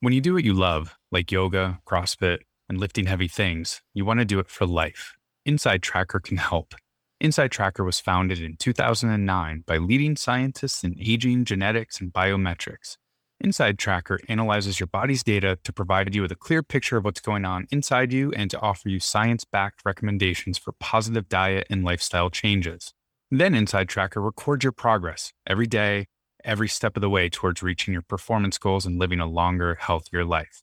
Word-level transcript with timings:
When 0.00 0.12
you 0.12 0.20
do 0.20 0.34
what 0.34 0.44
you 0.44 0.54
love, 0.54 0.96
like 1.10 1.32
yoga, 1.32 1.80
CrossFit, 1.84 2.38
and 2.68 2.78
lifting 2.78 3.06
heavy 3.06 3.26
things, 3.26 3.82
you 3.94 4.04
want 4.04 4.20
to 4.20 4.24
do 4.24 4.38
it 4.38 4.48
for 4.48 4.64
life. 4.64 5.16
Inside 5.44 5.82
Tracker 5.82 6.20
can 6.20 6.36
help. 6.36 6.76
Inside 7.20 7.50
Tracker 7.50 7.82
was 7.82 7.98
founded 7.98 8.40
in 8.40 8.54
2009 8.58 9.64
by 9.66 9.76
leading 9.78 10.14
scientists 10.14 10.84
in 10.84 10.94
aging, 11.00 11.46
genetics, 11.46 12.00
and 12.00 12.12
biometrics. 12.12 12.96
Inside 13.40 13.76
Tracker 13.76 14.20
analyzes 14.28 14.78
your 14.78 14.86
body's 14.86 15.24
data 15.24 15.58
to 15.64 15.72
provide 15.72 16.14
you 16.14 16.22
with 16.22 16.30
a 16.30 16.36
clear 16.36 16.62
picture 16.62 16.96
of 16.96 17.04
what's 17.04 17.20
going 17.20 17.44
on 17.44 17.66
inside 17.72 18.12
you 18.12 18.30
and 18.34 18.52
to 18.52 18.60
offer 18.60 18.88
you 18.88 19.00
science 19.00 19.44
backed 19.44 19.84
recommendations 19.84 20.58
for 20.58 20.70
positive 20.78 21.28
diet 21.28 21.66
and 21.68 21.82
lifestyle 21.82 22.30
changes. 22.30 22.94
Then 23.32 23.52
Inside 23.52 23.88
Tracker 23.88 24.20
records 24.20 24.62
your 24.62 24.72
progress 24.72 25.32
every 25.44 25.66
day, 25.66 26.06
every 26.44 26.68
step 26.68 26.96
of 26.96 27.00
the 27.00 27.10
way 27.10 27.28
towards 27.28 27.62
reaching 27.62 27.92
your 27.92 28.02
performance 28.02 28.58
goals 28.58 28.86
and 28.86 28.98
living 28.98 29.20
a 29.20 29.26
longer, 29.26 29.76
healthier 29.76 30.24
life. 30.24 30.62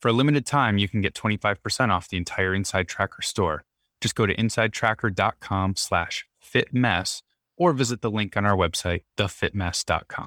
For 0.00 0.08
a 0.08 0.12
limited 0.12 0.44
time, 0.44 0.78
you 0.78 0.88
can 0.88 1.00
get 1.00 1.14
25% 1.14 1.90
off 1.90 2.08
the 2.08 2.16
entire 2.16 2.54
Inside 2.54 2.88
Tracker 2.88 3.22
store. 3.22 3.64
Just 4.00 4.14
go 4.14 4.26
to 4.26 4.34
insidetracker.com 4.34 5.76
slash 5.76 6.26
fitmess 6.38 7.22
or 7.56 7.72
visit 7.72 8.02
the 8.02 8.10
link 8.10 8.36
on 8.36 8.44
our 8.44 8.56
website, 8.56 9.02
thefitmess.com. 9.16 10.26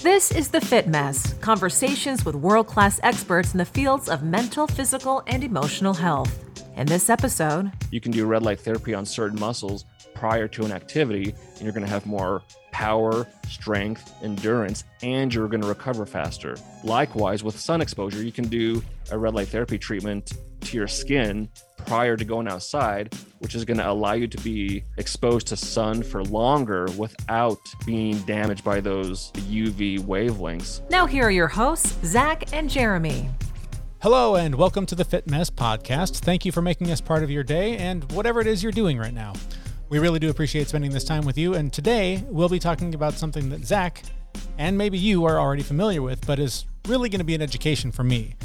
This 0.00 0.32
is 0.32 0.48
The 0.48 0.62
Fit 0.62 0.88
Mess 0.88 1.34
conversations 1.34 2.24
with 2.24 2.34
world 2.34 2.66
class 2.66 2.98
experts 3.02 3.52
in 3.52 3.58
the 3.58 3.66
fields 3.66 4.08
of 4.08 4.22
mental, 4.22 4.66
physical, 4.66 5.22
and 5.26 5.44
emotional 5.44 5.92
health. 5.92 6.42
In 6.76 6.86
this 6.86 7.10
episode, 7.10 7.70
you 7.90 8.00
can 8.00 8.10
do 8.10 8.24
red 8.24 8.42
light 8.42 8.60
therapy 8.60 8.94
on 8.94 9.04
certain 9.04 9.38
muscles 9.38 9.84
prior 10.20 10.46
to 10.46 10.66
an 10.66 10.70
activity, 10.70 11.34
and 11.54 11.62
you're 11.62 11.72
going 11.72 11.84
to 11.84 11.90
have 11.90 12.04
more 12.04 12.42
power, 12.72 13.26
strength, 13.48 14.12
endurance, 14.22 14.84
and 15.02 15.32
you're 15.32 15.48
going 15.48 15.62
to 15.62 15.66
recover 15.66 16.04
faster. 16.04 16.54
Likewise, 16.84 17.42
with 17.42 17.58
sun 17.58 17.80
exposure, 17.80 18.22
you 18.22 18.30
can 18.30 18.46
do 18.46 18.82
a 19.10 19.18
red 19.18 19.34
light 19.34 19.48
therapy 19.48 19.78
treatment 19.78 20.34
to 20.60 20.76
your 20.76 20.86
skin 20.86 21.48
prior 21.86 22.18
to 22.18 22.24
going 22.26 22.46
outside, 22.46 23.14
which 23.38 23.54
is 23.54 23.64
going 23.64 23.78
to 23.78 23.90
allow 23.90 24.12
you 24.12 24.26
to 24.26 24.36
be 24.42 24.84
exposed 24.98 25.46
to 25.46 25.56
sun 25.56 26.02
for 26.02 26.22
longer 26.24 26.86
without 26.98 27.58
being 27.86 28.18
damaged 28.20 28.62
by 28.62 28.78
those 28.78 29.32
UV 29.32 30.00
wavelengths. 30.00 30.82
Now, 30.90 31.06
here 31.06 31.24
are 31.24 31.30
your 31.30 31.48
hosts, 31.48 31.96
Zach 32.04 32.52
and 32.52 32.68
Jeremy. 32.68 33.30
Hello, 34.02 34.36
and 34.36 34.54
welcome 34.54 34.84
to 34.84 34.94
the 34.94 35.04
Fit 35.04 35.30
Mess 35.30 35.48
podcast. 35.48 36.18
Thank 36.18 36.44
you 36.44 36.52
for 36.52 36.60
making 36.60 36.90
us 36.90 37.00
part 37.00 37.22
of 37.22 37.30
your 37.30 37.42
day 37.42 37.78
and 37.78 38.10
whatever 38.12 38.42
it 38.42 38.46
is 38.46 38.62
you're 38.62 38.70
doing 38.70 38.98
right 38.98 39.14
now. 39.14 39.32
We 39.90 39.98
really 39.98 40.20
do 40.20 40.30
appreciate 40.30 40.68
spending 40.68 40.92
this 40.92 41.02
time 41.02 41.26
with 41.26 41.36
you. 41.36 41.54
And 41.54 41.72
today 41.72 42.22
we'll 42.28 42.48
be 42.48 42.60
talking 42.60 42.94
about 42.94 43.14
something 43.14 43.48
that 43.48 43.64
Zach 43.64 44.04
and 44.56 44.78
maybe 44.78 44.96
you 44.96 45.24
are 45.24 45.40
already 45.40 45.64
familiar 45.64 46.00
with, 46.00 46.24
but 46.28 46.38
is 46.38 46.64
really 46.86 47.08
going 47.08 47.18
to 47.18 47.24
be 47.24 47.34
an 47.34 47.42
education 47.42 47.90
for 47.90 48.04
me. 48.04 48.36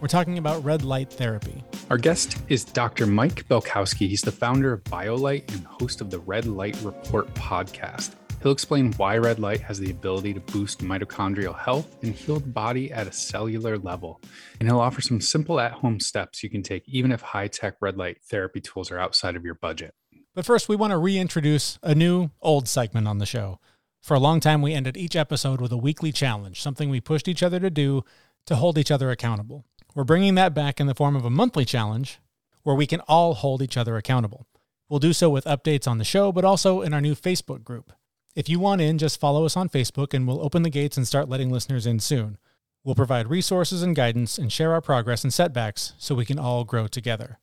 We're 0.00 0.08
talking 0.08 0.38
about 0.38 0.64
red 0.64 0.82
light 0.82 1.12
therapy. 1.12 1.62
Our 1.90 1.98
guest 1.98 2.38
is 2.48 2.64
Dr. 2.64 3.06
Mike 3.06 3.46
Belkowski. 3.48 4.08
He's 4.08 4.22
the 4.22 4.32
founder 4.32 4.72
of 4.72 4.82
BioLight 4.84 5.54
and 5.54 5.66
host 5.66 6.00
of 6.00 6.08
the 6.08 6.20
Red 6.20 6.46
Light 6.46 6.80
Report 6.82 7.32
podcast. 7.34 8.14
He'll 8.42 8.52
explain 8.52 8.92
why 8.94 9.18
red 9.18 9.38
light 9.38 9.60
has 9.60 9.78
the 9.78 9.90
ability 9.90 10.32
to 10.34 10.40
boost 10.40 10.80
mitochondrial 10.80 11.58
health 11.58 11.96
and 12.02 12.14
heal 12.14 12.40
the 12.40 12.48
body 12.48 12.90
at 12.90 13.06
a 13.06 13.12
cellular 13.12 13.76
level. 13.76 14.22
And 14.58 14.68
he'll 14.68 14.80
offer 14.80 15.02
some 15.02 15.20
simple 15.20 15.60
at 15.60 15.72
home 15.72 16.00
steps 16.00 16.42
you 16.42 16.48
can 16.48 16.62
take, 16.62 16.84
even 16.86 17.12
if 17.12 17.20
high 17.20 17.48
tech 17.48 17.76
red 17.82 17.98
light 17.98 18.18
therapy 18.30 18.62
tools 18.62 18.90
are 18.90 18.98
outside 18.98 19.36
of 19.36 19.44
your 19.44 19.54
budget. 19.54 19.94
But 20.34 20.44
first, 20.44 20.68
we 20.68 20.76
want 20.76 20.90
to 20.90 20.98
reintroduce 20.98 21.78
a 21.82 21.94
new 21.94 22.30
old 22.42 22.68
segment 22.68 23.06
on 23.06 23.18
the 23.18 23.26
show. 23.26 23.60
For 24.02 24.14
a 24.14 24.20
long 24.20 24.40
time, 24.40 24.62
we 24.62 24.74
ended 24.74 24.96
each 24.96 25.16
episode 25.16 25.60
with 25.60 25.72
a 25.72 25.76
weekly 25.76 26.12
challenge, 26.12 26.60
something 26.60 26.90
we 26.90 27.00
pushed 27.00 27.28
each 27.28 27.42
other 27.42 27.60
to 27.60 27.70
do 27.70 28.04
to 28.46 28.56
hold 28.56 28.76
each 28.76 28.90
other 28.90 29.10
accountable. 29.10 29.64
We're 29.94 30.04
bringing 30.04 30.34
that 30.34 30.52
back 30.52 30.80
in 30.80 30.88
the 30.88 30.94
form 30.94 31.14
of 31.14 31.24
a 31.24 31.30
monthly 31.30 31.64
challenge 31.64 32.18
where 32.64 32.74
we 32.74 32.86
can 32.86 33.00
all 33.02 33.34
hold 33.34 33.62
each 33.62 33.76
other 33.76 33.96
accountable. 33.96 34.46
We'll 34.88 34.98
do 34.98 35.12
so 35.12 35.30
with 35.30 35.44
updates 35.44 35.86
on 35.86 35.98
the 35.98 36.04
show, 36.04 36.32
but 36.32 36.44
also 36.44 36.82
in 36.82 36.92
our 36.92 37.00
new 37.00 37.14
Facebook 37.14 37.62
group. 37.62 37.92
If 38.34 38.48
you 38.48 38.58
want 38.58 38.80
in, 38.80 38.98
just 38.98 39.20
follow 39.20 39.44
us 39.44 39.56
on 39.56 39.68
Facebook 39.68 40.12
and 40.12 40.26
we'll 40.26 40.44
open 40.44 40.64
the 40.64 40.70
gates 40.70 40.96
and 40.96 41.06
start 41.06 41.28
letting 41.28 41.50
listeners 41.50 41.86
in 41.86 42.00
soon. 42.00 42.38
We'll 42.82 42.96
provide 42.96 43.30
resources 43.30 43.82
and 43.82 43.94
guidance 43.94 44.36
and 44.36 44.52
share 44.52 44.72
our 44.72 44.80
progress 44.80 45.22
and 45.22 45.32
setbacks 45.32 45.94
so 45.96 46.14
we 46.14 46.26
can 46.26 46.38
all 46.38 46.64
grow 46.64 46.88
together. 46.88 47.38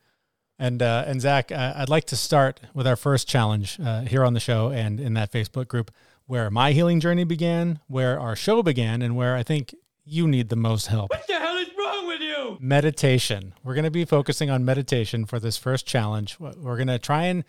And 0.61 0.83
uh, 0.83 1.05
and 1.07 1.19
Zach, 1.19 1.51
uh, 1.51 1.73
I'd 1.75 1.89
like 1.89 2.05
to 2.05 2.15
start 2.15 2.59
with 2.75 2.85
our 2.85 2.95
first 2.95 3.27
challenge 3.27 3.79
uh, 3.83 4.01
here 4.01 4.23
on 4.23 4.35
the 4.35 4.39
show 4.39 4.69
and 4.69 4.99
in 4.99 5.15
that 5.15 5.31
Facebook 5.31 5.67
group 5.67 5.89
where 6.27 6.51
my 6.51 6.71
healing 6.71 6.99
journey 6.99 7.23
began, 7.23 7.79
where 7.87 8.19
our 8.19 8.35
show 8.35 8.61
began, 8.61 9.01
and 9.01 9.15
where 9.15 9.35
I 9.35 9.41
think 9.41 9.73
you 10.05 10.27
need 10.27 10.49
the 10.49 10.55
most 10.55 10.85
help. 10.85 11.09
What 11.09 11.25
the 11.25 11.39
hell 11.39 11.57
is 11.57 11.69
wrong 11.75 12.05
with 12.05 12.21
you? 12.21 12.59
Meditation. 12.59 13.55
We're 13.63 13.73
going 13.73 13.85
to 13.85 13.91
be 13.91 14.05
focusing 14.05 14.51
on 14.51 14.63
meditation 14.63 15.25
for 15.25 15.39
this 15.39 15.57
first 15.57 15.87
challenge. 15.87 16.39
We're 16.39 16.77
going 16.77 16.89
to 16.89 16.99
try 16.99 17.23
and 17.23 17.43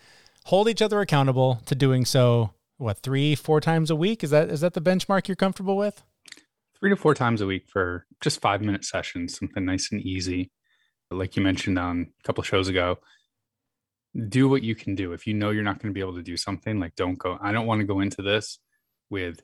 hold 0.44 0.66
each 0.66 0.80
other 0.80 1.02
accountable 1.02 1.60
to 1.66 1.74
doing 1.74 2.06
so. 2.06 2.54
What 2.78 3.00
three, 3.00 3.34
four 3.34 3.60
times 3.60 3.90
a 3.90 3.96
week? 3.96 4.24
Is 4.24 4.30
that 4.30 4.48
is 4.48 4.62
that 4.62 4.72
the 4.72 4.80
benchmark 4.80 5.28
you're 5.28 5.36
comfortable 5.36 5.76
with? 5.76 6.02
Three 6.80 6.88
to 6.88 6.96
four 6.96 7.14
times 7.14 7.42
a 7.42 7.46
week 7.46 7.68
for 7.68 8.06
just 8.22 8.40
five 8.40 8.62
minute 8.62 8.86
sessions, 8.86 9.36
something 9.36 9.66
nice 9.66 9.92
and 9.92 10.00
easy 10.00 10.50
like 11.14 11.36
you 11.36 11.42
mentioned 11.42 11.78
on 11.78 12.08
a 12.20 12.22
couple 12.24 12.42
shows 12.42 12.68
ago, 12.68 12.98
do 14.28 14.48
what 14.48 14.62
you 14.62 14.74
can 14.74 14.94
do. 14.94 15.12
If 15.12 15.26
you 15.26 15.34
know 15.34 15.50
you're 15.50 15.62
not 15.62 15.80
going 15.80 15.92
to 15.92 15.94
be 15.94 16.00
able 16.00 16.14
to 16.14 16.22
do 16.22 16.36
something, 16.36 16.78
like 16.78 16.94
don't 16.94 17.18
go. 17.18 17.38
I 17.40 17.52
don't 17.52 17.66
want 17.66 17.80
to 17.80 17.86
go 17.86 18.00
into 18.00 18.22
this 18.22 18.58
with 19.10 19.40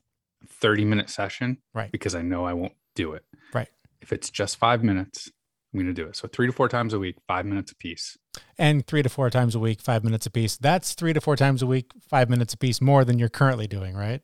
30 0.47 0.85
minute 0.85 1.09
session, 1.09 1.57
right? 1.73 1.91
Because 1.91 2.15
I 2.15 2.21
know 2.21 2.45
I 2.45 2.53
won't 2.53 2.73
do 2.95 3.13
it, 3.13 3.23
right? 3.53 3.67
If 4.01 4.13
it's 4.13 4.29
just 4.29 4.57
five 4.57 4.83
minutes, 4.83 5.31
I'm 5.73 5.79
going 5.79 5.93
to 5.93 5.93
do 5.93 6.07
it. 6.07 6.15
So 6.15 6.27
three 6.27 6.47
to 6.47 6.53
four 6.53 6.69
times 6.69 6.93
a 6.93 6.99
week, 6.99 7.17
five 7.27 7.45
minutes 7.45 7.71
a 7.71 7.75
piece. 7.75 8.17
And 8.57 8.85
three 8.85 9.03
to 9.03 9.09
four 9.09 9.29
times 9.29 9.55
a 9.55 9.59
week, 9.59 9.81
five 9.81 10.03
minutes 10.03 10.25
a 10.25 10.31
piece. 10.31 10.57
That's 10.57 10.93
three 10.93 11.13
to 11.13 11.21
four 11.21 11.35
times 11.35 11.61
a 11.61 11.67
week, 11.67 11.91
five 12.09 12.29
minutes 12.29 12.53
a 12.53 12.57
piece 12.57 12.81
more 12.81 13.05
than 13.05 13.19
you're 13.19 13.29
currently 13.29 13.67
doing, 13.67 13.95
right? 13.95 14.21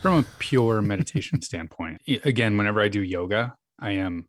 From 0.00 0.18
a 0.18 0.22
pure 0.38 0.82
meditation 0.82 1.40
standpoint, 1.42 2.02
again, 2.24 2.56
whenever 2.56 2.80
I 2.80 2.88
do 2.88 3.02
yoga, 3.02 3.54
I 3.78 3.92
am 3.92 4.28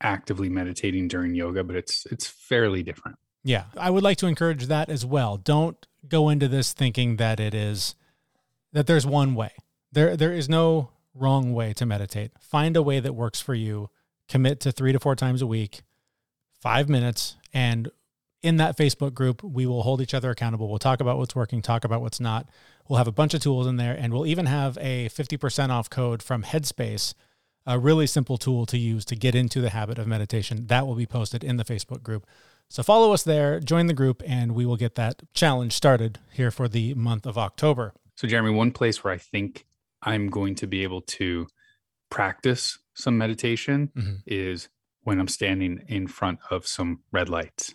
actively 0.00 0.48
meditating 0.48 1.08
during 1.08 1.34
yoga, 1.34 1.64
but 1.64 1.76
it's 1.76 2.06
it's 2.06 2.26
fairly 2.26 2.82
different. 2.82 3.18
Yeah, 3.44 3.64
I 3.76 3.90
would 3.90 4.02
like 4.02 4.18
to 4.18 4.26
encourage 4.26 4.66
that 4.66 4.88
as 4.88 5.04
well. 5.04 5.36
Don't 5.36 5.86
go 6.06 6.28
into 6.28 6.48
this 6.48 6.72
thinking 6.72 7.16
that 7.16 7.40
it 7.40 7.54
is 7.54 7.94
that 8.72 8.86
there's 8.86 9.06
one 9.06 9.34
way. 9.34 9.52
There 9.92 10.16
there 10.16 10.32
is 10.32 10.48
no 10.48 10.90
wrong 11.14 11.52
way 11.52 11.72
to 11.74 11.86
meditate. 11.86 12.32
Find 12.40 12.76
a 12.76 12.82
way 12.82 13.00
that 13.00 13.14
works 13.14 13.40
for 13.40 13.54
you. 13.54 13.90
Commit 14.28 14.60
to 14.60 14.72
3 14.72 14.92
to 14.92 15.00
4 15.00 15.16
times 15.16 15.40
a 15.40 15.46
week, 15.46 15.80
5 16.60 16.88
minutes 16.90 17.36
and 17.54 17.90
in 18.42 18.56
that 18.58 18.76
Facebook 18.76 19.14
group, 19.14 19.42
we 19.42 19.66
will 19.66 19.82
hold 19.82 20.00
each 20.00 20.14
other 20.14 20.30
accountable. 20.30 20.68
We'll 20.68 20.78
talk 20.78 21.00
about 21.00 21.18
what's 21.18 21.34
working, 21.34 21.60
talk 21.60 21.84
about 21.84 22.00
what's 22.00 22.20
not. 22.20 22.48
We'll 22.88 22.98
have 22.98 23.08
a 23.08 23.12
bunch 23.12 23.34
of 23.34 23.40
tools 23.40 23.66
in 23.66 23.76
there 23.76 23.94
and 23.94 24.12
we'll 24.12 24.26
even 24.26 24.46
have 24.46 24.78
a 24.80 25.08
50% 25.08 25.70
off 25.70 25.90
code 25.90 26.22
from 26.22 26.42
Headspace 26.44 27.14
a 27.68 27.78
really 27.78 28.06
simple 28.06 28.38
tool 28.38 28.64
to 28.64 28.78
use 28.78 29.04
to 29.04 29.14
get 29.14 29.34
into 29.34 29.60
the 29.60 29.68
habit 29.68 29.98
of 29.98 30.06
meditation. 30.06 30.66
That 30.68 30.86
will 30.86 30.94
be 30.94 31.06
posted 31.06 31.44
in 31.44 31.58
the 31.58 31.64
Facebook 31.64 32.02
group. 32.02 32.26
So 32.70 32.82
follow 32.82 33.12
us 33.12 33.22
there, 33.22 33.60
join 33.60 33.86
the 33.86 33.94
group, 33.94 34.22
and 34.26 34.54
we 34.54 34.64
will 34.64 34.76
get 34.76 34.94
that 34.94 35.22
challenge 35.34 35.74
started 35.74 36.18
here 36.32 36.50
for 36.50 36.66
the 36.66 36.94
month 36.94 37.26
of 37.26 37.36
October. 37.36 37.92
So, 38.16 38.26
Jeremy, 38.26 38.50
one 38.50 38.72
place 38.72 39.04
where 39.04 39.12
I 39.12 39.18
think 39.18 39.66
I'm 40.02 40.28
going 40.28 40.54
to 40.56 40.66
be 40.66 40.82
able 40.82 41.02
to 41.02 41.46
practice 42.10 42.78
some 42.94 43.18
meditation 43.18 43.92
mm-hmm. 43.94 44.14
is 44.26 44.68
when 45.02 45.20
I'm 45.20 45.28
standing 45.28 45.82
in 45.88 46.08
front 46.08 46.40
of 46.50 46.66
some 46.66 47.00
red 47.12 47.28
lights. 47.28 47.74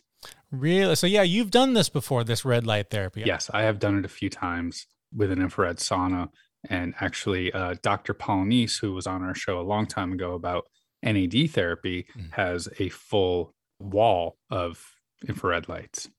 Really? 0.52 0.96
So, 0.96 1.08
yeah, 1.08 1.22
you've 1.22 1.52
done 1.52 1.74
this 1.74 1.90
before, 1.90 2.24
this 2.24 2.44
red 2.44 2.66
light 2.66 2.90
therapy. 2.90 3.24
Yes, 3.26 3.50
I 3.54 3.62
have 3.64 3.80
done 3.80 3.98
it 3.98 4.06
a 4.06 4.10
few 4.10 4.30
times 4.30 4.88
with 5.16 5.32
an 5.32 5.42
infrared 5.42 5.78
sauna 5.78 6.30
and 6.70 6.94
actually, 7.00 7.52
uh, 7.52 7.76
Dr. 7.82 8.14
Polynice, 8.14 8.80
who 8.80 8.94
was 8.94 9.08
on 9.08 9.24
our 9.24 9.36
show 9.36 9.60
a 9.60 9.62
long 9.62 9.86
time 9.86 10.14
ago 10.14 10.34
about 10.34 10.66
NAD 11.02 11.52
therapy, 11.52 12.06
mm. 12.18 12.32
has 12.32 12.70
a 12.80 12.90
full 12.90 13.54
wall 13.80 14.38
of 14.50 14.96
infrared 15.28 15.68
lights. 15.68 16.10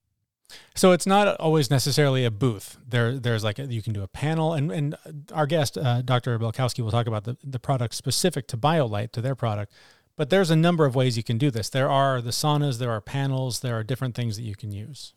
So 0.74 0.92
it's 0.92 1.06
not 1.06 1.36
always 1.40 1.70
necessarily 1.70 2.24
a 2.24 2.30
booth. 2.30 2.76
There, 2.86 3.18
there's 3.18 3.42
like 3.42 3.58
a, 3.58 3.64
you 3.64 3.82
can 3.82 3.92
do 3.92 4.02
a 4.02 4.08
panel, 4.08 4.52
and 4.52 4.70
and 4.70 4.96
our 5.32 5.46
guest, 5.46 5.78
uh, 5.78 6.02
Dr. 6.02 6.38
Belkowski, 6.38 6.80
will 6.80 6.90
talk 6.90 7.06
about 7.06 7.24
the 7.24 7.36
the 7.42 7.58
product 7.58 7.94
specific 7.94 8.46
to 8.48 8.56
BioLight 8.56 9.12
to 9.12 9.20
their 9.20 9.34
product. 9.34 9.72
But 10.16 10.30
there's 10.30 10.50
a 10.50 10.56
number 10.56 10.84
of 10.84 10.94
ways 10.94 11.16
you 11.16 11.24
can 11.24 11.38
do 11.38 11.50
this. 11.50 11.68
There 11.68 11.90
are 11.90 12.20
the 12.20 12.30
saunas, 12.30 12.78
there 12.78 12.90
are 12.90 13.00
panels, 13.00 13.60
there 13.60 13.76
are 13.76 13.82
different 13.82 14.14
things 14.14 14.36
that 14.36 14.42
you 14.42 14.54
can 14.54 14.70
use. 14.70 15.12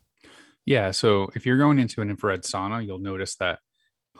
Yeah. 0.64 0.90
So 0.90 1.30
if 1.34 1.46
you're 1.46 1.56
going 1.56 1.78
into 1.78 2.02
an 2.02 2.10
infrared 2.10 2.42
sauna, 2.42 2.84
you'll 2.84 2.98
notice 2.98 3.36
that 3.36 3.60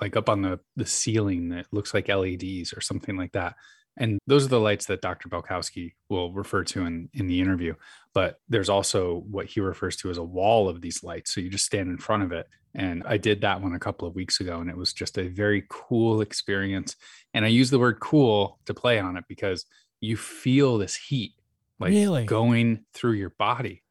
like 0.01 0.17
up 0.17 0.29
on 0.29 0.43
the 0.43 0.61
the 0.77 0.87
ceiling 0.87 1.49
that 1.51 1.67
looks 1.73 1.95
like 1.95 2.09
LEDs 2.09 2.73
or 2.73 2.81
something 2.81 3.17
like 3.17 3.33
that. 3.33 3.55
And 4.01 4.21
those 4.29 4.45
are 4.45 4.49
the 4.49 4.61
lights 4.61 4.87
that 4.87 5.01
Dr. 5.01 5.29
Belkowski 5.29 5.95
will 6.09 6.33
refer 6.33 6.63
to 6.65 6.87
in, 6.87 7.09
in 7.15 7.27
the 7.27 7.41
interview. 7.41 7.75
But 8.15 8.39
there's 8.49 8.69
also 8.69 9.25
what 9.29 9.47
he 9.47 9.61
refers 9.61 9.97
to 9.97 10.11
as 10.11 10.19
a 10.19 10.23
wall 10.23 10.69
of 10.69 10.81
these 10.81 11.03
lights. 11.03 11.35
So 11.35 11.41
you 11.41 11.51
just 11.51 11.67
stand 11.67 11.89
in 11.91 11.99
front 11.99 12.23
of 12.23 12.31
it. 12.31 12.47
And 12.75 13.03
I 13.07 13.17
did 13.17 13.41
that 13.41 13.61
one 13.61 13.75
a 13.75 13.79
couple 13.81 14.07
of 14.07 14.15
weeks 14.15 14.39
ago, 14.39 14.61
and 14.61 14.71
it 14.71 14.77
was 14.77 14.93
just 14.93 15.19
a 15.19 15.27
very 15.27 15.65
cool 15.69 16.21
experience. 16.21 16.95
And 17.35 17.45
I 17.45 17.49
use 17.49 17.71
the 17.71 17.79
word 17.81 17.99
cool 17.99 18.61
to 18.67 18.75
play 18.75 19.01
on 19.01 19.17
it 19.17 19.25
because 19.29 19.67
you 20.01 20.17
feel 20.17 20.79
this 20.79 20.95
heat 20.95 21.33
like 21.81 21.91
Really? 21.91 22.25
going 22.25 22.85
through 22.95 23.13
your 23.13 23.31
body 23.31 23.83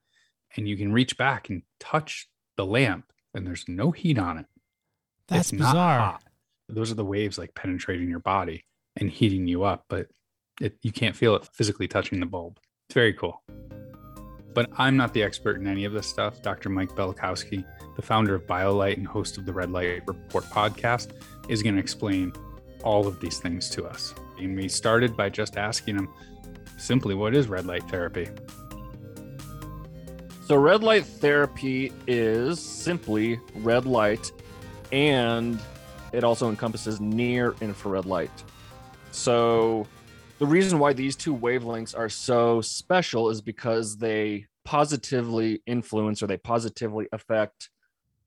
and 0.56 0.68
you 0.68 0.78
can 0.78 0.94
reach 0.94 1.18
back 1.18 1.50
and 1.50 1.64
touch 1.80 2.30
the 2.56 2.66
lamp 2.66 3.12
and 3.34 3.46
there's 3.46 3.66
no 3.68 3.92
heat 3.92 4.18
on 4.18 4.38
it. 4.38 4.46
That's 5.28 5.52
It's 5.52 5.60
not 5.60 5.74
bizarre. 5.74 6.00
hot. 6.00 6.24
Those 6.70 6.92
are 6.92 6.96
the 6.96 7.06
waves 7.06 7.38
like 7.38 7.54
penetrating 7.56 8.10
your 8.10 8.20
body 8.20 8.66
and 8.98 9.10
heating 9.10 9.48
you 9.48 9.64
up, 9.64 9.86
but 9.90 10.08
it, 10.60 10.78
you 10.82 10.92
can't 10.92 11.16
feel 11.16 11.36
it 11.36 11.48
physically 11.54 11.88
touching 11.88 12.20
the 12.20 12.26
bulb. 12.26 12.60
It's 12.90 12.94
very 12.94 13.14
cool. 13.14 13.42
But 14.54 14.70
I'm 14.78 14.98
not 14.98 15.14
the 15.14 15.22
expert 15.24 15.58
in 15.62 15.68
any 15.68 15.86
of 15.86 15.94
this 15.94 16.08
stuff. 16.08 16.42
Dr. 16.42 16.70
Mike 16.70 16.90
Belkowski, 16.90 17.64
the 17.96 18.02
founder 18.02 18.34
of 18.34 18.48
BioLight 18.48 18.98
and 18.98 19.06
host 19.08 19.38
of 19.38 19.46
the 19.46 19.54
Red 19.54 19.72
Light 19.72 20.02
Report 20.08 20.46
podcast, 20.46 21.12
is 21.48 21.62
going 21.62 21.76
to 21.76 21.80
explain 21.82 22.34
all 22.84 23.06
of 23.08 23.20
these 23.20 23.40
things 23.40 23.70
to 23.72 23.86
us. 23.86 24.16
And 24.40 24.56
we 24.56 24.68
started 24.68 25.16
by 25.16 25.30
just 25.30 25.58
asking 25.58 25.96
him 25.96 26.10
simply, 26.78 27.14
what 27.14 27.36
is 27.36 27.48
red 27.48 27.66
light 27.66 27.88
therapy? 27.90 28.30
So, 30.46 30.56
red 30.56 30.82
light 30.82 31.06
therapy 31.06 31.92
is 32.08 32.60
simply 32.60 33.40
red 33.56 33.86
light, 33.86 34.32
and 34.92 35.60
it 36.14 36.24
also 36.24 36.50
encompasses 36.50 37.00
near 37.00 37.56
infrared 37.62 38.06
light. 38.06 38.32
So, 39.12 39.88
the 40.40 40.46
reason 40.46 40.78
why 40.78 40.94
these 40.94 41.16
two 41.16 41.36
wavelengths 41.36 41.98
are 41.98 42.10
so 42.10 42.62
special 42.62 43.30
is 43.30 43.42
because 43.42 43.98
they 43.98 44.46
positively 44.66 45.62
influence 45.66 46.22
or 46.22 46.28
they 46.28 46.38
positively 46.38 47.08
affect 47.12 47.70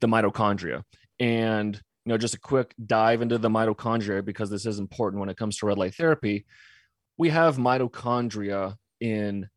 the 0.01 0.09
mitochondria. 0.09 0.83
And, 1.21 1.77
you 1.77 2.11
know, 2.11 2.19
just 2.19 2.35
a 2.35 2.41
quick 2.41 2.75
dive 2.85 3.23
into 3.23 3.39
the 3.39 3.51
mitochondria 3.51 4.25
because 4.25 4.51
this 4.51 4.67
is 4.67 4.79
important 4.79 5.21
when 5.21 5.29
it 5.29 5.37
comes 5.37 5.59
to 5.59 5.67
red 5.67 5.79
light 5.79 5.95
therapy. 5.95 6.47
We 7.17 7.29
have 7.29 7.59
mitochondria 7.59 8.77
in 9.01 9.49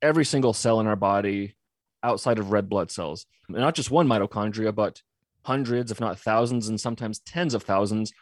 every 0.00 0.24
single 0.24 0.52
cell 0.52 0.80
in 0.80 0.86
our 0.86 0.96
body 0.96 1.54
outside 2.02 2.38
of 2.38 2.50
red 2.50 2.68
blood 2.68 2.90
cells. 2.90 3.26
And 3.48 3.58
not 3.58 3.74
just 3.74 3.90
one 3.90 4.08
mitochondria, 4.08 4.74
but 4.74 5.02
hundreds, 5.44 5.90
if 5.90 6.00
not 6.00 6.18
thousands, 6.18 6.68
and 6.68 6.80
sometimes 6.80 7.20
tens 7.20 7.54
of 7.54 7.62
thousands, 7.62 8.12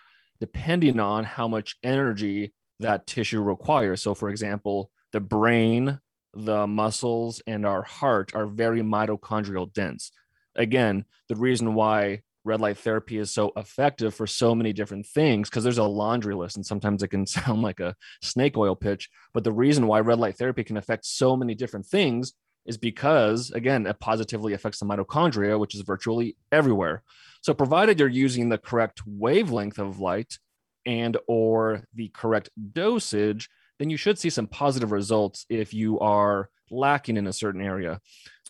depending 0.40 0.98
on 1.00 1.24
how 1.24 1.48
much 1.48 1.76
energy 1.82 2.52
that 2.80 3.06
tissue 3.06 3.40
requires. 3.40 4.02
So, 4.02 4.14
for 4.14 4.30
example, 4.30 4.90
the 5.12 5.20
brain, 5.20 6.00
the 6.34 6.66
muscles, 6.66 7.42
and 7.46 7.66
our 7.66 7.82
heart 7.82 8.34
are 8.34 8.46
very 8.46 8.82
mitochondrial 8.82 9.72
dense. 9.72 10.10
Again, 10.56 11.04
the 11.28 11.36
reason 11.36 11.74
why 11.74 12.22
red 12.44 12.60
light 12.60 12.78
therapy 12.78 13.18
is 13.18 13.32
so 13.32 13.52
effective 13.56 14.14
for 14.14 14.26
so 14.26 14.54
many 14.54 14.72
different 14.72 15.06
things 15.06 15.50
because 15.50 15.62
there's 15.62 15.78
a 15.78 15.84
laundry 15.84 16.34
list 16.34 16.56
and 16.56 16.64
sometimes 16.64 17.02
it 17.02 17.08
can 17.08 17.26
sound 17.26 17.62
like 17.62 17.80
a 17.80 17.94
snake 18.22 18.56
oil 18.56 18.74
pitch 18.74 19.10
but 19.34 19.44
the 19.44 19.52
reason 19.52 19.86
why 19.86 20.00
red 20.00 20.18
light 20.18 20.36
therapy 20.38 20.64
can 20.64 20.76
affect 20.76 21.04
so 21.04 21.36
many 21.36 21.54
different 21.54 21.84
things 21.84 22.32
is 22.70 22.78
because 22.78 23.50
again 23.50 23.84
it 23.84 23.98
positively 23.98 24.52
affects 24.52 24.78
the 24.78 24.86
mitochondria 24.86 25.58
which 25.58 25.74
is 25.74 25.80
virtually 25.82 26.36
everywhere. 26.52 27.02
So 27.42 27.52
provided 27.52 27.98
you're 27.98 28.08
using 28.26 28.48
the 28.48 28.58
correct 28.58 29.02
wavelength 29.04 29.78
of 29.80 29.98
light 29.98 30.38
and 30.86 31.16
or 31.26 31.82
the 31.94 32.08
correct 32.14 32.48
dosage 32.72 33.50
then 33.80 33.90
you 33.90 33.96
should 33.96 34.18
see 34.18 34.30
some 34.30 34.46
positive 34.46 34.92
results 34.92 35.46
if 35.48 35.74
you 35.74 35.98
are 35.98 36.48
lacking 36.70 37.16
in 37.16 37.26
a 37.26 37.32
certain 37.32 37.60
area. 37.60 38.00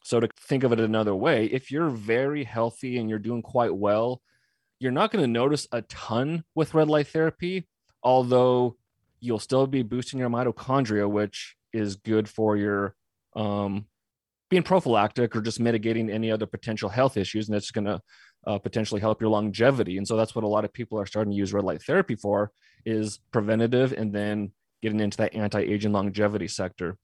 So 0.02 0.20
to 0.20 0.28
think 0.38 0.64
of 0.64 0.72
it 0.72 0.80
another 0.80 1.14
way 1.14 1.46
if 1.46 1.70
you're 1.70 1.88
very 1.88 2.44
healthy 2.44 2.98
and 2.98 3.08
you're 3.08 3.18
doing 3.18 3.42
quite 3.42 3.74
well 3.74 4.20
you're 4.80 4.92
not 4.92 5.10
going 5.12 5.24
to 5.24 5.30
notice 5.30 5.66
a 5.72 5.80
ton 5.82 6.44
with 6.54 6.74
red 6.74 6.88
light 6.88 7.08
therapy 7.08 7.66
although 8.02 8.76
you'll 9.18 9.38
still 9.38 9.66
be 9.66 9.82
boosting 9.82 10.20
your 10.20 10.28
mitochondria 10.28 11.08
which 11.08 11.56
is 11.72 11.96
good 11.96 12.28
for 12.28 12.56
your 12.58 12.94
um, 13.34 13.86
being 14.50 14.62
prophylactic 14.64 15.34
or 15.34 15.40
just 15.40 15.60
mitigating 15.60 16.10
any 16.10 16.30
other 16.30 16.44
potential 16.44 16.88
health 16.88 17.16
issues 17.16 17.48
and 17.48 17.56
it's 17.56 17.70
going 17.70 17.84
to 17.84 18.00
uh, 18.46 18.58
potentially 18.58 19.00
help 19.00 19.20
your 19.20 19.30
longevity. 19.30 19.96
And 19.96 20.06
so 20.06 20.16
that's 20.16 20.34
what 20.34 20.44
a 20.44 20.48
lot 20.48 20.64
of 20.64 20.72
people 20.72 20.98
are 20.98 21.06
starting 21.06 21.30
to 21.30 21.36
use 21.36 21.52
red 21.52 21.64
light 21.64 21.82
therapy 21.82 22.16
for 22.16 22.50
is 22.84 23.20
preventative 23.32 23.92
and 23.92 24.12
then 24.12 24.52
getting 24.82 25.00
into 25.00 25.18
that 25.18 25.34
anti-aging 25.34 25.92
longevity 25.92 26.48
sector. 26.48 26.98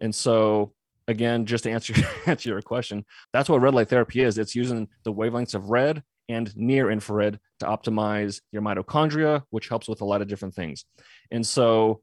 And 0.00 0.14
so 0.14 0.72
again 1.08 1.44
just 1.44 1.64
to 1.64 1.70
answer 1.70 1.94
answer 2.26 2.48
your 2.48 2.62
question 2.62 3.04
that's 3.32 3.48
what 3.48 3.60
red 3.60 3.74
light 3.74 3.88
therapy 3.88 4.22
is. 4.22 4.38
It's 4.38 4.54
using 4.54 4.88
the 5.02 5.12
wavelengths 5.12 5.54
of 5.54 5.70
red 5.70 6.02
and 6.28 6.56
near 6.56 6.88
infrared 6.90 7.40
to 7.58 7.66
optimize 7.66 8.40
your 8.52 8.62
mitochondria 8.62 9.42
which 9.50 9.68
helps 9.68 9.88
with 9.88 10.02
a 10.02 10.04
lot 10.04 10.22
of 10.22 10.28
different 10.28 10.54
things. 10.54 10.84
And 11.32 11.44
so 11.44 12.02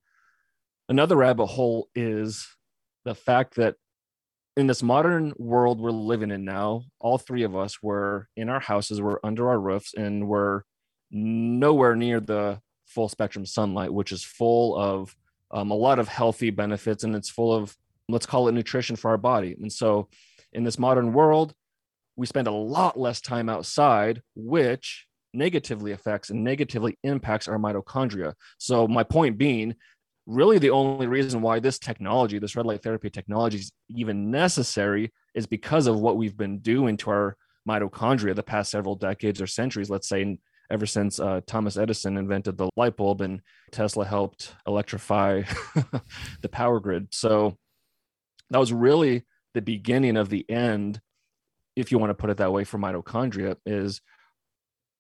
another 0.90 1.16
rabbit 1.16 1.46
hole 1.46 1.88
is 1.96 2.46
the 3.06 3.16
fact 3.16 3.56
that 3.56 3.76
in 4.60 4.68
this 4.68 4.84
modern 4.84 5.34
world 5.38 5.80
we're 5.80 5.92
living 5.92 6.32
in 6.32 6.44
now, 6.44 6.84
all 7.00 7.18
three 7.18 7.44
of 7.44 7.56
us 7.56 7.82
were 7.82 8.28
in 8.36 8.50
our 8.50 8.60
houses, 8.60 9.02
we're 9.02 9.20
under 9.24 9.50
our 9.50 9.60
roofs, 9.60 9.94
and 9.94 10.28
we're 10.28 10.64
nowhere 11.12 11.96
near 11.96 12.20
the 12.20 12.60
full 12.86 13.08
spectrum 13.08 13.46
sunlight, 13.46 13.94
which 13.94 14.12
is 14.12 14.24
full 14.24 14.78
of 14.78 15.16
um, 15.52 15.72
a 15.72 15.76
lot 15.76 15.98
of 15.98 16.08
healthy 16.08 16.50
benefits 16.50 17.04
and 17.04 17.16
it's 17.16 17.30
full 17.30 17.54
of, 17.54 17.76
let's 18.10 18.26
call 18.26 18.48
it 18.48 18.52
nutrition 18.52 18.96
for 18.96 19.10
our 19.10 19.18
body. 19.18 19.56
And 19.60 19.72
so 19.72 20.10
in 20.52 20.64
this 20.64 20.78
modern 20.78 21.14
world, 21.14 21.54
we 22.16 22.26
spend 22.26 22.48
a 22.48 22.52
lot 22.52 23.00
less 23.00 23.22
time 23.22 23.50
outside, 23.50 24.22
which 24.36 25.08
negatively 25.34 25.94
affects 25.94 26.30
and 26.30 26.44
negatively 26.44 26.98
impacts 27.04 27.48
our 27.48 27.58
mitochondria. 27.58 28.34
So, 28.58 28.88
my 28.88 29.04
point 29.04 29.38
being, 29.38 29.76
really 30.30 30.60
the 30.60 30.70
only 30.70 31.08
reason 31.08 31.42
why 31.42 31.60
this 31.60 31.80
technology, 31.80 32.38
this 32.38 32.56
red 32.56 32.66
light 32.66 32.84
therapy 32.84 33.10
technology 33.10 33.58
is 33.58 33.72
even 33.90 34.30
necessary 34.30 35.12
is 35.34 35.48
because 35.48 35.88
of 35.88 36.00
what 36.00 36.18
we've 36.18 36.38
been 36.38 36.60
doing 36.60 36.96
to 36.98 37.10
our 37.10 37.38
mitochondria 37.68 38.36
the 38.36 38.44
past 38.44 38.70
several 38.70 38.96
decades 38.96 39.42
or 39.42 39.48
centuries, 39.48 39.90
let's 39.90 40.08
say 40.08 40.38
ever 40.70 40.86
since 40.86 41.20
uh, 41.20 41.42
Thomas 41.48 41.78
Edison 41.78 42.16
invented 42.16 42.58
the 42.58 42.70
light 42.78 42.96
bulb 42.96 43.22
and 43.22 43.42
Tesla 43.72 44.06
helped 44.06 44.54
electrify 44.68 45.42
the 46.42 46.50
power 46.50 46.80
grid. 46.80 47.08
So 47.12 47.58
that 48.52 48.60
was 48.60 48.72
really 48.72 49.26
the 49.56 49.64
beginning 49.64 50.16
of 50.16 50.30
the 50.30 50.48
end, 50.48 51.02
if 51.76 51.92
you 51.92 51.98
want 51.98 52.12
to 52.12 52.16
put 52.16 52.30
it 52.30 52.38
that 52.38 52.54
way, 52.54 52.66
for 52.66 52.78
mitochondria 52.78 53.56
is 53.66 54.02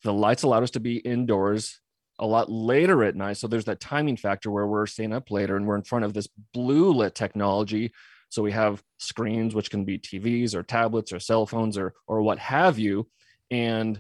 the 0.03 0.13
lights 0.13 0.41
allowed 0.41 0.63
us 0.63 0.71
to 0.71 0.79
be 0.79 0.97
indoors 0.97 1.79
a 2.19 2.25
lot 2.25 2.51
later 2.51 3.03
at 3.03 3.15
night. 3.15 3.37
So 3.37 3.47
there's 3.47 3.65
that 3.65 3.79
timing 3.79 4.17
factor 4.17 4.51
where 4.51 4.67
we're 4.67 4.85
staying 4.85 5.13
up 5.13 5.31
later 5.31 5.55
and 5.55 5.65
we're 5.65 5.77
in 5.77 5.83
front 5.83 6.05
of 6.05 6.13
this 6.13 6.27
blue 6.53 6.91
lit 6.91 7.15
technology. 7.15 7.91
So 8.29 8.43
we 8.43 8.51
have 8.51 8.83
screens, 8.97 9.55
which 9.55 9.71
can 9.71 9.85
be 9.85 9.97
TVs 9.97 10.53
or 10.53 10.61
tablets 10.61 11.11
or 11.11 11.19
cell 11.19 11.45
phones 11.45 11.77
or 11.77 11.93
or 12.05 12.21
what 12.21 12.37
have 12.37 12.77
you. 12.77 13.07
And 13.49 13.99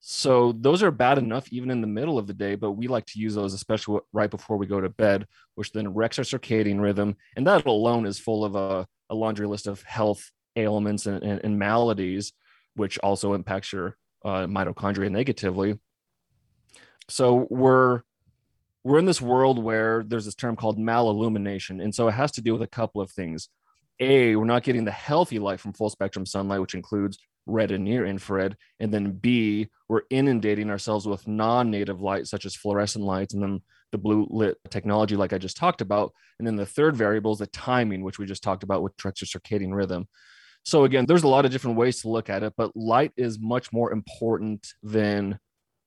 so 0.00 0.52
those 0.52 0.82
are 0.82 0.92
bad 0.92 1.18
enough 1.18 1.48
even 1.50 1.70
in 1.70 1.80
the 1.80 1.86
middle 1.88 2.18
of 2.18 2.28
the 2.28 2.34
day, 2.34 2.54
but 2.54 2.72
we 2.72 2.86
like 2.86 3.06
to 3.06 3.18
use 3.18 3.34
those 3.34 3.54
especially 3.54 4.00
right 4.12 4.30
before 4.30 4.56
we 4.56 4.66
go 4.66 4.80
to 4.80 4.88
bed, 4.88 5.26
which 5.56 5.72
then 5.72 5.92
wrecks 5.92 6.18
our 6.18 6.24
circadian 6.24 6.80
rhythm. 6.80 7.16
And 7.36 7.46
that 7.46 7.66
alone 7.66 8.06
is 8.06 8.18
full 8.18 8.44
of 8.44 8.54
a, 8.54 8.86
a 9.10 9.14
laundry 9.14 9.48
list 9.48 9.66
of 9.66 9.82
health 9.82 10.30
ailments 10.54 11.06
and, 11.06 11.22
and, 11.24 11.40
and 11.42 11.58
maladies, 11.58 12.32
which 12.76 12.98
also 13.00 13.34
impacts 13.34 13.72
your 13.72 13.96
uh, 14.24 14.46
mitochondria 14.46 15.10
negatively 15.10 15.78
so 17.08 17.46
we're 17.50 18.02
we're 18.84 18.98
in 18.98 19.06
this 19.06 19.20
world 19.20 19.62
where 19.62 20.04
there's 20.06 20.24
this 20.24 20.34
term 20.34 20.56
called 20.56 20.78
malillumination 20.78 21.82
and 21.82 21.94
so 21.94 22.08
it 22.08 22.12
has 22.12 22.32
to 22.32 22.40
do 22.40 22.52
with 22.52 22.62
a 22.62 22.66
couple 22.66 23.00
of 23.00 23.10
things. 23.10 23.48
A 24.00 24.36
we're 24.36 24.44
not 24.44 24.62
getting 24.62 24.84
the 24.84 24.90
healthy 24.90 25.38
light 25.38 25.60
from 25.60 25.72
full 25.72 25.90
spectrum 25.90 26.24
sunlight 26.24 26.60
which 26.60 26.74
includes 26.74 27.18
red 27.46 27.70
and 27.70 27.84
near 27.84 28.06
infrared. 28.06 28.56
And 28.78 28.92
then 28.92 29.12
b 29.12 29.68
we're 29.88 30.02
inundating 30.10 30.70
ourselves 30.70 31.06
with 31.06 31.26
non-native 31.26 32.00
light 32.00 32.26
such 32.26 32.44
as 32.44 32.54
fluorescent 32.54 33.04
lights 33.04 33.34
and 33.34 33.42
then 33.42 33.62
the 33.90 33.98
blue 33.98 34.26
lit 34.28 34.58
technology 34.68 35.16
like 35.16 35.32
i 35.32 35.38
just 35.38 35.56
talked 35.56 35.80
about. 35.80 36.12
And 36.38 36.46
then 36.46 36.56
the 36.56 36.66
third 36.66 36.94
variable 36.94 37.32
is 37.32 37.38
the 37.38 37.46
timing 37.46 38.02
which 38.02 38.18
we 38.18 38.26
just 38.26 38.42
talked 38.42 38.62
about 38.62 38.82
which 38.82 38.96
tracks 38.96 39.22
your 39.22 39.40
circadian 39.40 39.74
rhythm. 39.74 40.08
So 40.64 40.84
again 40.84 41.06
there's 41.06 41.24
a 41.24 41.28
lot 41.28 41.46
of 41.46 41.50
different 41.50 41.78
ways 41.78 42.02
to 42.02 42.08
look 42.08 42.30
at 42.30 42.42
it 42.42 42.52
but 42.56 42.76
light 42.76 43.12
is 43.16 43.38
much 43.40 43.72
more 43.72 43.92
important 43.92 44.66
than 44.82 45.38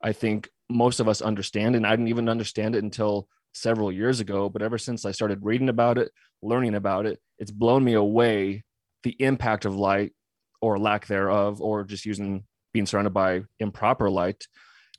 i 0.03 0.11
think 0.11 0.49
most 0.71 0.99
of 0.99 1.07
us 1.07 1.21
understand. 1.21 1.75
And 1.75 1.85
I 1.85 1.91
didn't 1.91 2.07
even 2.07 2.29
understand 2.29 2.75
it 2.75 2.83
until 2.83 3.27
several 3.53 3.91
years 3.91 4.19
ago. 4.19 4.49
But 4.49 4.61
ever 4.61 4.77
since 4.77 5.05
I 5.05 5.11
started 5.11 5.43
reading 5.43 5.69
about 5.69 5.97
it, 5.97 6.11
learning 6.41 6.75
about 6.75 7.05
it, 7.05 7.19
it's 7.37 7.51
blown 7.51 7.83
me 7.83 7.93
away 7.93 8.63
the 9.03 9.15
impact 9.19 9.65
of 9.65 9.75
light 9.75 10.13
or 10.61 10.77
lack 10.77 11.07
thereof, 11.07 11.59
or 11.59 11.83
just 11.83 12.05
using 12.05 12.43
being 12.71 12.85
surrounded 12.85 13.13
by 13.13 13.41
improper 13.59 14.09
light 14.09 14.45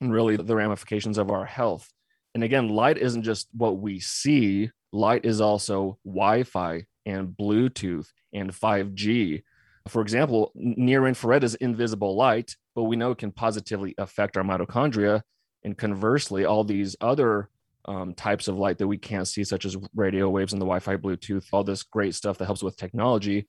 and 0.00 0.12
really 0.12 0.36
the 0.36 0.56
ramifications 0.56 1.18
of 1.18 1.30
our 1.30 1.44
health. 1.44 1.88
And 2.34 2.42
again, 2.42 2.68
light 2.68 2.98
isn't 2.98 3.22
just 3.22 3.48
what 3.52 3.78
we 3.78 4.00
see, 4.00 4.70
light 4.92 5.24
is 5.24 5.40
also 5.40 5.98
Wi 6.04 6.42
Fi 6.42 6.86
and 7.06 7.28
Bluetooth 7.28 8.08
and 8.32 8.50
5G. 8.50 9.42
For 9.88 10.02
example, 10.02 10.52
near 10.54 11.06
infrared 11.06 11.44
is 11.44 11.54
invisible 11.56 12.14
light, 12.16 12.56
but 12.74 12.84
we 12.84 12.96
know 12.96 13.10
it 13.10 13.18
can 13.18 13.32
positively 13.32 13.94
affect 13.98 14.36
our 14.36 14.44
mitochondria 14.44 15.22
and 15.64 15.76
conversely 15.76 16.44
all 16.44 16.64
these 16.64 16.96
other 17.00 17.48
um, 17.86 18.14
types 18.14 18.48
of 18.48 18.56
light 18.56 18.78
that 18.78 18.86
we 18.86 18.98
can't 18.98 19.26
see, 19.26 19.44
such 19.44 19.64
as 19.64 19.76
radio 19.94 20.28
waves 20.30 20.52
and 20.52 20.62
the 20.62 20.66
Wi 20.66 20.78
Fi, 20.78 20.96
Bluetooth, 20.96 21.46
all 21.52 21.64
this 21.64 21.82
great 21.82 22.14
stuff 22.14 22.38
that 22.38 22.46
helps 22.46 22.62
with 22.62 22.76
technology. 22.76 23.48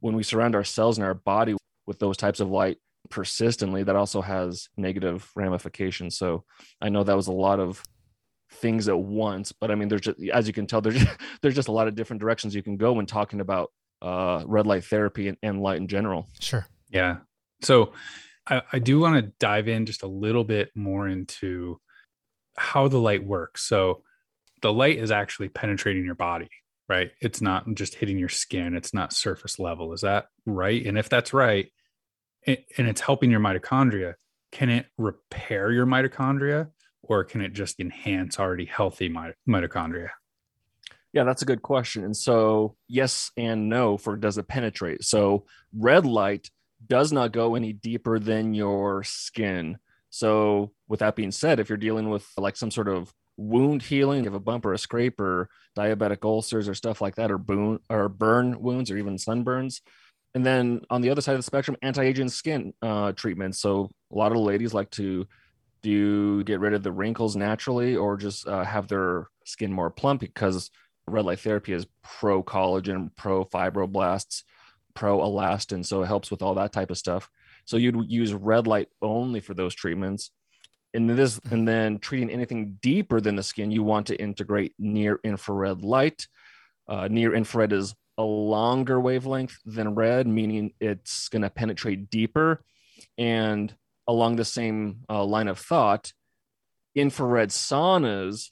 When 0.00 0.16
we 0.16 0.22
surround 0.22 0.54
our 0.54 0.64
cells 0.64 0.98
and 0.98 1.06
our 1.06 1.14
body 1.14 1.56
with 1.86 1.98
those 1.98 2.16
types 2.16 2.40
of 2.40 2.50
light 2.50 2.78
persistently, 3.10 3.84
that 3.84 3.96
also 3.96 4.22
has 4.22 4.68
negative 4.76 5.30
ramifications. 5.36 6.16
So 6.16 6.44
I 6.80 6.88
know 6.88 7.04
that 7.04 7.16
was 7.16 7.28
a 7.28 7.32
lot 7.32 7.60
of 7.60 7.82
things 8.50 8.88
at 8.88 8.98
once, 8.98 9.52
but 9.52 9.70
I 9.70 9.76
mean, 9.76 9.88
there's 9.88 10.02
just, 10.02 10.18
as 10.32 10.46
you 10.46 10.52
can 10.52 10.66
tell, 10.66 10.80
there's, 10.80 10.98
just, 10.98 11.16
there's 11.42 11.54
just 11.54 11.68
a 11.68 11.72
lot 11.72 11.88
of 11.88 11.94
different 11.94 12.20
directions 12.20 12.54
you 12.54 12.62
can 12.62 12.76
go 12.76 12.92
when 12.92 13.06
talking 13.06 13.40
about 13.40 13.70
uh, 14.04 14.44
red 14.46 14.66
light 14.66 14.84
therapy 14.84 15.28
and, 15.28 15.38
and 15.42 15.62
light 15.62 15.78
in 15.78 15.88
general. 15.88 16.28
Sure. 16.38 16.66
Yeah. 16.90 17.18
So 17.62 17.92
I, 18.46 18.60
I 18.72 18.78
do 18.78 19.00
want 19.00 19.16
to 19.16 19.32
dive 19.40 19.66
in 19.66 19.86
just 19.86 20.02
a 20.02 20.06
little 20.06 20.44
bit 20.44 20.70
more 20.74 21.08
into 21.08 21.80
how 22.56 22.88
the 22.88 22.98
light 22.98 23.24
works. 23.24 23.62
So 23.62 24.02
the 24.60 24.72
light 24.72 24.98
is 24.98 25.10
actually 25.10 25.48
penetrating 25.48 26.04
your 26.04 26.14
body, 26.14 26.50
right? 26.88 27.12
It's 27.20 27.40
not 27.40 27.64
just 27.74 27.94
hitting 27.94 28.18
your 28.18 28.28
skin, 28.28 28.74
it's 28.76 28.92
not 28.92 29.12
surface 29.12 29.58
level. 29.58 29.92
Is 29.94 30.02
that 30.02 30.26
right? 30.44 30.84
And 30.84 30.98
if 30.98 31.08
that's 31.08 31.32
right, 31.32 31.70
and 32.46 32.58
it's 32.76 33.00
helping 33.00 33.30
your 33.30 33.40
mitochondria, 33.40 34.14
can 34.52 34.68
it 34.68 34.86
repair 34.98 35.72
your 35.72 35.86
mitochondria 35.86 36.68
or 37.02 37.24
can 37.24 37.40
it 37.40 37.54
just 37.54 37.80
enhance 37.80 38.38
already 38.38 38.66
healthy 38.66 39.08
mitochondria? 39.48 40.10
Yeah, 41.14 41.24
that's 41.24 41.42
a 41.42 41.46
good 41.46 41.62
question. 41.62 42.04
And 42.04 42.16
so, 42.16 42.76
yes 42.88 43.32
and 43.38 43.70
no 43.70 43.96
for 43.98 44.16
does 44.16 44.38
it 44.38 44.48
penetrate? 44.48 45.04
So, 45.04 45.46
red 45.74 46.06
light 46.06 46.50
does 46.86 47.12
not 47.12 47.32
go 47.32 47.54
any 47.54 47.72
deeper 47.72 48.18
than 48.18 48.54
your 48.54 49.04
skin. 49.04 49.78
So, 50.10 50.72
with 50.88 51.00
that 51.00 51.16
being 51.16 51.32
said, 51.32 51.60
if 51.60 51.70
you're 51.70 51.78
dealing 51.78 52.10
with 52.10 52.28
like 52.36 52.56
some 52.56 52.72
sort 52.72 52.88
of 52.88 53.14
wound 53.36 53.82
healing, 53.82 54.20
you 54.20 54.30
have 54.30 54.34
a 54.34 54.40
bump 54.40 54.66
or 54.66 54.74
a 54.74 54.78
scrape 54.78 55.20
or 55.20 55.48
diabetic 55.78 56.24
ulcers 56.24 56.68
or 56.68 56.74
stuff 56.74 57.00
like 57.00 57.16
that, 57.16 57.30
or 57.30 57.38
burn 57.38 57.78
or 57.88 58.08
burn 58.08 58.60
wounds 58.60 58.90
or 58.90 58.98
even 58.98 59.16
sunburns. 59.16 59.82
And 60.34 60.46
then 60.46 60.82
on 60.90 61.02
the 61.02 61.10
other 61.10 61.22
side 61.22 61.34
of 61.34 61.38
the 61.38 61.44
spectrum, 61.44 61.76
anti-aging 61.82 62.28
skin 62.28 62.74
uh, 62.82 63.12
treatments. 63.12 63.60
So 63.60 63.90
a 64.12 64.16
lot 64.16 64.32
of 64.32 64.38
the 64.38 64.44
ladies 64.44 64.74
like 64.74 64.90
to 64.92 65.28
do 65.82 66.44
get 66.44 66.60
rid 66.60 66.74
of 66.74 66.82
the 66.84 66.92
wrinkles 66.92 67.36
naturally, 67.36 67.96
or 67.96 68.16
just 68.16 68.48
uh, 68.48 68.64
have 68.64 68.88
their 68.88 69.28
skin 69.46 69.72
more 69.72 69.90
plump 69.90 70.20
because 70.20 70.70
red 71.06 71.24
light 71.24 71.40
therapy 71.40 71.72
is 71.72 71.86
pro 72.02 72.42
collagen, 72.42 73.10
pro 73.16 73.44
fibroblasts, 73.44 74.42
pro 74.94 75.18
elastin, 75.18 75.84
so 75.84 76.02
it 76.02 76.06
helps 76.06 76.30
with 76.30 76.42
all 76.42 76.54
that 76.54 76.72
type 76.72 76.90
of 76.90 76.98
stuff. 76.98 77.28
So 77.64 77.76
you'd 77.76 78.10
use 78.10 78.32
red 78.32 78.66
light 78.66 78.88
only 79.02 79.40
for 79.40 79.54
those 79.54 79.74
treatments. 79.74 80.30
And 80.92 81.10
this, 81.10 81.40
and 81.50 81.66
then 81.66 81.98
treating 81.98 82.30
anything 82.30 82.78
deeper 82.80 83.20
than 83.20 83.34
the 83.34 83.42
skin, 83.42 83.70
you 83.70 83.82
want 83.82 84.06
to 84.06 84.20
integrate 84.20 84.74
near 84.78 85.18
infrared 85.24 85.82
light. 85.82 86.28
Uh, 86.86 87.08
near 87.10 87.34
infrared 87.34 87.72
is 87.72 87.94
a 88.16 88.22
longer 88.22 89.00
wavelength 89.00 89.56
than 89.64 89.94
red, 89.94 90.26
meaning 90.28 90.72
it's 90.80 91.28
going 91.28 91.42
to 91.42 91.50
penetrate 91.50 92.10
deeper. 92.10 92.62
And 93.18 93.74
along 94.06 94.36
the 94.36 94.44
same 94.44 95.00
uh, 95.08 95.24
line 95.24 95.48
of 95.48 95.58
thought, 95.58 96.12
infrared 96.94 97.48
saunas 97.48 98.50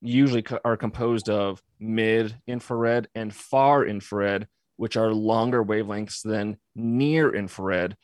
usually 0.00 0.42
co- 0.42 0.60
are 0.64 0.76
composed 0.76 1.28
of 1.28 1.62
mid 1.82 2.36
infrared 2.46 3.08
and 3.14 3.34
far 3.34 3.84
infrared, 3.84 4.46
which 4.76 4.96
are 4.96 5.12
longer 5.12 5.64
wavelengths 5.64 6.22
than 6.22 6.56
near 6.74 7.34
infrared 7.34 7.96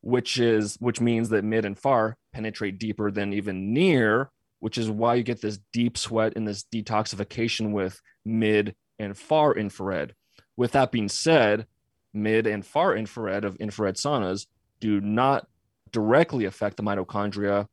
which 0.00 0.38
is 0.38 0.76
which 0.80 1.00
means 1.00 1.28
that 1.30 1.44
mid 1.44 1.64
and 1.64 1.78
far 1.78 2.16
penetrate 2.32 2.78
deeper 2.78 3.10
than 3.10 3.32
even 3.32 3.72
near 3.72 4.30
which 4.60 4.78
is 4.78 4.90
why 4.90 5.14
you 5.14 5.22
get 5.22 5.40
this 5.40 5.58
deep 5.72 5.96
sweat 5.96 6.32
and 6.36 6.46
this 6.46 6.64
detoxification 6.64 7.70
with 7.72 8.00
mid 8.24 8.74
and 8.98 9.16
far 9.16 9.54
infrared. 9.54 10.14
With 10.56 10.72
that 10.72 10.90
being 10.90 11.08
said 11.08 11.66
mid 12.12 12.46
and 12.46 12.64
far 12.66 12.96
infrared 12.96 13.44
of 13.44 13.56
infrared 13.56 13.96
saunas 13.96 14.46
do 14.80 15.00
not 15.00 15.46
directly 15.92 16.44
affect 16.44 16.76
the 16.76 16.82
mitochondria 16.82 17.66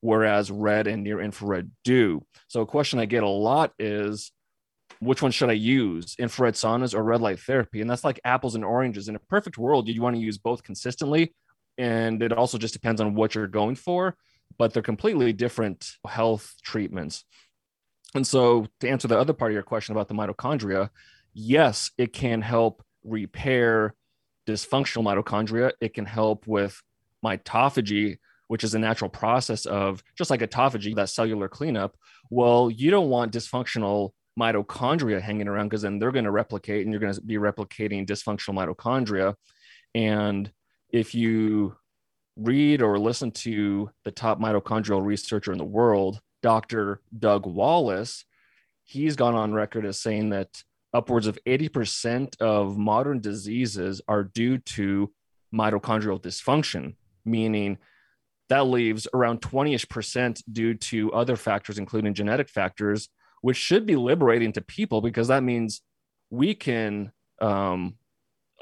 whereas 0.00 0.50
red 0.50 0.86
and 0.86 1.02
near 1.02 1.20
infrared 1.20 1.70
do. 1.82 2.22
So 2.48 2.60
a 2.60 2.66
question 2.66 2.98
i 2.98 3.06
get 3.06 3.22
a 3.22 3.28
lot 3.28 3.72
is 3.78 4.32
which 5.00 5.22
one 5.22 5.30
should 5.30 5.50
I 5.50 5.54
use, 5.54 6.16
infrared 6.18 6.54
saunas 6.54 6.94
or 6.94 7.02
red 7.02 7.20
light 7.20 7.40
therapy? 7.40 7.80
And 7.80 7.88
that's 7.88 8.04
like 8.04 8.20
apples 8.24 8.54
and 8.54 8.64
oranges. 8.64 9.08
In 9.08 9.16
a 9.16 9.20
perfect 9.20 9.58
world, 9.58 9.88
you 9.88 10.02
want 10.02 10.16
to 10.16 10.22
use 10.22 10.38
both 10.38 10.62
consistently 10.62 11.34
and 11.78 12.22
it 12.22 12.32
also 12.32 12.58
just 12.58 12.74
depends 12.74 13.00
on 13.00 13.14
what 13.14 13.34
you're 13.34 13.46
going 13.46 13.74
for 13.74 14.16
but 14.58 14.72
they're 14.72 14.82
completely 14.82 15.32
different 15.32 15.92
health 16.06 16.54
treatments 16.62 17.24
and 18.14 18.26
so 18.26 18.66
to 18.80 18.88
answer 18.88 19.08
the 19.08 19.18
other 19.18 19.32
part 19.32 19.50
of 19.50 19.54
your 19.54 19.62
question 19.62 19.94
about 19.94 20.08
the 20.08 20.14
mitochondria 20.14 20.88
yes 21.32 21.90
it 21.98 22.12
can 22.12 22.40
help 22.40 22.82
repair 23.02 23.94
dysfunctional 24.46 25.02
mitochondria 25.02 25.72
it 25.80 25.94
can 25.94 26.06
help 26.06 26.46
with 26.46 26.80
mitophagy 27.24 28.18
which 28.46 28.62
is 28.62 28.74
a 28.74 28.78
natural 28.78 29.10
process 29.10 29.66
of 29.66 30.02
just 30.16 30.30
like 30.30 30.40
autophagy 30.40 30.94
that 30.94 31.08
cellular 31.08 31.48
cleanup 31.48 31.96
well 32.30 32.70
you 32.70 32.90
don't 32.90 33.08
want 33.08 33.32
dysfunctional 33.32 34.10
mitochondria 34.38 35.20
hanging 35.20 35.48
around 35.48 35.68
because 35.68 35.82
then 35.82 35.98
they're 35.98 36.12
going 36.12 36.24
to 36.24 36.30
replicate 36.30 36.82
and 36.82 36.92
you're 36.92 37.00
going 37.00 37.12
to 37.12 37.20
be 37.20 37.36
replicating 37.36 38.06
dysfunctional 38.06 38.54
mitochondria 38.54 39.34
and 39.94 40.50
if 40.90 41.14
you 41.14 41.76
read 42.36 42.82
or 42.82 42.98
listen 42.98 43.30
to 43.30 43.90
the 44.04 44.10
top 44.10 44.40
mitochondrial 44.40 45.04
researcher 45.04 45.52
in 45.52 45.58
the 45.58 45.64
world, 45.64 46.20
Dr. 46.42 47.00
Doug 47.16 47.46
Wallace, 47.46 48.24
he's 48.84 49.16
gone 49.16 49.34
on 49.34 49.52
record 49.52 49.86
as 49.86 50.00
saying 50.00 50.30
that 50.30 50.62
upwards 50.92 51.26
of 51.26 51.38
80% 51.46 52.40
of 52.40 52.76
modern 52.76 53.20
diseases 53.20 54.00
are 54.08 54.24
due 54.24 54.58
to 54.58 55.12
mitochondrial 55.54 56.20
dysfunction, 56.20 56.94
meaning 57.24 57.78
that 58.48 58.66
leaves 58.66 59.08
around 59.14 59.40
20ish 59.40 59.88
percent 59.88 60.42
due 60.52 60.74
to 60.74 61.12
other 61.12 61.36
factors, 61.36 61.78
including 61.78 62.14
genetic 62.14 62.48
factors, 62.48 63.08
which 63.44 63.58
should 63.58 63.84
be 63.84 63.94
liberating 63.94 64.52
to 64.52 64.62
people 64.62 65.02
because 65.02 65.28
that 65.28 65.42
means 65.42 65.82
we 66.30 66.54
can, 66.54 67.12
um, 67.42 67.94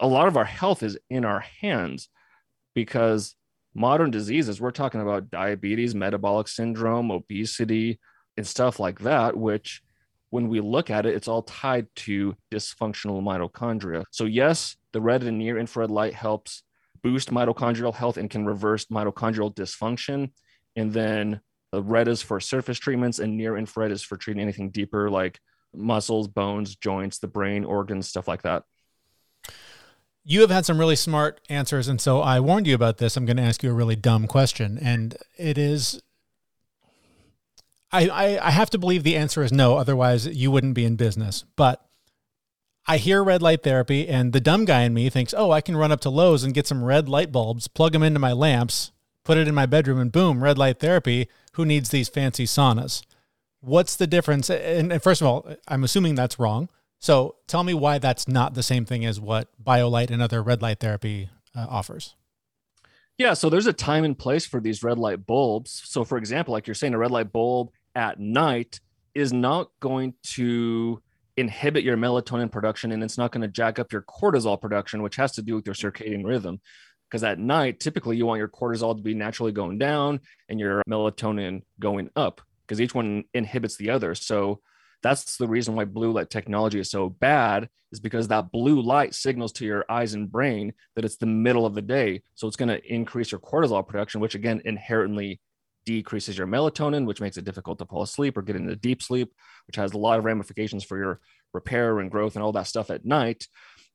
a 0.01 0.09
lot 0.09 0.27
of 0.27 0.37
our 0.37 0.45
health 0.45 0.83
is 0.83 0.99
in 1.09 1.25
our 1.25 1.39
hands 1.61 2.09
because 2.75 3.37
modern 3.75 4.11
diseases, 4.11 4.61
we're 4.61 4.73
talking 4.73 5.01
about 5.01 5.31
diabetes, 5.31 5.95
metabolic 5.95 6.49
syndrome, 6.49 7.13
obesity, 7.13 8.01
and 8.37 8.45
stuff 8.45 8.81
like 8.81 8.99
that, 8.99 9.37
which 9.37 9.83
when 10.31 10.49
we 10.49 10.59
look 10.59 10.91
at 10.91 11.07
it, 11.07 11.15
it's 11.15 11.29
all 11.29 11.43
tied 11.43 11.87
to 11.95 12.35
dysfunctional 12.51 13.23
mitochondria. 13.23 14.03
So, 14.11 14.25
yes, 14.25 14.77
the 14.91 15.01
red 15.01 15.23
and 15.23 15.39
near 15.39 15.59
infrared 15.59 15.93
light 15.93 16.15
helps 16.15 16.65
boost 17.05 17.31
mitochondrial 17.31 17.95
health 17.95 18.17
and 18.17 18.29
can 18.29 18.45
reverse 18.45 18.87
mitochondrial 18.87 19.55
dysfunction. 19.55 20.33
And 20.75 20.93
then 20.93 21.35
the 21.35 21.41
red 21.81 22.09
is 22.09 22.21
for 22.21 22.41
surface 22.41 22.79
treatments, 22.79 23.19
and 23.19 23.37
near 23.37 23.57
infrared 23.57 23.93
is 23.93 24.03
for 24.03 24.17
treating 24.17 24.43
anything 24.43 24.71
deeper 24.71 25.09
like 25.09 25.41
muscles, 25.75 26.29
bones, 26.29 26.77
joints, 26.77 27.19
the 27.19 27.29
brain, 27.29 27.65
organs, 27.65 28.09
stuff 28.09 28.29
like 28.29 28.43
that 28.43 28.65
you 30.25 30.41
have 30.41 30.51
had 30.51 30.65
some 30.65 30.79
really 30.79 30.97
smart 30.97 31.41
answers, 31.49 31.89
and 31.89 32.01
so 32.01 32.21
I 32.21 32.41
warned 32.41 32.67
you 32.67 32.75
about 32.75 32.99
this. 32.99 33.17
I'm 33.17 33.27
going 33.27 33.39
to 33.39 33.43
ask 33.43 33.63
you 33.63 33.71
a 33.71 33.75
really 33.75 33.97
dumb 33.97 34.27
question, 34.27 34.79
and 34.81 35.17
it 35.37 35.59
is. 35.59 36.01
I, 37.91 38.09
I, 38.09 38.47
I 38.47 38.51
have 38.51 38.71
to 38.71 38.79
believe 38.79 39.03
the 39.03 39.17
answer 39.17 39.43
is 39.43 39.53
no, 39.53 39.77
otherwise 39.77 40.27
you 40.27 40.51
wouldn't 40.51 40.75
be 40.75 40.85
in 40.85 40.97
business. 40.97 41.45
But 41.57 41.85
I 42.87 42.97
hear 42.97 43.23
red 43.23 43.43
light 43.43 43.63
therapy, 43.63 44.09
and 44.09 44.33
the 44.33 44.41
dumb 44.41 44.65
guy 44.65 44.83
in 44.83 44.95
me 44.95 45.11
thinks, 45.11 45.35
oh, 45.37 45.51
I 45.51 45.61
can 45.61 45.77
run 45.77 45.93
up 45.93 46.01
to 46.03 46.11
Lowe's 46.11 46.45
and 46.45 46.55
get 46.55 46.67
some 46.67 46.85
red 46.85 47.09
light 47.09 47.33
bulbs, 47.33 47.69
plug 47.69 47.93
them 47.93 48.03
into 48.03 48.21
my 48.21 48.33
lamps, 48.33 48.93
put 49.25 49.39
it 49.39 49.49
in 49.49 49.55
my 49.55 49.67
bedroom, 49.67 49.99
and 49.99 50.13
boom, 50.13 50.43
red 50.43 50.59
light 50.59 50.81
therapy. 50.81 51.29
Who 51.55 51.65
needs 51.65 51.91
these 51.91 52.09
fancy 52.09 52.45
saunas? 52.45 53.03
What's 53.61 53.97
the 53.97 54.07
difference? 54.07 54.51
And, 54.51 54.93
and 54.93 55.03
first 55.03 55.21
of 55.21 55.27
all, 55.27 55.47
I'm 55.69 55.85
assuming 55.85 56.15
that's 56.15 56.39
wrong. 56.39 56.69
So 56.99 57.37
tell 57.47 57.65
me 57.65 57.75
why 57.75 57.99
that's 57.99 58.29
not 58.29 58.55
the 58.55 58.63
same 58.63 58.85
thing 58.85 59.05
as 59.05 59.21
what 59.21 59.49
BioLight 59.63 60.11
and 60.11 60.23
other 60.23 60.43
red 60.43 60.63
light 60.63 60.81
therapy 60.81 61.31
uh, 61.55 61.67
offers. 61.69 62.15
Yeah, 63.19 63.35
so 63.35 63.51
there's 63.51 63.67
a 63.67 63.73
time 63.73 64.05
and 64.05 64.19
place 64.19 64.47
for 64.47 64.61
these 64.61 64.83
red 64.83 64.99
light 64.99 65.27
bulbs. 65.27 65.83
So, 65.85 66.05
for 66.05 66.17
example, 66.17 66.53
like 66.53 66.67
you're 66.67 66.75
saying, 66.75 66.95
a 66.95 66.99
red 66.99 67.11
light 67.11 67.33
bulb 67.33 67.71
at 67.95 68.19
night 68.19 68.81
is 69.15 69.33
not 69.33 69.71
going 69.81 70.15
to 70.23 71.03
inhibit 71.37 71.85
your 71.85 71.97
melatonin 71.97 72.51
production 72.51 72.93
and 72.93 73.03
it's 73.03 73.19
not 73.19 73.33
going 73.33 73.43
to 73.43 73.49
jack 73.49 73.79
up 73.79 73.93
your 73.93 74.03
cortisol 74.03 74.61
production, 74.61 75.03
which 75.03 75.17
has 75.17 75.33
to 75.33 75.43
do 75.43 75.55
with 75.55 75.67
your 75.67 75.75
circadian 75.75 76.25
rhythm. 76.25 76.61
Because 77.13 77.25
at 77.25 77.39
night, 77.39 77.79
typically 77.79 78.17
you 78.17 78.25
want 78.25 78.39
your 78.39 78.49
cortisol 78.49 78.97
to 78.97 79.03
be 79.03 79.13
naturally 79.13 79.53
going 79.53 79.77
down 79.77 80.21
and 80.49 80.59
your 80.59 80.83
melatonin 80.89 81.61
going 81.79 82.09
up 82.17 82.41
because 82.67 82.81
each 82.81 82.95
one 82.95 83.25
inhibits 83.35 83.77
the 83.77 83.91
other. 83.91 84.15
So, 84.15 84.61
that's 85.03 85.37
the 85.37 85.49
reason 85.49 85.75
why 85.75 85.85
blue 85.85 86.11
light 86.13 86.31
technology 86.31 86.79
is 86.79 86.89
so 86.89 87.11
bad 87.11 87.69
is 87.91 88.01
because 88.01 88.29
that 88.29 88.51
blue 88.53 88.81
light 88.81 89.15
signals 89.15 89.53
to 89.55 89.67
your 89.67 89.85
eyes 89.91 90.15
and 90.15 90.31
brain 90.31 90.73
that 90.95 91.05
it's 91.05 91.17
the 91.17 91.27
middle 91.27 91.67
of 91.67 91.75
the 91.75 91.83
day 91.83 92.23
so 92.37 92.47
it's 92.47 92.57
going 92.57 92.69
to 92.69 92.81
increase 92.87 93.33
your 93.33 93.41
cortisol 93.41 93.85
production 93.85 94.21
which 94.21 94.37
again 94.37 94.63
inherently 94.65 95.41
decreases 95.85 96.39
your 96.39 96.47
melatonin, 96.47 97.07
which 97.07 97.21
makes 97.21 97.37
it 97.37 97.45
difficult 97.45 97.79
to 97.79 97.87
fall 97.87 98.03
asleep 98.03 98.37
or 98.37 98.43
get 98.43 98.57
into 98.57 98.77
deep 98.77 99.03
sleep, 99.03 99.33
which 99.67 99.77
has 99.77 99.93
a 99.93 99.99
lot 99.99 100.19
of 100.19 100.25
ramifications 100.25 100.85
for 100.85 100.97
your 100.97 101.21
repair 101.53 101.99
and 102.01 102.11
growth 102.11 102.35
and 102.35 102.43
all 102.43 102.53
that 102.53 102.67
stuff 102.67 102.91
at 102.91 103.05
night. 103.05 103.47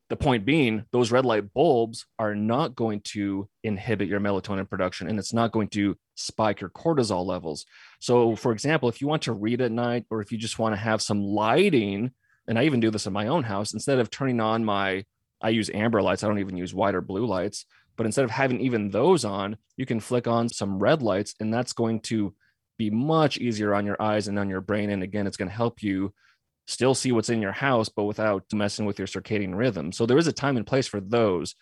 The 0.10 0.16
point 0.16 0.46
being, 0.46 0.86
those 0.92 1.12
red 1.12 1.26
light 1.26 1.54
bulbs 1.54 2.06
are 2.18 2.34
not 2.34 2.76
going 2.76 3.02
to 3.02 3.50
inhibit 3.64 4.08
your 4.08 4.22
melatonin 4.22 4.70
production 4.70 5.10
and 5.10 5.20
it's 5.20 5.34
not 5.34 5.52
going 5.52 5.68
to 5.70 5.98
spike 6.16 6.62
your 6.62 6.70
cortisol 6.70 7.26
levels. 7.26 7.66
So, 8.00 8.36
for 8.36 8.54
example, 8.54 8.88
if 8.88 9.02
you 9.02 9.08
want 9.08 9.24
to 9.24 9.34
read 9.34 9.62
at 9.62 9.72
night 9.72 10.06
or 10.10 10.22
if 10.22 10.32
you 10.32 10.38
just 10.38 10.60
want 10.60 10.74
to 10.74 10.80
have 10.80 11.02
some 11.02 11.22
lighting, 11.22 12.12
and 12.48 12.58
I 12.58 12.64
even 12.64 12.80
do 12.80 12.90
this 12.90 13.06
in 13.06 13.12
my 13.12 13.28
own 13.28 13.44
house, 13.44 13.74
instead 13.74 14.00
of 14.00 14.10
turning 14.10 14.40
on 14.40 14.64
my, 14.64 15.04
I 15.42 15.50
use 15.50 15.70
amber 15.74 16.02
lights, 16.02 16.24
I 16.24 16.28
don't 16.28 16.40
even 16.40 16.56
use 16.56 16.74
white 16.74 16.96
or 16.96 17.02
blue 17.02 17.26
lights, 17.26 17.66
but 17.98 18.06
instead 18.06 18.24
of 18.24 18.32
having 18.32 18.62
even 18.62 18.92
those 18.92 19.26
on, 19.26 19.58
you 19.76 19.86
can 19.86 20.00
flick 20.00 20.28
on 20.28 20.48
some 20.48 20.80
red 20.80 21.02
lights 21.02 21.36
and 21.40 21.54
that's 21.54 21.74
going 21.74 22.00
to 22.02 22.34
be 22.78 22.90
much 22.90 23.38
easier 23.38 23.74
on 23.74 23.86
your 23.86 24.02
eyes 24.02 24.28
and 24.28 24.40
on 24.40 24.50
your 24.50 24.62
brain. 24.62 24.90
And 24.90 25.04
again, 25.04 25.28
it's 25.28 25.38
going 25.38 25.50
to 25.50 25.56
help 25.56 25.84
you 25.84 26.14
still 26.68 26.94
see 26.94 27.12
what's 27.12 27.30
in 27.30 27.42
your 27.42 27.54
house, 27.54 27.90
but 27.90 28.04
without 28.04 28.44
messing 28.54 28.86
with 28.86 29.00
your 29.00 29.08
circadian 29.08 29.56
rhythm. 29.56 29.92
So 29.92 30.06
there 30.06 30.18
is 30.18 30.28
a 30.28 30.34
time 30.34 30.58
and 30.58 30.68
place 30.68 30.88
for 30.88 31.00
those. 31.00 31.56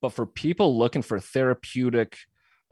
But 0.00 0.10
for 0.10 0.26
people 0.26 0.78
looking 0.78 1.02
for 1.02 1.18
therapeutic 1.18 2.16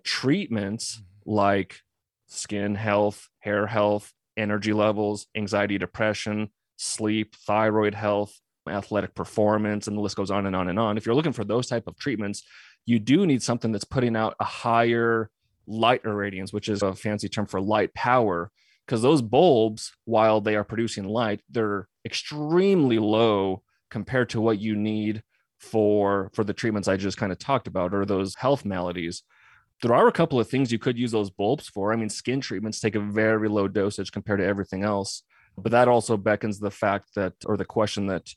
treatments 0.04 0.96
mm-hmm. 0.96 1.32
like 1.32 1.80
skin 2.26 2.74
health, 2.74 3.28
hair 3.40 3.66
health, 3.66 4.12
energy 4.36 4.72
levels, 4.72 5.26
anxiety, 5.36 5.76
depression, 5.76 6.50
sleep, 6.76 7.34
thyroid 7.46 7.94
health, 7.94 8.32
athletic 8.68 9.14
performance, 9.14 9.86
and 9.88 9.96
the 9.96 10.00
list 10.00 10.16
goes 10.16 10.30
on 10.30 10.46
and 10.46 10.56
on 10.56 10.68
and 10.68 10.78
on. 10.78 10.96
If 10.96 11.04
you're 11.04 11.14
looking 11.14 11.32
for 11.32 11.44
those 11.44 11.66
type 11.66 11.86
of 11.86 11.98
treatments, 11.98 12.42
you 12.86 12.98
do 12.98 13.26
need 13.26 13.42
something 13.42 13.72
that's 13.72 13.84
putting 13.84 14.16
out 14.16 14.34
a 14.40 14.44
higher 14.44 15.30
light 15.66 16.02
irradiance, 16.04 16.52
which 16.52 16.68
is 16.68 16.82
a 16.82 16.94
fancy 16.94 17.28
term 17.28 17.46
for 17.46 17.60
light 17.60 17.94
power, 17.94 18.50
because 18.86 19.02
those 19.02 19.22
bulbs, 19.22 19.92
while 20.04 20.40
they 20.40 20.56
are 20.56 20.64
producing 20.64 21.04
light, 21.04 21.40
they're 21.50 21.88
extremely 22.04 22.98
low 22.98 23.62
compared 23.90 24.30
to 24.30 24.40
what 24.40 24.58
you 24.58 24.74
need 24.74 25.22
for 25.58 26.30
for 26.34 26.42
the 26.42 26.52
treatments 26.52 26.88
I 26.88 26.96
just 26.96 27.16
kind 27.16 27.30
of 27.30 27.38
talked 27.38 27.68
about 27.68 27.94
or 27.94 28.04
those 28.04 28.34
health 28.34 28.64
maladies. 28.64 29.22
There 29.80 29.94
are 29.94 30.08
a 30.08 30.12
couple 30.12 30.38
of 30.40 30.48
things 30.48 30.72
you 30.72 30.78
could 30.78 30.98
use 30.98 31.12
those 31.12 31.30
bulbs 31.30 31.68
for. 31.68 31.92
I 31.92 31.96
mean, 31.96 32.08
skin 32.08 32.40
treatments 32.40 32.80
take 32.80 32.94
a 32.94 33.00
very 33.00 33.48
low 33.48 33.68
dosage 33.68 34.12
compared 34.12 34.40
to 34.40 34.46
everything 34.46 34.82
else. 34.84 35.22
But 35.56 35.72
that 35.72 35.88
also 35.88 36.16
beckons 36.16 36.58
the 36.58 36.70
fact 36.70 37.14
that, 37.14 37.34
or 37.44 37.56
the 37.56 37.64
question 37.64 38.06
that, 38.06 38.28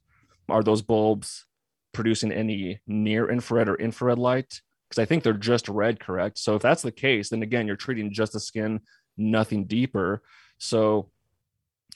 are 0.49 0.63
those 0.63 0.81
bulbs 0.81 1.45
producing 1.93 2.31
any 2.31 2.79
near 2.87 3.29
infrared 3.29 3.69
or 3.69 3.75
infrared 3.75 4.19
light? 4.19 4.61
Because 4.89 5.01
I 5.01 5.05
think 5.05 5.23
they're 5.23 5.33
just 5.33 5.69
red, 5.69 5.99
correct? 5.99 6.37
So 6.37 6.55
if 6.55 6.61
that's 6.61 6.81
the 6.81 6.91
case, 6.91 7.29
then 7.29 7.41
again, 7.41 7.67
you're 7.67 7.75
treating 7.75 8.13
just 8.13 8.33
the 8.33 8.39
skin 8.39 8.81
nothing 9.17 9.65
deeper. 9.65 10.22
So 10.57 11.10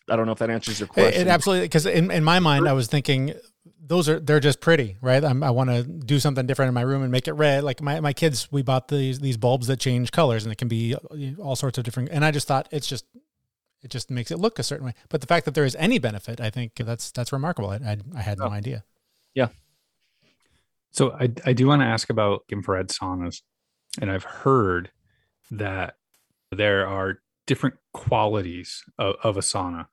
I 0.10 0.16
don't 0.16 0.26
know 0.26 0.32
if 0.32 0.40
that 0.40 0.50
answers 0.50 0.80
your 0.80 0.88
question. 0.88 1.22
It, 1.22 1.28
it 1.28 1.30
absolutely 1.30 1.66
because 1.66 1.86
in, 1.86 2.12
in 2.12 2.24
my 2.24 2.40
mind 2.40 2.68
I 2.68 2.74
was 2.74 2.88
thinking 2.88 3.34
those 3.82 4.08
are 4.08 4.20
they're 4.20 4.40
just 4.40 4.62
pretty, 4.62 4.98
right? 5.02 5.24
I'm, 5.24 5.44
i 5.44 5.50
want 5.50 5.70
to 5.70 5.84
do 5.84 6.20
something 6.20 6.46
different 6.46 6.70
in 6.70 6.74
my 6.74 6.82
room 6.82 7.02
and 7.02 7.12
make 7.12 7.28
it 7.28 7.34
red. 7.34 7.64
Like 7.64 7.82
my, 7.82 8.00
my 8.00 8.14
kids, 8.14 8.48
we 8.52 8.62
bought 8.62 8.88
these 8.88 9.20
these 9.20 9.38
bulbs 9.38 9.68
that 9.68 9.80
change 9.80 10.12
colors 10.12 10.44
and 10.44 10.52
it 10.52 10.58
can 10.58 10.68
be 10.68 10.96
uh, 10.96 11.42
all 11.42 11.56
sorts 11.56 11.78
of 11.78 11.84
different. 11.84 12.10
And 12.12 12.24
I 12.24 12.32
just 12.32 12.48
thought 12.48 12.68
it's 12.72 12.88
just 12.88 13.06
it 13.82 13.90
just 13.90 14.12
makes 14.12 14.32
it 14.32 14.40
look 14.40 14.60
a 14.60 14.64
certain 14.64 14.86
way. 14.86 14.94
But 15.10 15.22
the 15.22 15.28
fact 15.28 15.46
that 15.46 15.56
there 15.56 15.66
is 15.66 15.76
any 15.76 16.00
benefit, 16.00 16.40
I 16.40 16.50
think 16.50 16.76
that's 16.76 17.12
that's 17.12 17.32
remarkable. 17.32 17.70
I 17.70 17.76
I, 17.76 17.98
I 18.16 18.22
had 18.22 18.40
oh. 18.40 18.46
no 18.46 18.52
idea. 18.52 18.84
Yeah. 19.34 19.50
So 20.92 21.12
I 21.14 21.32
I 21.46 21.54
do 21.54 21.68
want 21.68 21.82
to 21.82 21.86
ask 21.86 22.10
about 22.10 22.44
infrared 22.50 22.90
saunas, 22.90 23.42
and 24.00 24.12
I've 24.12 24.24
heard 24.24 24.92
that 25.52 25.96
there 26.52 26.88
are 26.88 27.20
different 27.48 27.76
qualities 27.94 28.84
of, 28.98 29.16
of 29.24 29.38
a 29.38 29.42
sauna. 29.42 29.86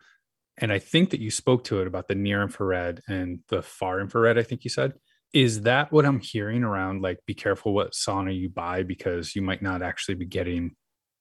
And 0.59 0.73
I 0.73 0.79
think 0.79 1.11
that 1.11 1.21
you 1.21 1.31
spoke 1.31 1.65
to 1.65 1.81
it 1.81 1.87
about 1.87 2.09
the 2.09 2.15
near 2.15 2.43
infrared 2.43 3.03
and 3.09 3.41
the 3.49 3.63
far 3.63 4.01
infrared, 4.01 4.39
I 4.39 4.43
think 4.43 4.65
you 4.65 4.71
said. 4.71 4.95
Is 5.35 5.63
that 5.63 5.93
what 5.93 6.07
I'm 6.07 6.21
hearing 6.21 6.65
around? 6.65 7.03
Like, 7.03 7.19
be 7.27 7.35
careful 7.35 7.75
what 7.75 7.93
sauna 7.93 8.39
you 8.39 8.49
buy 8.49 8.83
because 8.83 9.35
you 9.35 9.43
might 9.43 9.61
not 9.61 9.83
actually 9.83 10.15
be 10.15 10.25
getting 10.25 10.77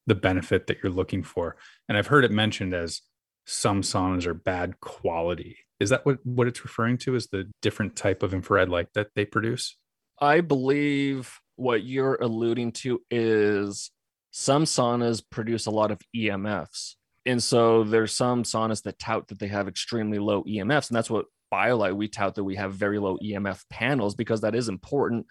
the 0.07 0.15
benefit 0.15 0.67
that 0.67 0.77
you're 0.81 0.91
looking 0.91 1.23
for. 1.23 1.57
And 1.89 1.97
I've 1.97 2.07
heard 2.07 2.23
it 2.23 2.31
mentioned 2.31 2.73
as 2.73 3.01
some 3.45 3.81
saunas 3.81 4.25
are 4.25 4.33
bad 4.33 4.79
quality. 4.79 5.57
Is 5.79 5.89
that 5.89 6.05
what, 6.05 6.19
what 6.23 6.47
it's 6.47 6.63
referring 6.63 6.97
to? 6.99 7.15
Is 7.15 7.27
the 7.27 7.51
different 7.61 7.95
type 7.95 8.23
of 8.23 8.33
infrared 8.33 8.69
light 8.69 8.87
that 8.93 9.07
they 9.15 9.25
produce? 9.25 9.77
I 10.19 10.41
believe 10.41 11.39
what 11.57 11.83
you're 11.83 12.15
alluding 12.15 12.71
to 12.73 13.01
is 13.11 13.91
some 14.37 14.65
saunas 14.65 15.23
produce 15.29 15.65
a 15.65 15.71
lot 15.71 15.91
of 15.91 16.01
EMFs. 16.13 16.95
And 17.25 17.41
so 17.41 17.85
there's 17.85 18.13
some 18.13 18.43
saunas 18.43 18.83
that 18.83 18.99
tout 18.99 19.29
that 19.29 19.39
they 19.39 19.47
have 19.47 19.69
extremely 19.69 20.19
low 20.19 20.43
EMFs. 20.43 20.89
And 20.89 20.97
that's 20.97 21.09
what 21.09 21.27
BioLight, 21.53 21.95
we 21.95 22.09
tout 22.09 22.35
that 22.35 22.43
we 22.43 22.57
have 22.57 22.73
very 22.73 22.99
low 22.99 23.17
EMF 23.19 23.63
panels 23.69 24.13
because 24.13 24.41
that 24.41 24.53
is 24.53 24.67
important. 24.67 25.25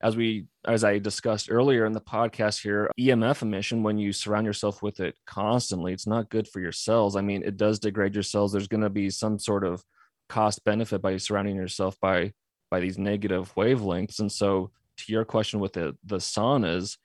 As 0.00 0.16
we, 0.16 0.46
as 0.66 0.84
I 0.84 0.98
discussed 0.98 1.50
earlier 1.50 1.84
in 1.84 1.92
the 1.92 2.00
podcast 2.00 2.62
here, 2.62 2.90
EMF 2.98 3.42
emission, 3.42 3.82
when 3.82 3.98
you 3.98 4.14
surround 4.14 4.46
yourself 4.46 4.82
with 4.82 5.00
it 5.00 5.16
constantly, 5.26 5.92
it's 5.92 6.06
not 6.06 6.30
good 6.30 6.48
for 6.48 6.60
your 6.60 6.72
cells. 6.72 7.14
I 7.14 7.20
mean, 7.20 7.42
it 7.44 7.58
does 7.58 7.78
degrade 7.78 8.14
your 8.14 8.22
cells. 8.22 8.52
There's 8.52 8.68
going 8.68 8.82
to 8.84 8.88
be 8.88 9.10
some 9.10 9.38
sort 9.38 9.64
of 9.64 9.84
cost 10.30 10.64
benefit 10.64 11.02
by 11.02 11.18
surrounding 11.18 11.56
yourself 11.56 12.00
by 12.00 12.32
by 12.70 12.80
these 12.80 12.96
negative 12.96 13.52
wavelengths. 13.54 14.18
And 14.18 14.32
so 14.32 14.70
to 14.96 15.12
your 15.12 15.26
question 15.26 15.60
with 15.60 15.74
the 15.74 15.94
the 16.04 16.16
saunas, 16.16 16.96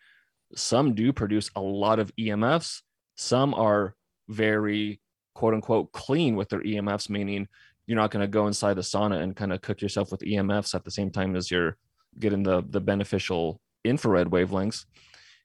some 0.55 0.93
do 0.93 1.13
produce 1.13 1.49
a 1.55 1.61
lot 1.61 1.99
of 1.99 2.15
EMFs. 2.15 2.81
Some 3.15 3.53
are 3.53 3.95
very 4.27 5.01
quote 5.33 5.53
unquote 5.53 5.91
clean 5.91 6.35
with 6.35 6.49
their 6.49 6.61
EMFs, 6.61 7.09
meaning 7.09 7.47
you're 7.87 7.97
not 7.97 8.11
going 8.11 8.21
to 8.21 8.27
go 8.27 8.47
inside 8.47 8.75
the 8.75 8.81
sauna 8.81 9.21
and 9.21 9.35
kind 9.35 9.51
of 9.51 9.61
cook 9.61 9.81
yourself 9.81 10.11
with 10.11 10.21
EMFs 10.21 10.75
at 10.75 10.83
the 10.83 10.91
same 10.91 11.11
time 11.11 11.35
as 11.35 11.51
you're 11.51 11.77
getting 12.19 12.43
the 12.43 12.63
the 12.69 12.81
beneficial 12.81 13.59
infrared 13.83 14.27
wavelengths. 14.27 14.85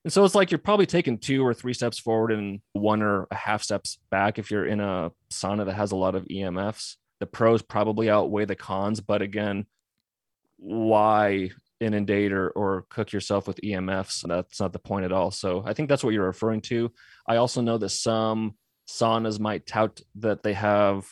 And 0.05 0.12
so 0.12 0.25
it's 0.25 0.37
like 0.37 0.53
you're 0.53 0.59
probably 0.59 0.87
taking 0.87 1.19
two 1.19 1.45
or 1.45 1.53
three 1.53 1.75
steps 1.75 1.99
forward 1.99 2.31
and 2.31 2.61
one 2.73 3.03
or 3.03 3.27
a 3.31 3.35
half 3.35 3.62
steps 3.64 3.99
back 4.11 4.38
if 4.38 4.53
you're 4.53 4.66
in 4.66 4.79
a 4.79 5.11
sauna 5.33 5.66
that 5.66 5.75
has 5.75 5.90
a 5.90 5.97
lot 5.97 6.14
of 6.14 6.25
EMFs. 6.25 6.97
The 7.19 7.27
pros 7.27 7.62
probably 7.62 8.09
outweigh 8.09 8.45
the 8.45 8.55
cons, 8.55 9.01
but 9.01 9.23
again, 9.23 9.66
why 10.59 11.51
inundate 11.81 12.33
or, 12.33 12.51
or 12.51 12.87
cook 12.89 13.12
yourself 13.12 13.47
with 13.47 13.61
EMFs. 13.62 14.27
That's 14.27 14.61
not 14.61 14.73
the 14.73 14.79
point 14.79 15.05
at 15.05 15.12
all. 15.12 15.31
So 15.31 15.62
I 15.67 15.73
think 15.73 15.89
that's 15.89 16.03
what 16.03 16.15
you're 16.15 16.27
referring 16.27 16.61
to. 16.62 16.93
I 17.29 17.37
also 17.37 17.61
know 17.61 17.79
that 17.79 17.91
some 17.91 18.55
saunas 18.89 19.41
might 19.41 19.67
tout 19.67 20.01
that 20.17 20.43
they 20.43 20.55
have 20.55 21.07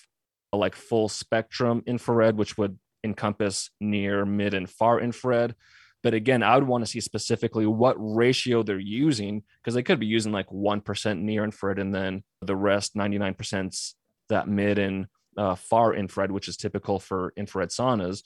a 0.53 0.57
like 0.57 0.75
full 0.75 1.09
spectrum 1.09 1.83
infrared, 1.87 2.37
which 2.37 2.57
would 2.57 2.79
encompass 3.03 3.71
near, 3.81 4.25
mid, 4.25 4.55
and 4.55 4.69
far 4.69 5.01
infrared. 5.01 5.55
But 6.03 6.15
again, 6.15 6.43
I 6.43 6.55
would 6.55 6.69
want 6.69 6.85
to 6.85 6.91
see 6.91 7.01
specifically 7.01 7.67
what 7.67 7.97
ratio 7.99 8.63
they're 8.63 8.79
using 8.79 9.43
because 9.63 9.75
they 9.75 9.83
could 9.83 9.99
be 9.99 10.07
using 10.07 10.33
like 10.33 10.49
1% 10.49 11.19
near 11.21 11.45
infrared 11.45 11.79
and 11.79 11.95
then 11.95 12.23
the 12.43 12.55
rest, 12.55 12.95
99% 12.95 13.95
that 14.29 14.47
mid 14.49 14.79
and 14.79 15.07
uh, 15.37 15.55
far 15.55 15.95
infrared, 15.95 16.31
which 16.31 16.47
is 16.47 16.57
typical 16.57 16.99
for 16.99 17.33
infrared 17.37 17.71
saunas. 17.71 18.23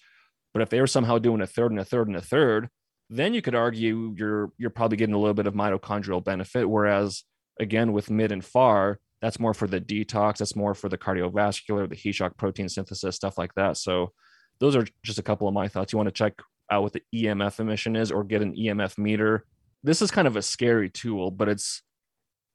But 0.53 0.63
if 0.63 0.71
they 0.71 0.81
were 0.81 0.87
somehow 0.87 1.19
doing 1.19 1.41
a 1.41 1.47
third 1.47 1.71
and 1.71 1.81
a 1.81 1.85
third 1.85 2.09
and 2.09 2.17
a 2.17 2.23
third, 2.23 2.69
then 3.11 3.35
you 3.35 3.43
could 3.43 3.55
argue 3.55 4.15
you're 4.17 4.53
you're 4.59 4.71
probably 4.71 4.97
getting 4.97 5.15
a 5.15 5.19
little 5.19 5.35
bit 5.35 5.47
of 5.47 5.55
mitochondrial 5.55 6.23
benefit. 6.23 6.69
Whereas 6.69 7.25
again, 7.61 7.93
with 7.93 8.11
mid 8.11 8.33
and 8.33 8.45
far, 8.45 8.99
that's 9.21 9.41
more 9.41 9.55
for 9.55 9.67
the 9.67 9.81
detox, 9.81 10.39
that's 10.39 10.57
more 10.57 10.75
for 10.75 10.89
the 10.89 10.99
cardiovascular, 10.99 11.89
the 11.89 11.97
heat 11.97 12.15
shock 12.15 12.37
protein 12.37 12.69
synthesis, 12.69 13.17
stuff 13.17 13.39
like 13.39 13.55
that. 13.55 13.77
So 13.77 14.13
those 14.61 14.77
are 14.77 14.87
just 15.03 15.19
a 15.19 15.23
couple 15.23 15.49
of 15.49 15.55
my 15.55 15.69
thoughts. 15.69 15.93
You 15.93 15.99
want 15.99 16.09
to 16.09 16.13
check 16.13 16.35
out 16.71 16.83
what 16.83 16.93
the 16.93 17.03
EMF 17.15 17.61
emission 17.61 17.97
is 17.97 18.13
or 18.13 18.25
get 18.25 18.43
an 18.43 18.55
EMF 18.55 18.99
meter. 18.99 19.45
This 19.83 20.03
is 20.03 20.11
kind 20.11 20.29
of 20.29 20.37
a 20.37 20.43
scary 20.43 20.91
tool, 20.91 21.31
but 21.31 21.49
it's 21.49 21.83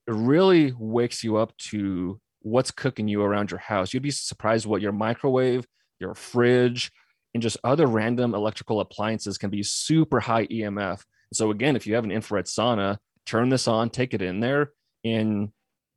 it 0.08 0.14
really 0.14 0.74
wakes 0.78 1.24
you 1.24 1.38
up 1.38 1.56
to 1.58 2.20
what's 2.42 2.72
cooking 2.72 3.08
you 3.08 3.24
around 3.24 3.52
your 3.52 3.60
house. 3.60 3.94
You'd 3.94 4.04
be 4.04 4.12
surprised 4.12 4.66
what 4.66 4.82
your 4.82 4.92
microwave, 4.92 5.66
your 6.00 6.14
fridge, 6.14 6.92
and 7.34 7.42
just 7.42 7.58
other 7.64 7.88
random 7.88 8.36
electrical 8.36 8.80
appliances 8.80 9.38
can 9.38 9.50
be 9.50 9.64
super 9.64 10.20
high 10.20 10.46
EMF. 10.48 11.02
So 11.34 11.52
again, 11.52 11.76
if 11.76 11.88
you 11.88 11.96
have 11.96 12.04
an 12.04 12.12
infrared 12.12 12.46
sauna, 12.46 12.98
turn 13.26 13.50
this 13.50 13.68
on, 13.68 13.90
take 13.90 14.14
it 14.14 14.22
in 14.22 14.40
there, 14.40 14.72
and 15.04 15.50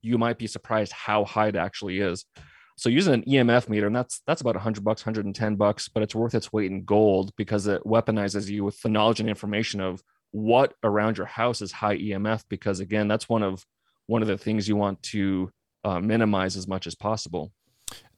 you 0.03 0.18
might 0.18 0.38
be 0.38 0.46
surprised 0.46 0.92
how 0.92 1.25
high 1.25 1.49
it 1.49 1.57
actually 1.57 2.01
is. 2.01 2.25
So 2.79 2.88
using 2.90 3.14
an 3.14 3.22
EMF 3.22 3.68
meter, 3.68 3.87
and 3.87 3.96
that's 3.96 4.20
that's 4.27 4.42
about 4.42 4.55
100 4.55 4.85
bucks, 4.85 5.05
110 5.05 5.57
bucks, 5.57 5.88
but 5.88 6.03
it's 6.03 6.14
worth 6.14 6.35
its 6.35 6.53
weight 6.53 6.70
in 6.70 6.85
gold 6.85 7.33
because 7.37 7.66
it 7.66 7.83
weaponizes 7.85 8.49
you 8.49 8.64
with 8.64 8.81
the 8.83 8.90
knowledge 8.90 9.20
and 9.20 9.29
information 9.29 9.81
of 9.81 10.03
what 10.33 10.75
around 10.83 11.16
your 11.16 11.27
house 11.27 11.62
is 11.62 11.72
high 11.72 11.96
EMF. 11.96 12.44
Because 12.51 12.81
again, 12.81 13.09
that's 13.09 13.29
one 13.29 13.42
of 13.42 13.64
one 14.07 14.20
of 14.20 14.29
the 14.29 14.37
things 14.37 14.68
you 14.68 14.77
want 14.77 15.03
to 15.05 15.51
uh, 15.85 16.01
minimize 16.01 16.57
as 16.57 16.68
much 16.68 16.87
as 16.87 16.94
possible. 16.94 17.51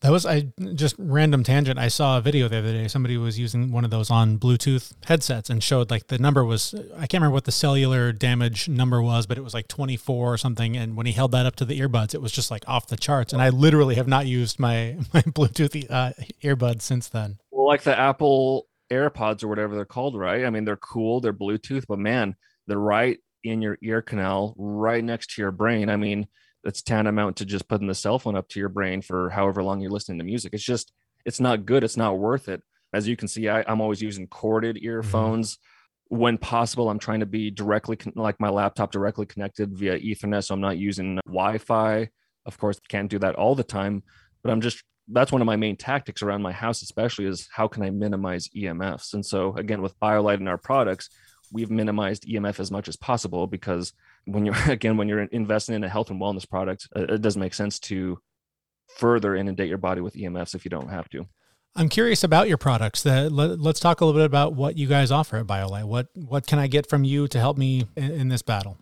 That 0.01 0.13
was 0.13 0.25
I 0.25 0.53
just 0.75 0.95
random 0.97 1.43
tangent. 1.43 1.79
I 1.79 1.89
saw 1.89 2.19
a 2.19 2.21
video 2.21 2.47
the 2.47 2.59
other 2.59 2.73
day. 2.73 2.87
Somebody 2.87 3.17
was 3.17 3.39
using 3.39 3.73
one 3.73 3.85
of 3.85 3.91
those 3.91 4.11
on 4.11 4.39
Bluetooth 4.39 4.93
headsets 5.05 5.51
and 5.51 5.63
showed 5.63 5.91
like 5.91 6.07
the 6.07 6.19
number 6.19 6.45
was 6.45 6.73
I 6.95 7.07
can't 7.07 7.15
remember 7.15 7.35
what 7.35 7.45
the 7.45 7.53
cellular 7.53 8.13
damage 8.13 8.69
number 8.69 9.03
was, 9.03 9.27
but 9.27 9.39
it 9.39 9.41
was 9.43 9.55
like 9.55 9.67
24 9.67 10.35
or 10.35 10.39
something. 10.39 10.77
And 10.77 10.97
when 10.97 11.07
he 11.07 11.13
held 11.13 11.33
that 11.33 11.47
up 11.47 11.57
to 11.57 11.65
the 11.65 11.81
earbuds, 11.81 12.15
it 12.15 12.23
was 12.23 12.31
just 12.31 12.51
like 12.51 12.63
off 12.69 12.87
the 12.87 12.97
charts. 12.97 13.33
And 13.33 13.43
I 13.43 13.49
literally 13.49 13.97
have 13.97 14.07
not 14.07 14.27
used 14.27 14.61
my 14.61 14.99
my 15.13 15.23
Bluetooth 15.23 15.91
uh, 15.91 16.13
earbuds 16.45 16.83
since 16.83 17.09
then. 17.09 17.39
Well, 17.51 17.67
like 17.67 17.83
the 17.83 17.99
Apple 17.99 18.69
AirPods 18.93 19.43
or 19.43 19.49
whatever 19.49 19.75
they're 19.75 19.85
called, 19.85 20.17
right? 20.17 20.45
I 20.45 20.51
mean, 20.51 20.65
they're 20.65 20.77
cool, 20.77 21.21
they're 21.21 21.33
Bluetooth, 21.33 21.85
but 21.89 21.99
man, 21.99 22.37
they're 22.69 22.79
right 22.79 23.19
in 23.43 23.61
your 23.63 23.79
ear 23.83 24.01
canal, 24.01 24.55
right 24.57 25.03
next 25.03 25.35
to 25.35 25.43
your 25.43 25.51
brain. 25.51 25.91
I 25.91 25.97
mean 25.97 26.29
that's 26.65 26.83
tantamount 26.83 27.37
to 27.37 27.45
just 27.45 27.69
putting 27.69 27.87
the 27.87 27.95
cell 27.95 28.19
phone 28.19 28.37
up 28.37 28.49
to 28.49 28.61
your 28.61 28.69
brain 28.69 29.03
for 29.03 29.31
however 29.31 29.63
long 29.63 29.81
you're 29.81 29.91
listening 29.91 30.19
to 30.19 30.25
music. 30.25 30.53
It's 30.53 30.65
just, 30.65 30.93
it's 31.25 31.41
not 31.41 31.67
good. 31.67 31.85
It's 31.85 31.97
not 31.97 32.19
worth 32.19 32.49
it. 32.49 32.63
As 32.93 33.07
you 33.07 33.17
can 33.17 33.29
see, 33.29 33.49
I, 33.49 33.71
am 33.71 33.81
always 33.81 34.03
using 34.03 34.27
corded 34.27 34.77
mm-hmm. 34.77 34.87
earphones. 34.87 35.55
Mm-hmm. 35.55 36.17
When 36.17 36.39
possible, 36.39 36.89
I'm 36.89 36.99
trying 36.99 37.21
to 37.21 37.27
be 37.27 37.51
directly, 37.51 37.97
con- 37.97 38.15
like 38.17 38.41
my 38.41 38.49
laptop, 38.49 38.91
directly 38.91 39.27
connected 39.27 39.77
via 39.77 39.99
Ethernet. 39.99 40.45
So 40.45 40.55
I'm 40.55 40.61
not 40.61 40.79
using 40.79 41.21
Wi 41.27 41.59
Fi. 41.59 42.09
Of 42.47 42.57
course, 42.57 42.81
can't 42.89 43.11
do 43.11 43.19
that 43.19 43.35
all 43.35 43.55
the 43.55 43.63
time, 43.63 44.03
but 44.43 44.51
I'm 44.51 44.63
just, 44.63 44.83
that's 45.07 45.31
one 45.31 45.43
of 45.43 45.47
my 45.47 45.57
main 45.57 45.77
tactics 45.77 46.23
around 46.23 46.41
my 46.41 46.53
house, 46.53 46.81
especially 46.81 47.27
is 47.27 47.47
how 47.53 47.69
can 47.69 47.83
I 47.83 47.91
minimize 47.91 48.49
EMFs? 48.57 49.13
And 49.13 49.25
so, 49.25 49.55
again, 49.57 49.83
with 49.83 49.99
BioLight 50.01 50.35
and 50.35 50.49
our 50.49 50.57
products, 50.57 51.11
we've 51.53 51.71
minimized 51.71 52.27
EMF 52.27 52.59
as 52.59 52.71
much 52.71 52.89
as 52.89 52.97
possible 52.97 53.47
because 53.47 53.93
when 54.25 54.47
you're 54.47 54.57
again 54.69 54.97
when 54.97 55.09
you're 55.09 55.23
investing 55.25 55.75
in 55.75 55.85
a 55.85 55.89
health 55.89 56.11
and 56.11 56.21
wellness 56.21 56.49
product, 56.49 56.89
it 56.95 57.21
doesn't 57.21 57.41
make 57.41 57.55
sense 57.55 57.79
to 57.81 58.19
further 58.97 59.37
inundate 59.37 59.69
your 59.69 59.79
body 59.79 60.01
with 60.01 60.15
EMFs 60.15 60.55
if 60.55 60.65
you 60.65 60.71
don't 60.71 60.89
have 60.89 61.09
to. 61.11 61.27
I'm 61.77 61.89
curious 61.89 62.25
about 62.25 62.49
your 62.49 62.57
products. 62.57 63.03
That 63.03 63.31
let, 63.31 63.61
us 63.61 63.79
talk 63.79 64.01
a 64.01 64.05
little 64.05 64.19
bit 64.19 64.27
about 64.27 64.55
what 64.55 64.77
you 64.77 64.89
guys 64.89 65.13
offer 65.13 65.37
at 65.37 65.47
BioLight. 65.47 65.85
What 65.85 66.09
what 66.15 66.47
can 66.47 66.59
I 66.59 66.67
get 66.67 66.89
from 66.89 67.05
you 67.05 67.29
to 67.29 67.39
help 67.39 67.57
me 67.57 67.87
in, 67.97 68.11
in 68.11 68.29
this 68.29 68.43
battle? 68.43 68.79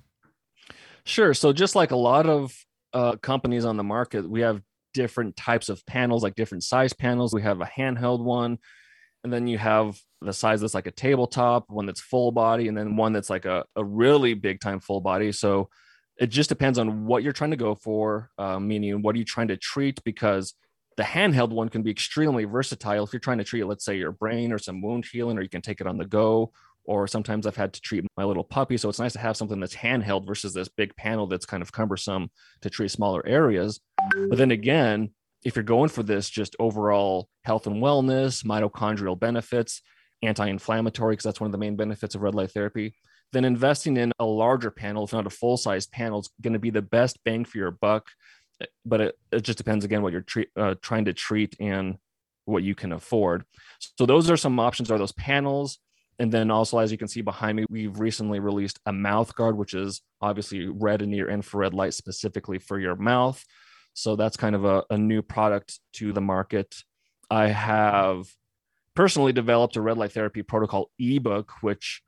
Sure. 1.05 1.35
So 1.35 1.53
just 1.53 1.77
like 1.77 1.91
a 1.91 1.97
lot 1.97 2.27
of 2.27 2.53
uh, 2.93 3.17
companies 3.17 3.65
on 3.65 3.77
the 3.77 3.85
market, 3.85 4.29
we 4.29 4.41
have 4.41 4.63
different 4.95 5.37
types 5.37 5.69
of 5.69 5.85
panels, 5.87 6.23
like 6.23 6.35
different 6.35 6.65
size 6.65 6.93
panels. 6.93 7.35
We 7.35 7.43
have 7.43 7.61
a 7.61 7.67
handheld 7.67 8.25
one, 8.25 8.59
and 9.27 9.33
then 9.33 9.49
you 9.49 9.59
have 9.59 10.01
the 10.21 10.33
size 10.33 10.61
that's 10.61 10.73
like 10.73 10.87
a 10.87 10.93
tabletop, 10.93 11.65
one 11.69 11.85
that's 11.85 12.01
full 12.01 12.31
body, 12.31 12.69
and 12.69 12.79
then 12.79 12.95
one 12.95 13.13
that's 13.13 13.29
like 13.29 13.45
a, 13.45 13.65
a 13.75 13.85
really 13.85 14.35
big 14.35 14.61
time 14.61 14.79
full 14.79 15.01
body. 15.01 15.33
So 15.33 15.69
it 16.17 16.29
just 16.29 16.49
depends 16.49 16.79
on 16.79 17.07
what 17.07 17.25
you're 17.25 17.33
trying 17.33 17.51
to 17.51 17.57
go 17.57 17.75
for, 17.75 18.31
uh, 18.39 18.61
meaning 18.61 19.03
what 19.03 19.17
are 19.17 19.19
you 19.19 19.25
trying 19.25 19.49
to 19.49 19.57
treat? 19.57 20.01
Because 20.05 20.55
the 20.97 21.03
handheld 21.03 21.51
one 21.51 21.69
can 21.69 21.83
be 21.83 21.91
extremely 21.91 22.45
versatile. 22.45 23.03
If 23.03 23.13
you're 23.13 23.19
trying 23.19 23.39
to 23.39 23.45
treat, 23.45 23.65
let's 23.65 23.85
say, 23.85 23.99
your 23.99 24.13
brain 24.13 24.53
or 24.53 24.59
some 24.59 24.81
wound 24.81 25.07
healing, 25.11 25.37
or 25.39 25.43
you 25.43 25.49
can 25.49 25.61
take 25.61 25.81
it 25.81 25.89
on 25.89 25.99
the 25.99 26.07
go. 26.07 26.53
Or 26.85 27.09
sometimes 27.09 27.49
I've 27.49 27.57
had 27.57 27.73
to 27.73 27.81
treat 27.81 28.07
my 28.17 28.23
little 28.23 28.45
puppy. 28.45 28.77
So 28.77 28.89
it's 28.89 29.01
nice 29.01 29.15
to 29.15 29.19
have 29.19 29.37
something 29.37 29.59
that's 29.59 29.75
handheld 29.75 30.25
versus 30.25 30.55
this 30.55 30.69
big 30.69 30.95
panel 30.95 31.27
that's 31.27 31.45
kind 31.45 31.61
of 31.61 31.73
cumbersome 31.73 32.31
to 32.61 32.71
treat 32.71 32.93
smaller 32.93 33.27
areas. 33.27 33.81
But 34.29 34.39
then 34.39 34.53
again, 34.53 35.11
if 35.47 35.57
you're 35.57 35.63
going 35.63 35.89
for 35.89 36.03
this 36.03 36.29
just 36.29 36.57
overall 36.59 37.29
health 37.45 37.67
and 37.67 37.83
wellness, 37.83 38.45
mitochondrial 38.45 39.19
benefits, 39.19 39.81
anti-inflammatory 40.23 41.13
because 41.13 41.25
that's 41.25 41.41
one 41.41 41.47
of 41.47 41.53
the 41.53 41.59
main 41.59 41.77
benefits 41.77 42.15
of 42.15 42.23
red 42.23 42.35
light 42.35 42.51
therapy 42.51 42.95
then 43.33 43.45
investing 43.45 43.97
in 43.97 44.13
a 44.19 44.25
larger 44.25 44.71
panel 44.71 45.05
if 45.05 45.13
not 45.13 45.27
a 45.27 45.31
full 45.31 45.57
size 45.57 45.87
panel 45.87 46.21
is 46.21 46.31
going 46.41 46.53
to 46.53 46.59
be 46.59 46.71
the 46.71 46.83
best 46.83 47.19
bang 47.25 47.45
for 47.45 47.59
your 47.59 47.71
buck. 47.71 48.09
But 48.85 49.01
it, 49.01 49.19
it 49.33 49.41
just 49.43 49.59
depends 49.59 49.85
again 49.85 50.03
what 50.03 50.13
you're 50.13 50.23
tre- 50.23 50.47
uh, 50.57 50.77
trying 50.81 51.07
to 51.07 51.13
treat 51.13 51.57
and 51.61 51.99
what 52.47 52.63
you 52.63 52.75
can 52.75 52.93
afford. 52.93 53.45
So 53.99 54.07
those 54.07 54.31
are 54.31 54.37
some 54.37 54.59
options 54.59 54.91
are 54.91 54.99
those 54.99 55.13
panels. 55.13 55.79
And 56.19 56.33
then 56.33 56.51
also 56.51 56.79
as 56.79 56.91
you 56.91 56.97
can 56.97 57.09
see 57.09 57.21
behind 57.21 57.57
me 57.57 57.67
we've 57.69 57.99
recently 57.99 58.41
released 58.41 58.79
a 58.87 58.93
mouth 58.93 59.35
guard 59.35 59.59
which 59.59 59.75
is 59.75 60.01
obviously 60.23 60.67
red 60.67 61.03
and 61.03 61.11
near 61.11 61.29
infrared 61.29 61.75
light 61.75 61.93
specifically 61.93 62.59
for 62.59 62.79
your 62.79 62.97
mouth 62.97 63.45
so 63.97 64.15
that's 64.15 64.37
kind 64.37 64.55
of 64.55 64.65
a, 64.65 64.85
a 64.91 64.99
new 64.99 65.23
product 65.23 65.81
to 65.93 66.13
the 66.13 66.21
market 66.21 66.75
i 67.31 67.49
have 67.49 68.27
personally 68.97 69.33
developed 69.33 69.77
a 69.77 69.81
red 69.81 69.99
light 69.99 70.11
therapy 70.11 70.43
protocol 70.43 70.91
ebook, 70.99 71.53
which 71.61 72.03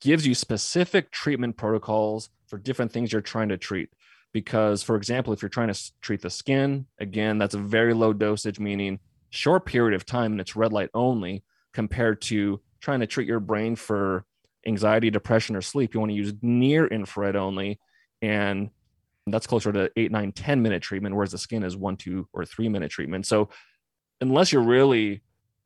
gives 0.00 0.26
you 0.26 0.34
specific 0.34 1.10
treatment 1.10 1.58
protocols 1.58 2.30
for 2.46 2.56
different 2.56 2.92
things 2.92 3.12
you're 3.12 3.20
trying 3.20 3.50
to 3.50 3.58
treat. 3.58 3.90
Because, 4.32 4.82
for 4.82 4.96
example, 4.96 5.32
if 5.32 5.42
you're 5.42 5.48
trying 5.48 5.72
to 5.72 5.92
treat 6.00 6.22
the 6.22 6.30
skin, 6.30 6.86
again, 7.00 7.38
that's 7.38 7.54
a 7.54 7.58
very 7.58 7.92
low 7.92 8.12
dosage, 8.12 8.60
meaning 8.60 9.00
short 9.30 9.66
period 9.66 9.94
of 9.94 10.06
time 10.06 10.32
and 10.32 10.40
it's 10.40 10.56
red 10.56 10.72
light 10.72 10.90
only, 10.94 11.42
compared 11.74 12.22
to 12.22 12.60
trying 12.80 13.00
to 13.00 13.06
treat 13.06 13.26
your 13.26 13.40
brain 13.40 13.74
for 13.74 14.24
anxiety, 14.66 15.10
depression, 15.10 15.56
or 15.56 15.62
sleep. 15.62 15.92
You 15.92 16.00
want 16.00 16.10
to 16.10 16.16
use 16.16 16.32
near 16.40 16.86
infrared 16.86 17.36
only. 17.36 17.80
And 18.22 18.70
that's 19.32 19.46
closer 19.46 19.72
to 19.72 19.90
eight, 19.96 20.10
nine, 20.10 20.32
10 20.32 20.62
minute 20.62 20.82
treatment, 20.82 21.14
whereas 21.14 21.32
the 21.32 21.38
skin 21.38 21.62
is 21.62 21.76
one, 21.76 21.96
two, 21.96 22.28
or 22.32 22.44
three 22.44 22.68
minute 22.68 22.90
treatment. 22.90 23.26
So, 23.26 23.48
unless 24.20 24.52
you're 24.52 24.62
really 24.62 25.22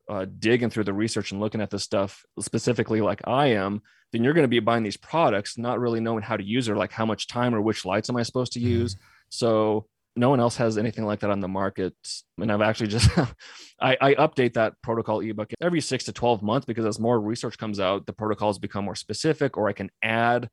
uh, 0.08 0.26
digging 0.38 0.70
through 0.70 0.84
the 0.84 0.92
research 0.92 1.32
and 1.32 1.40
looking 1.40 1.60
at 1.60 1.70
this 1.70 1.82
stuff 1.82 2.24
specifically 2.40 3.00
like 3.00 3.26
I 3.26 3.48
am, 3.48 3.82
then 4.12 4.22
you're 4.22 4.34
going 4.34 4.44
to 4.44 4.48
be 4.48 4.60
buying 4.60 4.82
these 4.82 4.96
products, 4.96 5.56
not 5.56 5.80
really 5.80 6.00
knowing 6.00 6.22
how 6.22 6.36
to 6.36 6.44
use 6.44 6.68
it, 6.68 6.76
like 6.76 6.92
how 6.92 7.06
much 7.06 7.28
time 7.28 7.54
or 7.54 7.62
which 7.62 7.84
lights 7.84 8.10
am 8.10 8.16
I 8.16 8.22
supposed 8.22 8.52
to 8.52 8.60
mm-hmm. 8.60 8.68
use. 8.68 8.96
So 9.30 9.86
no 10.14 10.28
one 10.28 10.40
else 10.40 10.56
has 10.56 10.76
anything 10.76 11.06
like 11.06 11.20
that 11.20 11.30
on 11.30 11.40
the 11.40 11.48
market. 11.48 11.94
And 12.38 12.52
I've 12.52 12.60
actually 12.60 12.88
just 12.88 13.10
I, 13.80 13.96
I, 14.00 14.14
update 14.14 14.54
that 14.54 14.74
protocol 14.82 15.20
ebook 15.20 15.50
every 15.60 15.80
six 15.80 16.04
to 16.04 16.12
12 16.12 16.42
months 16.42 16.66
because 16.66 16.84
as 16.84 17.00
more 17.00 17.18
research 17.18 17.56
comes 17.56 17.80
out, 17.80 18.04
the 18.06 18.12
protocols 18.12 18.58
become 18.58 18.84
more 18.84 18.94
specific, 18.94 19.56
or 19.56 19.68
I 19.68 19.72
can 19.72 19.90
add 20.02 20.50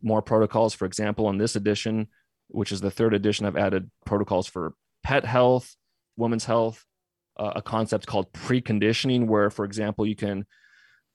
more 0.00 0.22
protocols. 0.22 0.72
For 0.74 0.86
example, 0.86 1.26
on 1.26 1.36
this 1.36 1.56
edition, 1.56 2.08
which 2.52 2.72
is 2.72 2.80
the 2.80 2.90
third 2.90 3.14
edition, 3.14 3.46
I've 3.46 3.56
added 3.56 3.90
protocols 4.04 4.46
for 4.46 4.74
pet 5.02 5.24
health, 5.24 5.76
women's 6.16 6.44
health, 6.44 6.84
uh, 7.38 7.52
a 7.56 7.62
concept 7.62 8.06
called 8.06 8.32
preconditioning, 8.32 9.26
where, 9.26 9.50
for 9.50 9.64
example, 9.64 10.06
you 10.06 10.16
can 10.16 10.46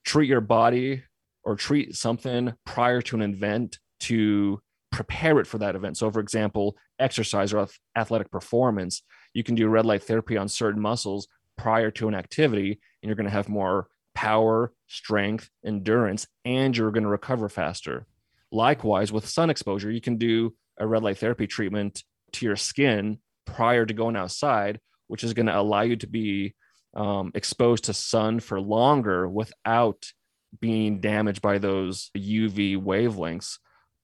treat 0.04 0.28
your 0.28 0.42
body 0.42 1.04
or 1.44 1.56
treat 1.56 1.96
something 1.96 2.54
prior 2.66 3.02
to 3.02 3.16
an 3.16 3.22
event 3.22 3.80
to 4.00 4.62
prepare 4.92 5.40
it 5.40 5.48
for 5.48 5.58
that 5.60 5.76
event. 5.76 5.98
So, 5.98 6.10
for 6.12 6.20
example, 6.20 6.76
exercise 7.00 7.54
or 7.54 7.68
athletic 7.96 8.32
performance, 8.32 9.04
you 9.34 9.44
can 9.44 9.56
do 9.56 9.68
red 9.68 9.86
light 9.86 10.04
therapy 10.04 10.38
on 10.38 10.50
certain 10.50 10.82
muscles 10.82 11.28
prior 11.58 11.92
to 11.92 12.08
an 12.08 12.16
activity, 12.16 12.80
and 13.02 13.10
you're 13.10 13.16
going 13.16 13.26
to 13.26 13.32
have 13.32 13.50
more 13.50 13.88
power, 14.16 14.74
strength, 14.88 15.50
endurance, 15.66 16.28
and 16.44 16.76
you're 16.76 16.92
going 16.92 17.04
to 17.04 17.10
recover 17.10 17.50
faster. 17.50 18.08
Likewise, 18.52 19.12
with 19.12 19.28
sun 19.28 19.50
exposure, 19.50 19.92
you 19.92 20.02
can 20.02 20.18
do 20.18 20.56
a 20.78 20.88
red 20.88 21.04
light 21.04 21.18
therapy 21.18 21.48
treatment 21.48 22.04
to 22.34 22.46
your 22.46 22.56
skin 22.56 23.20
prior 23.46 23.86
to 23.86 23.94
going 23.94 24.16
outside 24.16 24.80
which 25.08 25.24
is 25.24 25.34
going 25.34 25.46
to 25.46 25.58
allow 25.58 25.82
you 25.82 25.96
to 25.96 26.08
be 26.08 26.54
um, 26.94 27.32
exposed 27.34 27.86
to 27.86 27.94
sun 27.94 28.40
for 28.40 28.60
longer 28.60 29.28
without 29.28 30.12
being 30.60 31.00
damaged 31.00 31.42
by 31.42 31.58
those 31.58 32.12
UV 32.16 32.82
wavelengths. 32.82 33.58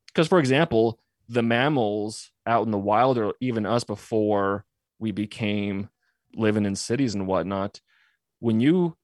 Because, 0.08 0.28
for 0.28 0.40
example, 0.40 1.00
the 1.30 1.44
mammals 1.44 2.32
out 2.46 2.66
in 2.66 2.72
the 2.72 2.78
wild, 2.78 3.18
or 3.18 3.34
even 3.40 3.66
us 3.66 3.84
before 3.84 4.66
we 5.00 5.12
became 5.12 5.90
living 6.36 6.66
in 6.66 6.76
cities 6.76 7.16
and 7.16 7.28
whatnot, 7.28 7.80
when 8.40 8.60
you 8.60 8.98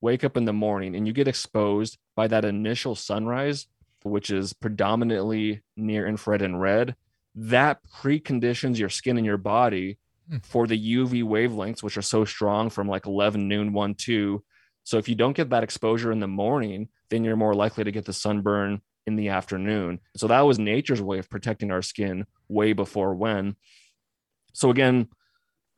wake 0.00 0.24
up 0.24 0.36
in 0.36 0.44
the 0.44 0.52
morning 0.52 0.94
and 0.94 1.06
you 1.06 1.12
get 1.12 1.28
exposed 1.28 1.98
by 2.14 2.26
that 2.26 2.44
initial 2.44 2.94
sunrise, 2.94 3.66
which 4.02 4.30
is 4.30 4.52
predominantly 4.52 5.62
near 5.76 6.06
infrared 6.06 6.42
and 6.42 6.60
red, 6.60 6.96
that 7.36 7.80
preconditions 7.88 8.78
your 8.78 8.88
skin 8.88 9.16
and 9.16 9.26
your 9.26 9.36
body 9.38 9.98
Hmm. 10.28 10.38
for 10.42 10.66
the 10.66 10.76
UV 10.76 11.22
wavelengths, 11.22 11.84
which 11.84 11.96
are 11.96 12.02
so 12.02 12.24
strong 12.24 12.68
from 12.68 12.88
like 12.88 13.06
11 13.06 13.46
noon, 13.46 13.72
1, 13.72 13.94
2. 13.94 14.42
So 14.82 14.98
if 14.98 15.08
you 15.08 15.14
don't 15.14 15.36
get 15.36 15.50
that 15.50 15.62
exposure 15.62 16.10
in 16.10 16.18
the 16.18 16.26
morning, 16.26 16.88
then 17.10 17.22
you're 17.22 17.36
more 17.36 17.54
likely 17.54 17.84
to 17.84 17.92
get 17.92 18.06
the 18.06 18.12
sunburn 18.12 18.80
in 19.06 19.14
the 19.14 19.28
afternoon. 19.28 20.00
So 20.16 20.26
that 20.26 20.40
was 20.40 20.58
nature's 20.58 21.00
way 21.00 21.20
of 21.20 21.30
protecting 21.30 21.70
our 21.70 21.80
skin 21.82 22.26
way 22.48 22.72
before 22.72 23.14
when. 23.14 23.54
So 24.52 24.70
again, 24.70 25.08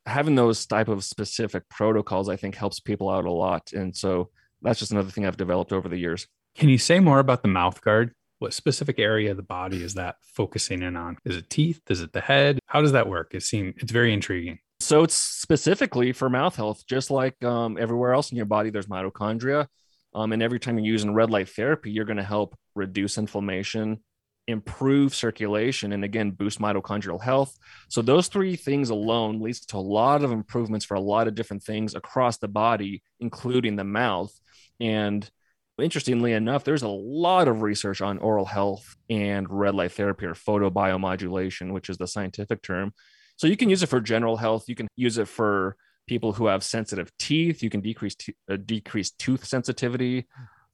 having 0.06 0.34
those 0.34 0.64
type 0.64 0.88
of 0.88 1.04
specific 1.04 1.68
protocols, 1.68 2.30
I 2.30 2.36
think 2.36 2.54
helps 2.54 2.80
people 2.80 3.10
out 3.10 3.26
a 3.26 3.30
lot. 3.30 3.72
And 3.74 3.94
so 3.94 4.30
that's 4.62 4.78
just 4.78 4.92
another 4.92 5.10
thing 5.10 5.26
I've 5.26 5.36
developed 5.36 5.72
over 5.74 5.90
the 5.90 5.98
years. 5.98 6.26
Can 6.54 6.70
you 6.70 6.78
say 6.78 7.00
more 7.00 7.18
about 7.18 7.42
the 7.42 7.48
mouth 7.48 7.82
guard? 7.82 8.14
What 8.38 8.54
specific 8.54 8.98
area 8.98 9.30
of 9.30 9.36
the 9.36 9.42
body 9.42 9.82
is 9.82 9.94
that 9.94 10.16
focusing 10.22 10.82
in 10.82 10.96
on? 10.96 11.18
Is 11.24 11.36
it 11.36 11.50
teeth? 11.50 11.80
Is 11.88 12.00
it 12.00 12.12
the 12.12 12.20
head? 12.20 12.58
How 12.66 12.80
does 12.80 12.92
that 12.92 13.08
work? 13.08 13.34
It 13.34 13.42
seems 13.42 13.74
it's 13.78 13.92
very 13.92 14.12
intriguing. 14.12 14.58
So 14.80 15.02
it's 15.02 15.16
specifically 15.16 16.12
for 16.12 16.30
mouth 16.30 16.54
health, 16.54 16.84
just 16.86 17.10
like 17.10 17.42
um, 17.42 17.76
everywhere 17.78 18.14
else 18.14 18.30
in 18.30 18.36
your 18.36 18.46
body, 18.46 18.70
there's 18.70 18.86
mitochondria. 18.86 19.66
Um, 20.14 20.32
and 20.32 20.42
every 20.42 20.60
time 20.60 20.78
you're 20.78 20.92
using 20.92 21.12
red 21.12 21.30
light 21.30 21.48
therapy, 21.48 21.90
you're 21.90 22.04
going 22.04 22.16
to 22.16 22.22
help 22.22 22.56
reduce 22.74 23.18
inflammation 23.18 24.00
improve 24.48 25.14
circulation 25.14 25.92
and 25.92 26.02
again 26.02 26.30
boost 26.30 26.58
mitochondrial 26.58 27.22
health 27.22 27.54
so 27.88 28.00
those 28.00 28.28
three 28.28 28.56
things 28.56 28.88
alone 28.88 29.40
leads 29.40 29.60
to 29.60 29.76
a 29.76 29.78
lot 29.78 30.24
of 30.24 30.32
improvements 30.32 30.86
for 30.86 30.94
a 30.94 31.00
lot 31.00 31.28
of 31.28 31.34
different 31.34 31.62
things 31.62 31.94
across 31.94 32.38
the 32.38 32.48
body 32.48 33.02
including 33.20 33.76
the 33.76 33.84
mouth 33.84 34.32
and 34.80 35.30
interestingly 35.80 36.32
enough 36.32 36.64
there's 36.64 36.82
a 36.82 36.88
lot 36.88 37.48
of 37.48 37.62
research 37.62 38.00
on 38.00 38.18
oral 38.18 38.44
health 38.44 38.96
and 39.08 39.46
red 39.50 39.74
light 39.74 39.92
therapy 39.92 40.26
or 40.26 40.34
photobiomodulation 40.34 41.72
which 41.72 41.88
is 41.88 41.98
the 41.98 42.06
scientific 42.06 42.62
term 42.62 42.92
so 43.36 43.46
you 43.46 43.56
can 43.56 43.70
use 43.70 43.82
it 43.82 43.88
for 43.88 44.00
general 44.00 44.36
health 44.36 44.68
you 44.68 44.74
can 44.74 44.88
use 44.96 45.18
it 45.18 45.28
for 45.28 45.76
people 46.06 46.32
who 46.32 46.46
have 46.46 46.64
sensitive 46.64 47.10
teeth 47.18 47.62
you 47.62 47.70
can 47.70 47.80
decrease 47.80 48.14
t- 48.14 48.34
uh, 48.50 48.56
decrease 48.56 49.10
tooth 49.10 49.44
sensitivity 49.44 50.26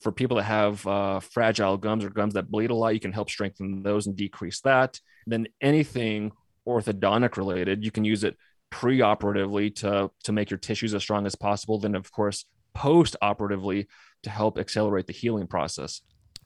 for 0.04 0.12
people 0.12 0.36
that 0.36 0.44
have 0.44 0.86
uh, 0.86 1.18
fragile 1.18 1.76
gums 1.76 2.04
or 2.04 2.10
gums 2.10 2.34
that 2.34 2.50
bleed 2.50 2.70
a 2.70 2.74
lot, 2.74 2.94
you 2.94 3.00
can 3.00 3.12
help 3.12 3.30
strengthen 3.30 3.82
those 3.82 4.06
and 4.06 4.14
decrease 4.14 4.60
that. 4.60 5.00
Then 5.26 5.48
anything 5.60 6.32
orthodontic 6.68 7.36
related, 7.36 7.82
you 7.84 7.90
can 7.90 8.04
use 8.04 8.22
it 8.22 8.36
pre-operatively 8.70 9.70
to 9.70 10.10
to 10.24 10.32
make 10.32 10.50
your 10.50 10.58
tissues 10.58 10.94
as 10.94 11.02
strong 11.02 11.26
as 11.26 11.34
possible. 11.34 11.78
Then, 11.78 11.94
of 11.94 12.12
course, 12.12 12.44
post-operatively 12.74 13.88
to 14.24 14.30
help 14.30 14.58
accelerate 14.58 15.06
the 15.06 15.12
healing 15.12 15.46
process. 15.46 16.02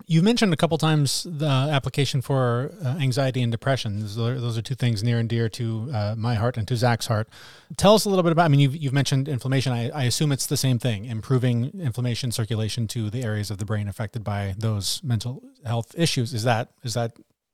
You 0.06 0.22
mentioned 0.22 0.52
a 0.52 0.56
couple 0.56 0.78
times 0.78 1.26
the 1.28 1.46
application 1.46 2.22
for 2.22 2.72
uh, 2.84 2.96
anxiety 3.00 3.42
and 3.42 3.50
depression. 3.50 4.00
Those 4.00 4.18
are, 4.18 4.40
those 4.40 4.56
are, 4.56 4.62
two 4.62 4.74
things 4.74 5.02
near 5.02 5.18
and 5.18 5.28
dear 5.28 5.48
to 5.50 5.90
uh, 5.92 6.14
my 6.16 6.34
heart 6.34 6.56
and 6.56 6.66
to 6.68 6.76
Zach's 6.76 7.06
heart. 7.06 7.28
Tell 7.76 7.94
us 7.94 8.04
a 8.04 8.08
little 8.08 8.22
bit 8.22 8.32
about. 8.32 8.44
I 8.44 8.48
mean, 8.48 8.60
you've, 8.60 8.76
you've 8.76 8.92
mentioned 8.92 9.28
inflammation. 9.28 9.72
I, 9.72 9.90
I, 9.90 10.04
assume 10.04 10.30
it's 10.30 10.46
the 10.46 10.56
same 10.56 10.78
thing, 10.78 11.04
improving 11.04 11.72
inflammation 11.80 12.30
circulation 12.32 12.86
to 12.88 13.10
the 13.10 13.22
areas 13.22 13.50
of 13.50 13.58
the 13.58 13.64
brain 13.64 13.88
affected 13.88 14.22
by 14.22 14.54
those 14.56 15.00
mental 15.02 15.42
health 15.66 15.94
issues. 15.98 16.32
Is 16.32 16.44
that 16.44 16.70
is 16.84 16.94
that 16.94 17.12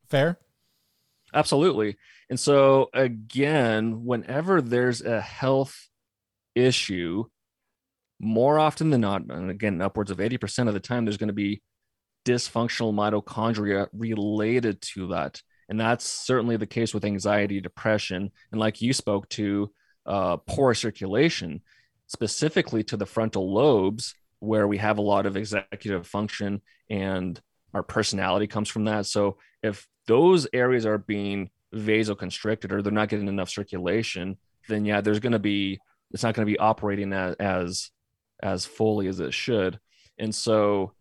fair? 0.08 0.38
Absolutely. 1.32 1.96
And 2.30 2.38
so 2.38 2.90
again, 2.94 4.04
whenever 4.04 4.60
there's 4.60 5.00
a 5.00 5.20
health 5.20 5.88
issue, 6.54 7.24
more 8.20 8.58
often 8.58 8.90
than 8.90 9.00
not, 9.00 9.22
and 9.28 9.50
again, 9.50 9.80
upwards 9.80 10.10
of 10.10 10.18
80% 10.18 10.68
of 10.68 10.74
the 10.74 10.80
time, 10.80 11.04
there's 11.04 11.16
going 11.16 11.28
to 11.28 11.32
be 11.34 11.62
dysfunctional 12.24 12.94
mitochondria 12.94 13.88
related 13.92 14.80
to 14.80 15.08
that. 15.08 15.42
And 15.68 15.80
that's 15.80 16.04
certainly 16.04 16.56
the 16.56 16.66
case 16.66 16.94
with 16.94 17.04
anxiety, 17.04 17.60
depression, 17.60 18.30
and 18.52 18.60
like 18.60 18.82
you 18.82 18.92
spoke 18.92 19.28
to, 19.30 19.70
uh, 20.06 20.36
poor 20.36 20.74
circulation, 20.74 21.62
specifically 22.06 22.82
to 22.84 22.96
the 22.96 23.06
frontal 23.06 23.52
lobes, 23.52 24.14
where 24.40 24.68
we 24.68 24.78
have 24.78 24.98
a 24.98 25.02
lot 25.02 25.26
of 25.26 25.36
executive 25.36 26.06
function 26.06 26.60
and 26.90 27.40
our 27.72 27.82
personality 27.82 28.46
comes 28.46 28.68
from 28.68 28.84
that. 28.84 29.06
So 29.06 29.38
if 29.62 29.86
those 30.06 30.46
areas 30.52 30.84
are 30.84 30.98
being 30.98 31.50
vasoconstricted 31.74 32.70
or 32.70 32.82
they're 32.82 32.92
not 32.92 33.08
getting 33.08 33.28
enough 33.28 33.48
circulation, 33.48 34.36
then 34.68 34.84
yeah, 34.84 35.00
there's 35.00 35.20
going 35.20 35.32
to 35.32 35.38
be 35.38 35.80
it's 36.10 36.22
not 36.22 36.34
going 36.34 36.46
to 36.46 36.52
be 36.52 36.58
operating 36.58 37.12
as, 37.12 37.34
as 37.36 37.90
as 38.44 38.66
fully 38.66 39.08
as 39.08 39.18
it 39.18 39.34
should. 39.34 39.80
And 40.18 40.32
so 40.32 40.92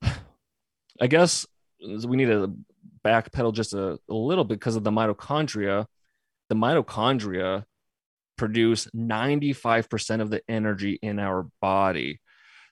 I 0.02 1.06
guess 1.06 1.46
we 1.80 2.16
need 2.16 2.26
to 2.26 2.56
backpedal 3.04 3.52
just 3.52 3.74
a, 3.74 3.98
a 4.08 4.14
little 4.14 4.44
bit 4.44 4.54
because 4.54 4.76
of 4.76 4.84
the 4.84 4.90
mitochondria. 4.90 5.86
The 6.48 6.54
mitochondria 6.54 7.64
produce 8.36 8.86
95% 8.96 10.20
of 10.20 10.30
the 10.30 10.42
energy 10.48 10.98
in 11.02 11.18
our 11.18 11.48
body. 11.60 12.20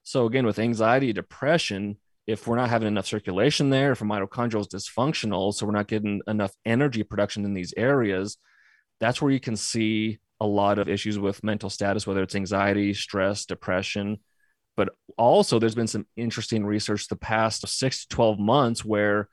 So, 0.02 0.26
again, 0.26 0.46
with 0.46 0.58
anxiety, 0.58 1.12
depression, 1.12 1.98
if 2.26 2.46
we're 2.46 2.56
not 2.56 2.70
having 2.70 2.88
enough 2.88 3.06
circulation 3.06 3.70
there, 3.70 3.92
if 3.92 4.00
mitochondrial 4.00 4.60
is 4.60 4.68
dysfunctional, 4.68 5.52
so 5.52 5.66
we're 5.66 5.72
not 5.72 5.88
getting 5.88 6.22
enough 6.26 6.52
energy 6.64 7.02
production 7.02 7.44
in 7.44 7.54
these 7.54 7.74
areas, 7.76 8.38
that's 9.00 9.20
where 9.20 9.32
you 9.32 9.40
can 9.40 9.56
see 9.56 10.18
a 10.40 10.46
lot 10.46 10.78
of 10.78 10.88
issues 10.88 11.18
with 11.18 11.44
mental 11.44 11.70
status, 11.70 12.06
whether 12.06 12.22
it's 12.22 12.34
anxiety, 12.34 12.94
stress, 12.94 13.44
depression, 13.44 14.18
but 14.78 14.90
also, 15.16 15.58
there's 15.58 15.74
been 15.74 15.88
some 15.88 16.06
interesting 16.16 16.64
research 16.64 17.08
the 17.08 17.16
past 17.16 17.66
six 17.66 18.02
to 18.02 18.14
12 18.14 18.38
months 18.38 18.84
where 18.84 19.28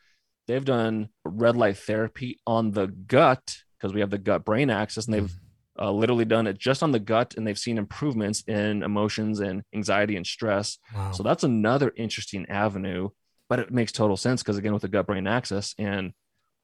they've 0.48 0.66
done 0.66 1.10
red 1.24 1.56
light 1.56 1.78
therapy 1.78 2.40
on 2.48 2.72
the 2.72 2.88
gut 2.88 3.58
because 3.78 3.94
we 3.94 4.00
have 4.00 4.10
the 4.10 4.18
gut 4.18 4.44
brain 4.44 4.72
axis, 4.72 5.06
and 5.06 5.14
they've 5.14 5.30
mm-hmm. 5.30 5.86
uh, 5.86 5.92
literally 5.92 6.26
done 6.26 6.48
it 6.48 6.58
just 6.58 6.82
on 6.82 6.92
the 6.92 7.00
gut, 7.00 7.36
and 7.38 7.46
they've 7.46 7.60
seen 7.60 7.78
improvements 7.78 8.42
in 8.48 8.82
emotions 8.82 9.40
and 9.40 9.62
anxiety 9.72 10.16
and 10.16 10.26
stress. 10.26 10.80
Wow. 10.96 11.12
So 11.12 11.22
that's 11.22 11.44
another 11.44 11.94
interesting 11.96 12.48
avenue, 12.50 13.10
but 13.48 13.60
it 13.60 13.72
makes 13.72 13.92
total 13.92 14.18
sense 14.18 14.42
because, 14.42 14.58
again, 14.58 14.74
with 14.74 14.82
the 14.82 14.88
gut 14.88 15.06
brain 15.06 15.28
axis, 15.28 15.76
and 15.78 16.12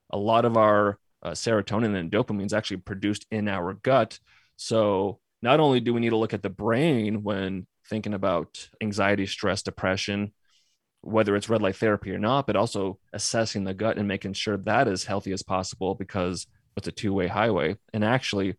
a 0.09 0.17
lot 0.17 0.43
of 0.43 0.57
our 0.57 0.97
uh, 1.23 1.31
serotonin 1.31 1.95
and 1.95 2.11
dopamine 2.11 2.45
is 2.45 2.53
actually 2.53 2.77
produced 2.77 3.25
in 3.31 3.47
our 3.47 3.73
gut. 3.73 4.19
So 4.57 5.19
not 5.41 5.59
only 5.59 5.79
do 5.79 5.93
we 5.93 5.99
need 5.99 6.09
to 6.09 6.17
look 6.17 6.33
at 6.33 6.43
the 6.43 6.49
brain 6.49 7.23
when 7.23 7.67
thinking 7.89 8.13
about 8.13 8.69
anxiety, 8.81 9.25
stress, 9.25 9.61
depression, 9.61 10.33
whether 11.01 11.35
it's 11.35 11.49
red 11.49 11.61
light 11.61 11.75
therapy 11.75 12.11
or 12.11 12.19
not, 12.19 12.45
but 12.45 12.55
also 12.55 12.99
assessing 13.11 13.63
the 13.63 13.73
gut 13.73 13.97
and 13.97 14.07
making 14.07 14.33
sure 14.33 14.57
that 14.57 14.87
is 14.87 15.03
healthy 15.03 15.31
as 15.31 15.41
possible 15.41 15.95
because 15.95 16.47
it's 16.77 16.87
a 16.87 16.91
two 16.91 17.13
way 17.13 17.27
highway. 17.27 17.75
And 17.93 18.03
actually, 18.03 18.55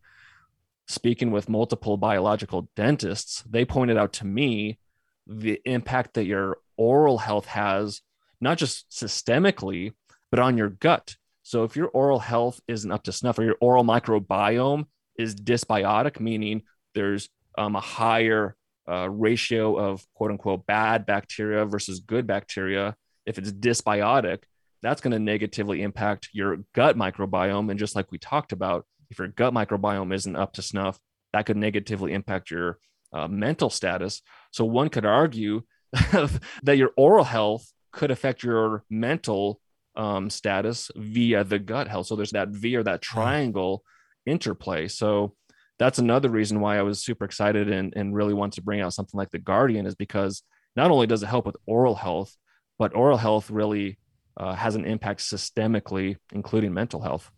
speaking 0.89 1.31
with 1.31 1.49
multiple 1.49 1.97
biological 1.97 2.69
dentists, 2.75 3.43
they 3.49 3.65
pointed 3.65 3.97
out 3.97 4.13
to 4.15 4.27
me 4.27 4.79
the 5.27 5.61
impact 5.65 6.15
that 6.15 6.27
your 6.27 6.59
oral 6.77 7.19
health 7.19 7.47
has, 7.47 8.03
not 8.41 8.59
just 8.59 8.91
systemically, 8.91 9.93
but 10.31 10.41
on 10.41 10.59
your 10.59 10.69
gut. 10.69 11.17
So 11.53 11.65
if 11.65 11.77
your 11.77 11.89
oral 11.89 12.19
health 12.19 12.63
isn't 12.67 12.91
up 12.91 13.03
to 13.03 13.13
snuff 13.13 13.39
or 13.39 13.43
your 13.43 13.59
oral 13.61 13.85
microbiome 13.85 14.87
is 15.19 15.35
dysbiotic, 15.35 16.19
meaning 16.19 16.63
there's 16.95 17.29
um, 17.59 17.77
a 17.77 17.81
higher 17.81 18.57
uh, 18.89 19.11
ratio 19.11 19.79
of 19.79 20.03
quote 20.15 20.31
unquote 20.31 20.65
bad 20.65 21.05
bacteria 21.05 21.67
versus 21.67 22.01
good 22.01 22.27
bacteria, 22.27 22.97
if 23.27 23.37
it's 23.37 23.53
dysbiotic, 23.53 24.45
that's 24.81 25.03
going 25.03 25.13
to 25.13 25.19
negatively 25.19 25.83
impact 25.83 26.31
your 26.33 26.65
gut 26.75 26.97
microbiome. 26.97 27.69
And 27.69 27.79
just 27.79 27.95
like 27.95 28.11
we 28.11 28.17
talked 28.17 28.53
about, 28.53 28.87
if 29.11 29.19
your 29.19 29.29
gut 29.29 29.53
microbiome 29.53 30.15
isn't 30.15 30.37
up 30.37 30.55
to 30.55 30.63
snuff, 30.63 30.99
that 31.35 31.45
could 31.45 31.59
negatively 31.59 32.15
impact 32.15 32.51
your 32.51 32.79
uh, 33.13 33.29
mental 33.29 33.69
status. 33.69 34.23
So 34.53 34.65
one 34.65 34.89
could 34.89 35.05
argue 35.05 35.65
that 35.93 36.79
your 36.79 36.93
oral 36.97 37.25
health 37.25 37.71
could 37.93 38.11
affect 38.11 38.43
your 38.43 38.85
mental 38.89 39.61
um, 39.97 40.31
status 40.31 40.91
via 40.97 41.45
the 41.45 41.59
gut 41.59 41.89
health. 41.89 42.07
So 42.07 42.17
there's 42.17 42.33
that 42.33 42.49
V 42.49 42.77
or 42.77 42.83
that 42.83 43.03
triangle 43.03 43.85
interplay. 44.27 44.89
So 44.89 45.35
that's 45.79 45.99
another 45.99 46.29
reason 46.29 46.61
why 46.61 46.79
I 46.79 46.83
was 46.83 47.03
super 47.03 47.25
excited 47.25 47.71
and, 47.71 47.93
and 47.97 48.15
really 48.15 48.35
want 48.35 48.55
to 48.55 48.63
bring 48.63 48.81
out 48.81 48.95
something 48.95 49.19
like 49.19 49.31
the 49.31 49.39
Guardian 49.39 49.87
is 49.87 49.95
because 49.95 50.43
not 50.77 50.91
only 50.91 51.07
does 51.07 51.23
it 51.23 51.27
help 51.27 51.47
with 51.47 51.57
oral 51.67 51.95
health, 51.95 52.37
but 52.79 52.95
oral 52.95 53.19
health 53.19 53.51
really 53.51 53.99
uh, 54.37 54.55
has 54.55 54.75
an 54.75 54.85
impact 54.85 55.21
systemically, 55.21 56.17
including 56.33 56.73
mental 56.73 57.01
health. 57.01 57.31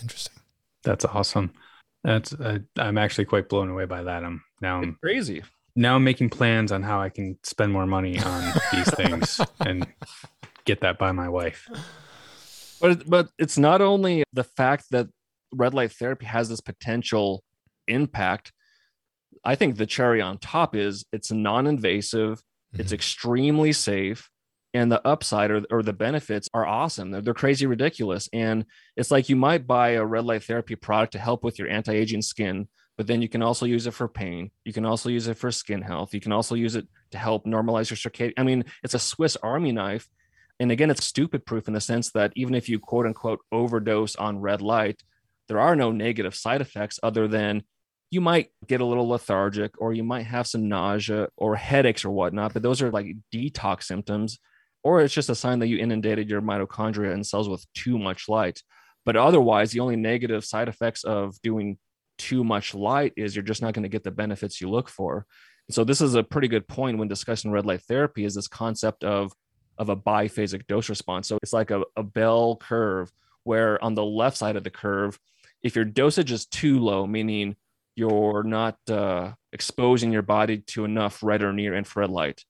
Interesting. 0.00 0.34
That's 0.84 1.04
awesome. 1.04 1.52
That's 2.04 2.32
uh, 2.32 2.58
I'm 2.76 2.98
actually 2.98 3.26
quite 3.26 3.48
blown 3.48 3.68
away 3.68 3.84
by 3.84 4.02
that. 4.02 4.24
I'm 4.24 4.42
now 4.60 4.78
I'm 4.78 4.90
it's 4.90 4.98
crazy. 4.98 5.42
Now 5.76 5.96
I'm 5.96 6.04
making 6.04 6.30
plans 6.30 6.72
on 6.72 6.82
how 6.82 7.00
I 7.00 7.08
can 7.08 7.38
spend 7.44 7.72
more 7.72 7.86
money 7.86 8.18
on 8.20 8.52
these 8.72 8.92
things 8.94 9.40
and 9.60 9.86
get 10.64 10.80
that 10.80 10.98
by 10.98 11.12
my 11.12 11.28
wife. 11.28 11.68
But 12.80 13.08
but 13.08 13.28
it's 13.38 13.58
not 13.58 13.80
only 13.80 14.24
the 14.32 14.42
fact 14.42 14.86
that 14.90 15.06
red 15.52 15.72
light 15.72 15.92
therapy 15.92 16.26
has 16.26 16.48
this 16.48 16.60
potential 16.60 17.44
impact. 17.86 18.52
I 19.44 19.54
think 19.54 19.76
the 19.76 19.86
cherry 19.86 20.20
on 20.20 20.38
top 20.38 20.74
is 20.74 21.04
it's 21.12 21.30
non-invasive, 21.30 22.38
mm-hmm. 22.38 22.80
it's 22.80 22.90
extremely 22.90 23.72
safe, 23.72 24.30
and 24.74 24.90
the 24.90 25.06
upside 25.06 25.50
or, 25.50 25.62
or 25.70 25.82
the 25.82 25.92
benefits 25.92 26.48
are 26.54 26.66
awesome. 26.66 27.10
They're, 27.10 27.20
they're 27.20 27.34
crazy 27.34 27.66
ridiculous. 27.66 28.28
And 28.32 28.64
it's 28.96 29.10
like 29.10 29.28
you 29.28 29.36
might 29.36 29.66
buy 29.66 29.90
a 29.90 30.04
red 30.04 30.24
light 30.24 30.44
therapy 30.44 30.76
product 30.76 31.12
to 31.12 31.18
help 31.18 31.44
with 31.44 31.58
your 31.58 31.68
anti-aging 31.68 32.22
skin, 32.22 32.68
but 32.96 33.06
then 33.06 33.20
you 33.20 33.28
can 33.28 33.42
also 33.42 33.66
use 33.66 33.86
it 33.86 33.94
for 33.94 34.08
pain. 34.08 34.50
You 34.64 34.72
can 34.72 34.86
also 34.86 35.08
use 35.08 35.28
it 35.28 35.36
for 35.36 35.50
skin 35.50 35.82
health. 35.82 36.14
You 36.14 36.20
can 36.20 36.32
also 36.32 36.54
use 36.54 36.74
it 36.74 36.86
to 37.10 37.18
help 37.18 37.44
normalize 37.44 37.90
your 37.90 37.96
circadian. 37.96 38.34
I 38.38 38.44
mean, 38.44 38.64
it's 38.82 38.94
a 38.94 38.98
Swiss 38.98 39.36
Army 39.42 39.72
knife. 39.72 40.08
And 40.62 40.70
again, 40.70 40.90
it's 40.90 41.04
stupid 41.04 41.44
proof 41.44 41.66
in 41.66 41.74
the 41.74 41.80
sense 41.80 42.12
that 42.12 42.32
even 42.36 42.54
if 42.54 42.68
you 42.68 42.78
quote 42.78 43.04
unquote 43.04 43.40
overdose 43.50 44.14
on 44.14 44.38
red 44.38 44.62
light, 44.62 45.02
there 45.48 45.58
are 45.58 45.74
no 45.74 45.90
negative 45.90 46.36
side 46.36 46.60
effects 46.60 47.00
other 47.02 47.26
than 47.26 47.64
you 48.12 48.20
might 48.20 48.50
get 48.68 48.80
a 48.80 48.84
little 48.84 49.08
lethargic 49.08 49.72
or 49.80 49.92
you 49.92 50.04
might 50.04 50.22
have 50.26 50.46
some 50.46 50.68
nausea 50.68 51.26
or 51.36 51.56
headaches 51.56 52.04
or 52.04 52.10
whatnot, 52.10 52.52
but 52.52 52.62
those 52.62 52.80
are 52.80 52.92
like 52.92 53.16
detox 53.34 53.84
symptoms, 53.84 54.38
or 54.84 55.00
it's 55.00 55.12
just 55.12 55.30
a 55.30 55.34
sign 55.34 55.58
that 55.58 55.66
you 55.66 55.78
inundated 55.78 56.30
your 56.30 56.40
mitochondria 56.40 57.12
and 57.12 57.26
cells 57.26 57.48
with 57.48 57.66
too 57.74 57.98
much 57.98 58.28
light. 58.28 58.62
But 59.04 59.16
otherwise, 59.16 59.72
the 59.72 59.80
only 59.80 59.96
negative 59.96 60.44
side 60.44 60.68
effects 60.68 61.02
of 61.02 61.42
doing 61.42 61.76
too 62.18 62.44
much 62.44 62.72
light 62.72 63.14
is 63.16 63.34
you're 63.34 63.42
just 63.42 63.62
not 63.62 63.74
going 63.74 63.82
to 63.82 63.88
get 63.88 64.04
the 64.04 64.12
benefits 64.12 64.60
you 64.60 64.70
look 64.70 64.88
for. 64.88 65.26
So 65.72 65.82
this 65.82 66.00
is 66.00 66.14
a 66.14 66.22
pretty 66.22 66.46
good 66.46 66.68
point 66.68 66.98
when 66.98 67.08
discussing 67.08 67.50
red 67.50 67.66
light 67.66 67.82
therapy 67.82 68.24
is 68.24 68.36
this 68.36 68.46
concept 68.46 69.02
of 69.02 69.32
of 69.78 69.88
a 69.88 69.96
biphasic 69.96 70.66
dose 70.66 70.88
response. 70.88 71.28
So 71.28 71.38
it's 71.42 71.52
like 71.52 71.70
a, 71.70 71.82
a 71.96 72.02
bell 72.02 72.56
curve 72.56 73.12
where 73.44 73.82
on 73.82 73.94
the 73.94 74.04
left 74.04 74.36
side 74.36 74.56
of 74.56 74.64
the 74.64 74.70
curve, 74.70 75.18
if 75.62 75.76
your 75.76 75.84
dosage 75.84 76.32
is 76.32 76.46
too 76.46 76.78
low, 76.78 77.06
meaning 77.06 77.56
you're 77.94 78.42
not 78.42 78.78
uh, 78.88 79.32
exposing 79.52 80.12
your 80.12 80.22
body 80.22 80.58
to 80.58 80.84
enough 80.84 81.22
red 81.22 81.42
or 81.42 81.52
near 81.52 81.74
infrared 81.74 82.10
light, 82.10 82.44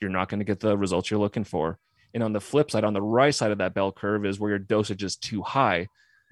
you're 0.00 0.10
not 0.10 0.28
going 0.28 0.40
to 0.40 0.44
get 0.44 0.60
the 0.60 0.76
results 0.76 1.10
you're 1.10 1.20
looking 1.20 1.44
for. 1.44 1.78
And 2.12 2.22
on 2.22 2.32
the 2.32 2.40
flip 2.40 2.70
side, 2.70 2.84
on 2.84 2.94
the 2.94 3.02
right 3.02 3.34
side 3.34 3.52
of 3.52 3.58
that 3.58 3.74
bell 3.74 3.92
curve 3.92 4.26
is 4.26 4.40
where 4.40 4.50
your 4.50 4.58
dosage 4.58 5.04
is 5.04 5.16
too 5.16 5.42
high. 5.42 5.86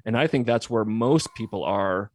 And 0.04 0.16
I 0.16 0.26
think 0.26 0.46
that's 0.46 0.68
where 0.68 0.84
most 0.84 1.28
people 1.36 1.64
are 1.64 2.10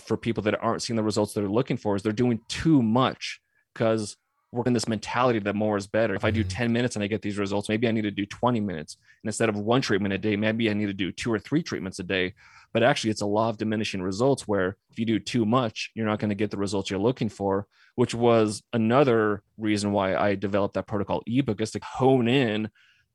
for 0.00 0.16
people 0.16 0.42
that 0.44 0.60
aren't 0.60 0.82
seeing 0.82 0.96
the 0.96 1.02
results 1.02 1.32
they're 1.32 1.48
looking 1.48 1.76
for 1.76 1.96
is 1.96 2.02
they're 2.02 2.12
doing 2.12 2.40
too 2.48 2.82
much 2.82 3.40
because 3.72 4.16
we're 4.52 4.64
in 4.66 4.72
this 4.72 4.88
mentality 4.88 5.38
that 5.38 5.54
more 5.54 5.76
is 5.76 5.86
better. 5.86 6.14
If 6.14 6.24
I 6.24 6.30
do 6.30 6.40
mm-hmm. 6.40 6.48
10 6.48 6.72
minutes 6.72 6.96
and 6.96 7.04
I 7.04 7.06
get 7.06 7.22
these 7.22 7.38
results, 7.38 7.68
maybe 7.68 7.86
I 7.86 7.92
need 7.92 8.02
to 8.02 8.10
do 8.10 8.26
20 8.26 8.60
minutes. 8.60 8.96
And 9.22 9.28
instead 9.28 9.48
of 9.48 9.56
one 9.56 9.80
treatment 9.80 10.12
a 10.12 10.18
day, 10.18 10.36
maybe 10.36 10.68
I 10.68 10.72
need 10.72 10.86
to 10.86 10.92
do 10.92 11.12
two 11.12 11.32
or 11.32 11.38
three 11.38 11.62
treatments 11.62 12.00
a 12.00 12.02
day. 12.02 12.34
But 12.72 12.82
actually, 12.82 13.10
it's 13.10 13.20
a 13.20 13.26
law 13.26 13.48
of 13.48 13.58
diminishing 13.58 14.02
results 14.02 14.48
where 14.48 14.76
if 14.90 14.98
you 14.98 15.04
do 15.04 15.18
too 15.18 15.44
much, 15.44 15.90
you're 15.94 16.06
not 16.06 16.18
going 16.18 16.30
to 16.30 16.34
get 16.34 16.50
the 16.50 16.56
results 16.56 16.90
you're 16.90 17.00
looking 17.00 17.28
for, 17.28 17.66
which 17.94 18.14
was 18.14 18.62
another 18.72 19.42
reason 19.56 19.92
why 19.92 20.16
I 20.16 20.34
developed 20.34 20.74
that 20.74 20.86
protocol 20.86 21.22
ebook 21.26 21.60
is 21.60 21.72
to 21.72 21.80
hone 21.82 22.28
in 22.28 22.70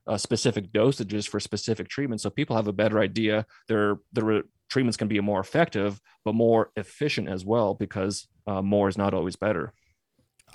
uh, 0.07 0.17
specific 0.17 0.71
dosages 0.71 1.27
for 1.27 1.39
specific 1.39 1.89
treatments 1.89 2.23
so 2.23 2.29
people 2.29 2.55
have 2.55 2.67
a 2.67 2.73
better 2.73 2.99
idea 2.99 3.43
their 3.67 3.97
their 4.13 4.43
treatments 4.69 4.97
can 4.97 5.07
be 5.07 5.19
more 5.19 5.39
effective 5.39 5.99
but 6.23 6.35
more 6.35 6.69
efficient 6.75 7.27
as 7.27 7.43
well 7.43 7.73
because 7.73 8.27
uh, 8.45 8.61
more 8.61 8.87
is 8.87 8.99
not 8.99 9.15
always 9.15 9.35
better 9.35 9.73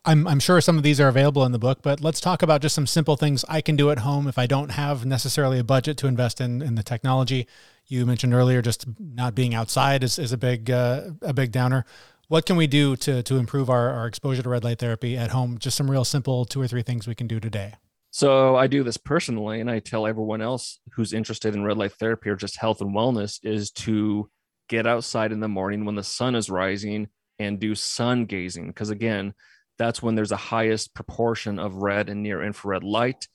I'm, 0.04 0.26
I'm 0.26 0.40
sure 0.40 0.60
some 0.60 0.76
of 0.76 0.82
these 0.82 1.00
are 1.00 1.08
available 1.08 1.44
in 1.44 1.52
the 1.52 1.58
book, 1.58 1.80
but 1.82 2.00
let's 2.00 2.20
talk 2.20 2.42
about 2.42 2.62
just 2.62 2.74
some 2.74 2.86
simple 2.86 3.16
things 3.16 3.44
I 3.48 3.60
can 3.60 3.76
do 3.76 3.90
at 3.90 4.00
home 4.00 4.28
if 4.28 4.38
I 4.38 4.46
don't 4.46 4.70
have 4.70 5.04
necessarily 5.04 5.58
a 5.58 5.64
budget 5.64 5.96
to 5.98 6.06
invest 6.06 6.40
in, 6.40 6.62
in 6.62 6.74
the 6.74 6.82
technology. 6.82 7.46
You 7.86 8.06
mentioned 8.06 8.32
earlier 8.32 8.62
just 8.62 8.86
not 8.98 9.34
being 9.34 9.54
outside 9.54 10.02
is, 10.02 10.18
is 10.18 10.32
a 10.32 10.38
big 10.38 10.70
uh, 10.70 11.10
a 11.22 11.32
big 11.32 11.52
downer. 11.52 11.84
What 12.28 12.46
can 12.46 12.56
we 12.56 12.68
do 12.68 12.94
to, 12.96 13.22
to 13.24 13.36
improve 13.38 13.68
our, 13.68 13.90
our 13.90 14.06
exposure 14.06 14.42
to 14.42 14.48
red 14.48 14.62
light 14.62 14.78
therapy 14.78 15.16
at 15.16 15.30
home? 15.32 15.58
Just 15.58 15.76
some 15.76 15.90
real 15.90 16.04
simple 16.04 16.44
two 16.44 16.62
or 16.62 16.68
three 16.68 16.82
things 16.82 17.08
we 17.08 17.14
can 17.16 17.26
do 17.26 17.40
today. 17.40 17.74
So 18.12 18.56
I 18.56 18.68
do 18.68 18.82
this 18.82 18.96
personally, 18.96 19.60
and 19.60 19.70
I 19.70 19.80
tell 19.80 20.06
everyone 20.06 20.40
else 20.40 20.80
who's 20.92 21.12
interested 21.12 21.54
in 21.54 21.64
red 21.64 21.76
light 21.76 21.92
therapy 21.92 22.30
or 22.30 22.36
just 22.36 22.56
health 22.56 22.80
and 22.80 22.94
wellness 22.94 23.38
is 23.42 23.70
to 23.72 24.30
get 24.68 24.86
outside 24.86 25.32
in 25.32 25.40
the 25.40 25.48
morning 25.48 25.84
when 25.84 25.96
the 25.96 26.04
sun 26.04 26.34
is 26.34 26.48
rising 26.48 27.08
and 27.40 27.58
do 27.58 27.74
sun 27.74 28.26
gazing. 28.26 28.68
Because 28.68 28.90
again, 28.90 29.34
that's 29.80 30.02
when 30.02 30.14
there's 30.14 30.30
a 30.30 30.36
highest 30.36 30.94
proportion 30.94 31.58
of 31.58 31.76
red 31.76 32.10
and 32.10 32.22
near 32.22 32.42
infrared 32.42 32.84
light. 32.84 33.26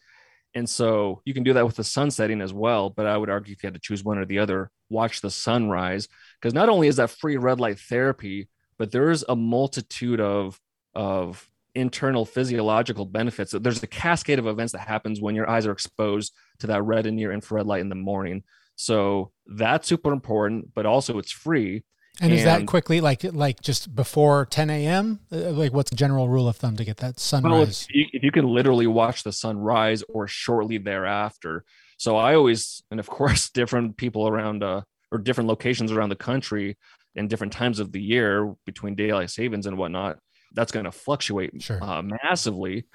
And 0.53 0.69
so 0.69 1.23
you 1.25 1.33
can 1.33 1.41
do 1.41 1.53
that 1.53 1.65
with 1.65 1.75
the 1.75 1.83
sun 1.83 2.11
setting 2.11 2.39
as 2.39 2.53
well. 2.53 2.91
But 2.91 3.07
I 3.07 3.17
would 3.17 3.31
argue 3.31 3.53
if 3.53 3.63
you 3.63 3.67
had 3.67 3.73
to 3.73 3.79
choose 3.79 4.03
one 4.03 4.19
or 4.19 4.25
the 4.25 4.37
other, 4.37 4.69
watch 4.87 5.21
the 5.21 5.31
sunrise. 5.31 6.07
Because 6.39 6.53
not 6.53 6.69
only 6.69 6.87
is 6.87 6.97
that 6.97 7.09
free 7.09 7.37
red 7.37 7.59
light 7.59 7.79
therapy, 7.79 8.47
but 8.77 8.91
there's 8.91 9.23
a 9.27 9.35
multitude 9.35 10.21
of, 10.21 10.61
of 10.93 11.49
internal 11.73 12.25
physiological 12.25 13.05
benefits. 13.05 13.51
There's 13.51 13.81
a 13.81 13.87
cascade 13.87 14.37
of 14.37 14.45
events 14.45 14.73
that 14.73 14.87
happens 14.87 15.19
when 15.19 15.33
your 15.33 15.49
eyes 15.49 15.65
are 15.65 15.71
exposed 15.71 16.31
to 16.59 16.67
that 16.67 16.83
red 16.83 17.07
and 17.07 17.17
near 17.17 17.33
infrared 17.33 17.65
light 17.65 17.81
in 17.81 17.89
the 17.89 17.95
morning. 17.95 18.43
So 18.75 19.31
that's 19.47 19.87
super 19.87 20.13
important, 20.13 20.75
but 20.75 20.85
also 20.85 21.17
it's 21.17 21.31
free. 21.31 21.83
And, 22.21 22.31
and 22.31 22.39
is 22.39 22.45
that 22.45 22.65
quickly 22.65 23.01
like 23.01 23.23
like 23.23 23.61
just 23.61 23.95
before 23.95 24.45
10 24.45 24.69
a.m.? 24.69 25.19
Uh, 25.31 25.51
like 25.51 25.73
what's 25.73 25.89
the 25.89 25.95
general 25.95 26.29
rule 26.29 26.47
of 26.47 26.55
thumb 26.55 26.77
to 26.77 26.85
get 26.85 26.97
that 26.97 27.19
sunrise? 27.19 27.51
Well, 27.51 27.63
if, 27.63 27.93
you, 27.93 28.05
if 28.13 28.23
you 28.23 28.31
can 28.31 28.47
literally 28.47 28.87
watch 28.87 29.23
the 29.23 29.31
sunrise 29.31 30.03
or 30.07 30.27
shortly 30.27 30.77
thereafter. 30.77 31.65
So 31.97 32.15
I 32.15 32.35
always, 32.35 32.83
and 32.91 32.99
of 32.99 33.07
course, 33.19 33.49
different 33.49 33.97
people 33.97 34.27
around 34.27 34.63
uh, 34.63 34.81
or 35.11 35.17
different 35.17 35.49
locations 35.49 35.91
around 35.91 36.09
the 36.09 36.15
country 36.15 36.77
and 37.15 37.29
different 37.29 37.53
times 37.53 37.79
of 37.79 37.91
the 37.91 38.01
year 38.01 38.53
between 38.65 38.95
daylight 38.95 39.29
savings 39.29 39.65
and 39.65 39.77
whatnot 39.77 40.17
that's 40.55 40.71
going 40.71 40.85
to 40.85 40.91
fluctuate 40.91 41.61
sure. 41.61 41.83
uh, 41.83 42.01
massively. 42.01 42.85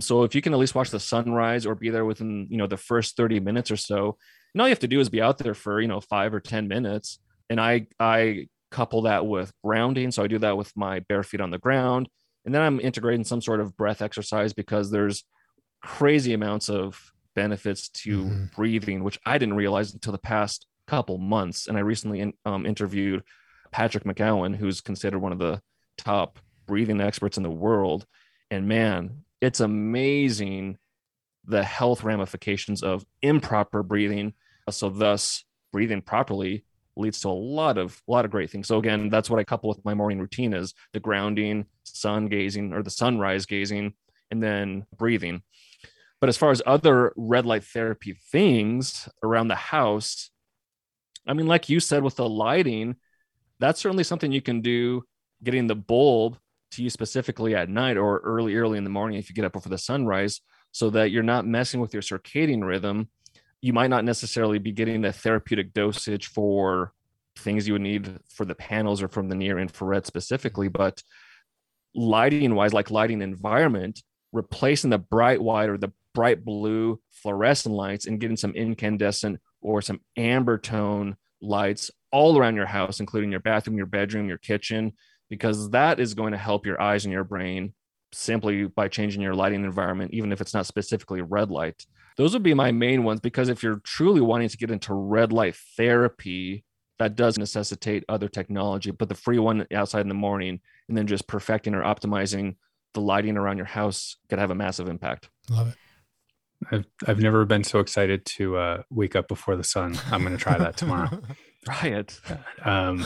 So 0.00 0.24
if 0.24 0.34
you 0.34 0.42
can 0.42 0.52
at 0.52 0.58
least 0.58 0.74
watch 0.74 0.90
the 0.90 1.00
sunrise 1.00 1.64
or 1.64 1.74
be 1.74 1.90
there 1.90 2.04
within 2.04 2.48
you 2.50 2.58
know 2.58 2.66
the 2.66 2.76
first 2.76 3.16
30 3.16 3.40
minutes 3.40 3.70
or 3.70 3.76
so, 3.76 4.18
and 4.52 4.60
all 4.60 4.68
you 4.68 4.72
have 4.72 4.80
to 4.80 4.88
do 4.88 5.00
is 5.00 5.08
be 5.08 5.22
out 5.22 5.38
there 5.38 5.54
for 5.54 5.80
you 5.80 5.88
know 5.88 6.00
five 6.00 6.34
or 6.34 6.40
10 6.40 6.68
minutes. 6.68 7.20
And 7.48 7.60
I 7.60 7.86
I 7.98 8.48
couple 8.74 9.02
that 9.02 9.24
with 9.24 9.52
grounding, 9.62 10.10
so 10.10 10.24
I 10.24 10.26
do 10.26 10.38
that 10.40 10.56
with 10.56 10.72
my 10.76 10.98
bare 11.00 11.22
feet 11.22 11.40
on 11.40 11.50
the 11.50 11.58
ground, 11.58 12.08
and 12.44 12.52
then 12.52 12.60
I'm 12.60 12.80
integrating 12.80 13.24
some 13.24 13.40
sort 13.40 13.60
of 13.60 13.76
breath 13.76 14.02
exercise 14.02 14.52
because 14.52 14.90
there's 14.90 15.24
crazy 15.80 16.34
amounts 16.34 16.68
of 16.68 17.12
benefits 17.36 17.88
to 17.88 18.24
mm-hmm. 18.24 18.44
breathing, 18.56 19.04
which 19.04 19.18
I 19.24 19.38
didn't 19.38 19.54
realize 19.54 19.94
until 19.94 20.12
the 20.12 20.18
past 20.18 20.66
couple 20.86 21.18
months. 21.18 21.68
And 21.68 21.76
I 21.76 21.80
recently 21.80 22.20
in, 22.20 22.32
um, 22.44 22.66
interviewed 22.66 23.22
Patrick 23.70 24.04
McKeown, 24.04 24.56
who's 24.56 24.80
considered 24.80 25.20
one 25.20 25.32
of 25.32 25.38
the 25.38 25.60
top 25.96 26.38
breathing 26.66 27.00
experts 27.00 27.36
in 27.36 27.42
the 27.42 27.50
world. 27.50 28.06
And 28.50 28.68
man, 28.68 29.24
it's 29.40 29.60
amazing 29.60 30.78
the 31.44 31.62
health 31.62 32.02
ramifications 32.02 32.82
of 32.82 33.04
improper 33.22 33.82
breathing. 33.82 34.34
So 34.70 34.88
thus 34.88 35.44
breathing 35.72 36.02
properly 36.02 36.64
leads 36.96 37.20
to 37.20 37.28
a 37.28 37.30
lot 37.30 37.78
of 37.78 38.00
a 38.08 38.12
lot 38.12 38.24
of 38.24 38.30
great 38.30 38.50
things. 38.50 38.68
So 38.68 38.78
again, 38.78 39.08
that's 39.08 39.28
what 39.28 39.40
I 39.40 39.44
couple 39.44 39.68
with 39.68 39.84
my 39.84 39.94
morning 39.94 40.18
routine 40.18 40.54
is 40.54 40.74
the 40.92 41.00
grounding, 41.00 41.66
sun 41.84 42.26
gazing 42.26 42.72
or 42.72 42.82
the 42.82 42.90
sunrise 42.90 43.46
gazing, 43.46 43.94
and 44.30 44.42
then 44.42 44.86
breathing. 44.96 45.42
But 46.20 46.28
as 46.28 46.36
far 46.36 46.50
as 46.50 46.62
other 46.64 47.12
red 47.16 47.44
light 47.44 47.64
therapy 47.64 48.16
things 48.30 49.08
around 49.22 49.48
the 49.48 49.54
house, 49.54 50.30
I 51.26 51.34
mean, 51.34 51.46
like 51.46 51.68
you 51.68 51.80
said 51.80 52.02
with 52.02 52.16
the 52.16 52.28
lighting, 52.28 52.96
that's 53.58 53.80
certainly 53.80 54.04
something 54.04 54.32
you 54.32 54.42
can 54.42 54.60
do. 54.60 55.04
Getting 55.42 55.66
the 55.66 55.74
bulb 55.74 56.38
to 56.72 56.82
you 56.82 56.90
specifically 56.90 57.54
at 57.54 57.68
night 57.68 57.96
or 57.96 58.18
early, 58.20 58.56
early 58.56 58.78
in 58.78 58.84
the 58.84 58.90
morning 58.90 59.18
if 59.18 59.28
you 59.28 59.34
get 59.34 59.44
up 59.44 59.52
before 59.52 59.70
the 59.70 59.78
sunrise, 59.78 60.40
so 60.72 60.90
that 60.90 61.10
you're 61.10 61.22
not 61.22 61.46
messing 61.46 61.80
with 61.80 61.92
your 61.92 62.02
circadian 62.02 62.66
rhythm. 62.66 63.08
You 63.64 63.72
might 63.72 63.88
not 63.88 64.04
necessarily 64.04 64.58
be 64.58 64.72
getting 64.72 65.00
the 65.00 65.10
therapeutic 65.10 65.72
dosage 65.72 66.26
for 66.26 66.92
things 67.38 67.66
you 67.66 67.72
would 67.72 67.80
need 67.80 68.18
for 68.28 68.44
the 68.44 68.54
panels 68.54 69.00
or 69.00 69.08
from 69.08 69.30
the 69.30 69.34
near 69.34 69.58
infrared 69.58 70.04
specifically, 70.04 70.68
but 70.68 71.02
lighting 71.94 72.54
wise, 72.54 72.74
like 72.74 72.90
lighting 72.90 73.22
environment, 73.22 74.02
replacing 74.32 74.90
the 74.90 74.98
bright 74.98 75.40
white 75.40 75.70
or 75.70 75.78
the 75.78 75.92
bright 76.12 76.44
blue 76.44 77.00
fluorescent 77.10 77.74
lights 77.74 78.04
and 78.04 78.20
getting 78.20 78.36
some 78.36 78.52
incandescent 78.52 79.40
or 79.62 79.80
some 79.80 80.02
amber 80.14 80.58
tone 80.58 81.16
lights 81.40 81.90
all 82.12 82.36
around 82.36 82.56
your 82.56 82.66
house, 82.66 83.00
including 83.00 83.30
your 83.30 83.40
bathroom, 83.40 83.78
your 83.78 83.86
bedroom, 83.86 84.28
your 84.28 84.36
kitchen, 84.36 84.92
because 85.30 85.70
that 85.70 85.98
is 86.00 86.12
going 86.12 86.32
to 86.32 86.38
help 86.38 86.66
your 86.66 86.78
eyes 86.82 87.06
and 87.06 87.12
your 87.12 87.24
brain 87.24 87.72
simply 88.12 88.66
by 88.66 88.88
changing 88.88 89.22
your 89.22 89.34
lighting 89.34 89.64
environment, 89.64 90.12
even 90.12 90.32
if 90.32 90.42
it's 90.42 90.52
not 90.52 90.66
specifically 90.66 91.22
red 91.22 91.50
light. 91.50 91.86
Those 92.16 92.32
would 92.32 92.42
be 92.42 92.54
my 92.54 92.72
main 92.72 93.04
ones 93.04 93.20
because 93.20 93.48
if 93.48 93.62
you're 93.62 93.80
truly 93.80 94.20
wanting 94.20 94.48
to 94.48 94.56
get 94.56 94.70
into 94.70 94.94
red 94.94 95.32
light 95.32 95.56
therapy, 95.76 96.64
that 96.98 97.16
does 97.16 97.38
necessitate 97.38 98.04
other 98.08 98.28
technology, 98.28 98.90
but 98.90 99.08
the 99.08 99.14
free 99.14 99.38
one 99.38 99.66
outside 99.72 100.02
in 100.02 100.08
the 100.08 100.14
morning 100.14 100.60
and 100.88 100.96
then 100.96 101.06
just 101.06 101.26
perfecting 101.26 101.74
or 101.74 101.82
optimizing 101.82 102.56
the 102.92 103.00
lighting 103.00 103.36
around 103.36 103.56
your 103.56 103.66
house 103.66 104.16
could 104.28 104.38
have 104.38 104.50
a 104.50 104.54
massive 104.54 104.88
impact. 104.88 105.28
Love 105.50 105.68
it. 105.68 105.74
I've, 106.70 106.86
I've 107.06 107.18
never 107.18 107.44
been 107.44 107.64
so 107.64 107.80
excited 107.80 108.24
to 108.26 108.56
uh, 108.56 108.82
wake 108.90 109.16
up 109.16 109.28
before 109.28 109.56
the 109.56 109.64
sun. 109.64 109.98
I'm 110.10 110.22
going 110.22 110.36
to 110.36 110.42
try 110.42 110.56
that 110.56 110.76
tomorrow. 110.76 111.20
try 111.64 111.88
it. 111.88 112.20
Um, 112.62 113.04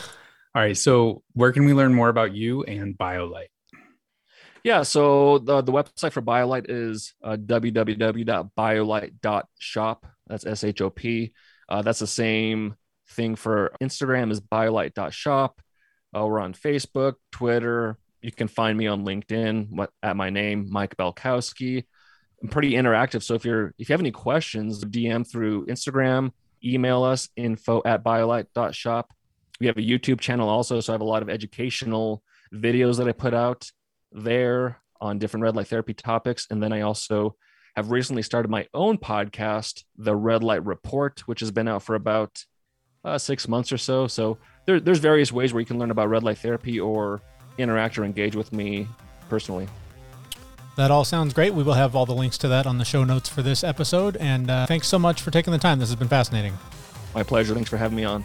all 0.55 0.62
right. 0.62 0.77
So, 0.77 1.23
where 1.33 1.51
can 1.51 1.64
we 1.64 1.73
learn 1.73 1.94
more 1.94 2.09
about 2.09 2.35
you 2.35 2.62
and 2.64 2.97
BioLight? 2.97 3.49
Yeah. 4.62 4.83
So, 4.83 5.38
the, 5.38 5.62
the 5.62 5.73
website 5.73 6.12
for 6.12 6.23
BioLight 6.23 6.66
is 6.68 7.14
uh, 7.23 7.37
www.biolight.shop. 7.37 10.07
That's 10.27 10.47
S 10.47 10.64
H 10.64 10.81
O 10.81 10.90
P. 10.90 11.33
Uh, 11.68 11.83
that's 11.83 11.99
the 11.99 12.07
same 12.07 12.77
thing 13.11 13.37
for 13.37 13.73
Instagram 13.83 14.31
is 14.31 14.40
biolight.shop. 14.40 15.61
Uh, 16.16 16.27
we're 16.27 16.40
on 16.40 16.55
Facebook, 16.55 17.14
Twitter. 17.33 17.99
You 18.23 18.33
can 18.33 18.49
find 18.49 18.77
me 18.77 18.87
on 18.87 19.05
LinkedIn 19.05 19.87
at 20.03 20.16
my 20.16 20.31
name, 20.31 20.68
Mike 20.71 20.97
Belkowski. 20.97 21.85
I'm 22.42 22.49
pretty 22.49 22.73
interactive. 22.73 23.23
So 23.23 23.35
if 23.35 23.44
you're 23.44 23.75
if 23.79 23.88
you 23.88 23.92
have 23.92 24.01
any 24.01 24.11
questions, 24.11 24.85
DM 24.85 25.31
through 25.31 25.66
Instagram, 25.66 26.33
email 26.64 27.05
us 27.05 27.29
info 27.37 27.83
at 27.85 28.03
biolight.shop 28.03 29.12
we 29.61 29.66
have 29.66 29.76
a 29.76 29.82
YouTube 29.82 30.20
channel 30.20 30.49
also, 30.49 30.80
so 30.80 30.93
I 30.93 30.95
have 30.95 31.01
a 31.01 31.05
lot 31.05 31.22
of 31.22 31.28
educational 31.28 32.22
videos 32.55 32.99
that 32.99 33.09
I 33.09 33.12
put 33.12 33.35
out 33.35 33.70
there 34.12 34.78
on 35.00 35.18
different 35.18 35.44
red 35.44 35.56
light 35.56 35.68
therapy 35.68 35.94
topics. 35.94 36.46
And 36.50 36.62
then 36.62 36.72
I 36.72 36.80
also 36.82 37.36
have 37.76 37.90
recently 37.90 38.22
started 38.22 38.48
my 38.48 38.66
own 38.74 38.98
podcast, 38.98 39.84
The 39.96 40.16
Red 40.16 40.42
Light 40.42 40.64
Report, 40.64 41.20
which 41.26 41.40
has 41.40 41.50
been 41.50 41.68
out 41.68 41.82
for 41.82 41.94
about 41.94 42.44
uh, 43.04 43.18
six 43.18 43.46
months 43.46 43.72
or 43.72 43.78
so. 43.78 44.09
So 44.09 44.38
there, 44.66 44.80
there's 44.80 44.98
various 44.98 45.32
ways 45.32 45.52
where 45.52 45.61
you 45.61 45.66
can 45.66 45.78
learn 45.78 45.90
about 45.90 46.09
red 46.09 46.22
light 46.22 46.38
therapy 46.38 46.80
or 46.80 47.22
interact 47.56 47.98
or 47.98 48.04
engage 48.04 48.34
with 48.34 48.52
me 48.52 48.88
personally. 49.28 49.68
That 50.76 50.90
all 50.90 51.04
sounds 51.04 51.34
great. 51.34 51.54
We 51.54 51.62
will 51.62 51.74
have 51.74 51.96
all 51.96 52.06
the 52.06 52.14
links 52.14 52.38
to 52.38 52.48
that 52.48 52.66
on 52.66 52.78
the 52.78 52.84
show 52.84 53.02
notes 53.02 53.28
for 53.28 53.42
this 53.42 53.64
episode. 53.64 54.16
And 54.16 54.50
uh, 54.50 54.66
thanks 54.66 54.86
so 54.86 54.98
much 54.98 55.22
for 55.22 55.30
taking 55.30 55.52
the 55.52 55.59
time. 55.59 55.78
This 55.78 55.88
has 55.88 55.96
been 55.96 56.09
fascinating. 56.09 56.56
My 57.14 57.22
pleasure. 57.22 57.54
Thanks 57.54 57.70
for 57.70 57.76
having 57.76 57.96
me 57.96 58.04
on. 58.04 58.24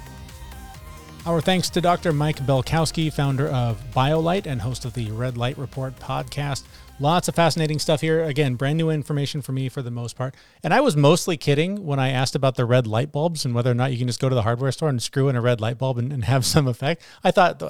Our 1.26 1.40
thanks 1.40 1.70
to 1.70 1.80
Dr. 1.80 2.12
Mike 2.12 2.46
Belkowski, 2.46 3.12
founder 3.12 3.48
of 3.48 3.82
BioLight 3.96 4.46
and 4.46 4.60
host 4.60 4.84
of 4.84 4.94
the 4.94 5.10
Red 5.12 5.38
Light 5.38 5.58
Report 5.58 5.98
podcast. 5.98 6.64
Lots 7.00 7.30
of 7.30 7.36
fascinating 7.36 7.80
stuff 7.80 8.02
here. 8.02 8.26
Again, 8.26 8.56
brand 8.56 8.78
new 8.78 8.90
information 8.90 9.42
for 9.42 9.54
me 9.54 9.70
for 9.70 9.82
the 9.82 9.90
most 9.90 10.18
part. 10.18 10.36
And 10.66 10.74
I 10.74 10.82
was 10.82 10.98
mostly 10.98 11.38
kidding 11.38 11.86
when 11.86 11.98
I 11.98 12.10
asked 12.10 12.36
about 12.36 12.56
the 12.56 12.66
red 12.66 12.88
light 12.88 13.14
bulbs 13.14 13.46
and 13.46 13.56
whether 13.56 13.72
or 13.72 13.74
not 13.74 13.94
you 13.94 13.98
can 13.98 14.08
just 14.08 14.20
go 14.20 14.28
to 14.28 14.36
the 14.36 14.42
hardware 14.42 14.74
store 14.74 14.90
and 14.90 15.02
screw 15.02 15.30
in 15.30 15.38
a 15.38 15.42
red 15.42 15.62
light 15.62 15.78
bulb 15.78 15.98
and, 15.98 16.12
and 16.12 16.26
have 16.26 16.46
some 16.46 16.68
effect. 16.68 17.02
I 17.24 17.32
thought, 17.32 17.64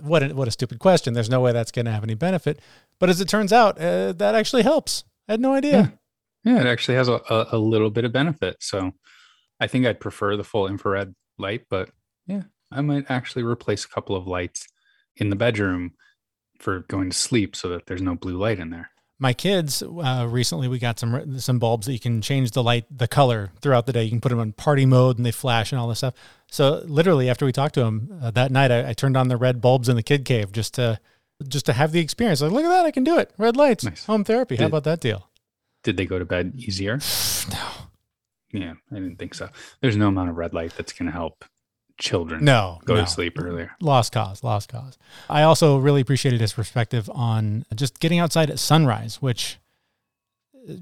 what 0.00 0.22
a, 0.22 0.28
what 0.28 0.46
a 0.46 0.52
stupid 0.52 0.78
question. 0.78 1.12
There's 1.12 1.28
no 1.28 1.40
way 1.40 1.50
that's 1.50 1.72
going 1.72 1.86
to 1.86 1.92
have 1.92 2.04
any 2.04 2.14
benefit. 2.14 2.60
But 3.00 3.10
as 3.10 3.20
it 3.20 3.28
turns 3.28 3.52
out, 3.52 3.76
uh, 3.80 4.12
that 4.12 4.36
actually 4.36 4.62
helps. 4.62 5.02
I 5.28 5.32
had 5.32 5.40
no 5.40 5.52
idea. 5.52 5.98
Yeah, 6.44 6.54
yeah 6.54 6.60
it 6.60 6.66
actually 6.66 6.94
has 6.94 7.08
a, 7.08 7.20
a, 7.28 7.46
a 7.52 7.58
little 7.58 7.90
bit 7.90 8.04
of 8.04 8.12
benefit. 8.12 8.58
So 8.60 8.92
I 9.58 9.66
think 9.66 9.84
I'd 9.84 9.98
prefer 9.98 10.36
the 10.36 10.44
full 10.44 10.68
infrared 10.68 11.12
light, 11.38 11.64
but 11.68 11.90
yeah, 12.28 12.42
I 12.72 12.80
might 12.80 13.10
actually 13.10 13.42
replace 13.42 13.84
a 13.84 13.88
couple 13.88 14.16
of 14.16 14.26
lights 14.26 14.68
in 15.16 15.30
the 15.30 15.36
bedroom 15.36 15.92
for 16.58 16.80
going 16.80 17.10
to 17.10 17.16
sleep 17.16 17.56
so 17.56 17.68
that 17.68 17.86
there's 17.86 18.02
no 18.02 18.14
blue 18.14 18.36
light 18.36 18.58
in 18.58 18.70
there. 18.70 18.90
My 19.18 19.34
kids 19.34 19.82
uh, 19.82 20.26
recently 20.30 20.66
we 20.66 20.78
got 20.78 20.98
some 20.98 21.38
some 21.38 21.58
bulbs 21.58 21.86
that 21.86 21.92
you 21.92 22.00
can 22.00 22.22
change 22.22 22.52
the 22.52 22.62
light 22.62 22.86
the 22.90 23.06
color 23.06 23.50
throughout 23.60 23.84
the 23.84 23.92
day. 23.92 24.04
You 24.04 24.10
can 24.10 24.20
put 24.20 24.30
them 24.30 24.38
on 24.38 24.52
party 24.52 24.86
mode 24.86 25.18
and 25.18 25.26
they 25.26 25.30
flash 25.30 25.72
and 25.72 25.80
all 25.80 25.88
this 25.88 25.98
stuff. 25.98 26.14
So 26.50 26.82
literally 26.86 27.28
after 27.28 27.44
we 27.44 27.52
talked 27.52 27.74
to 27.74 27.80
them 27.80 28.18
uh, 28.22 28.30
that 28.30 28.50
night, 28.50 28.70
I, 28.70 28.90
I, 28.90 28.92
turned 28.94 29.18
on 29.18 29.28
the 29.28 29.36
red 29.36 29.60
bulbs 29.60 29.90
in 29.90 29.96
the 29.96 30.02
kid 30.02 30.24
cave 30.24 30.52
just 30.52 30.74
to 30.74 31.00
just 31.46 31.66
to 31.66 31.74
have 31.74 31.92
the 31.92 32.00
experience. 32.00 32.40
Like 32.40 32.52
look 32.52 32.64
at 32.64 32.70
that, 32.70 32.86
I 32.86 32.90
can 32.90 33.04
do 33.04 33.18
it. 33.18 33.30
Red 33.36 33.56
lights, 33.56 33.84
nice. 33.84 34.06
home 34.06 34.24
therapy. 34.24 34.56
Did, 34.56 34.62
How 34.62 34.68
about 34.68 34.84
that 34.84 35.00
deal? 35.00 35.28
Did 35.82 35.98
they 35.98 36.06
go 36.06 36.18
to 36.18 36.24
bed 36.24 36.54
easier? 36.56 36.96
no. 37.50 37.68
Yeah, 38.52 38.74
I 38.90 38.94
didn't 38.94 39.18
think 39.18 39.34
so. 39.34 39.50
There's 39.80 39.98
no 39.98 40.08
amount 40.08 40.30
of 40.30 40.36
red 40.36 40.54
light 40.54 40.72
that's 40.76 40.94
going 40.94 41.06
to 41.06 41.12
help 41.12 41.44
children 42.00 42.44
no 42.44 42.80
go 42.84 42.94
no. 42.94 43.02
to 43.02 43.06
sleep 43.06 43.38
earlier. 43.38 43.76
Lost 43.80 44.12
cause 44.12 44.42
lost 44.42 44.70
cause. 44.70 44.98
I 45.28 45.42
also 45.42 45.78
really 45.78 46.00
appreciated 46.00 46.40
his 46.40 46.52
perspective 46.52 47.08
on 47.14 47.64
just 47.74 48.00
getting 48.00 48.18
outside 48.18 48.50
at 48.50 48.58
sunrise 48.58 49.22
which 49.22 49.58
uh, 50.68 50.74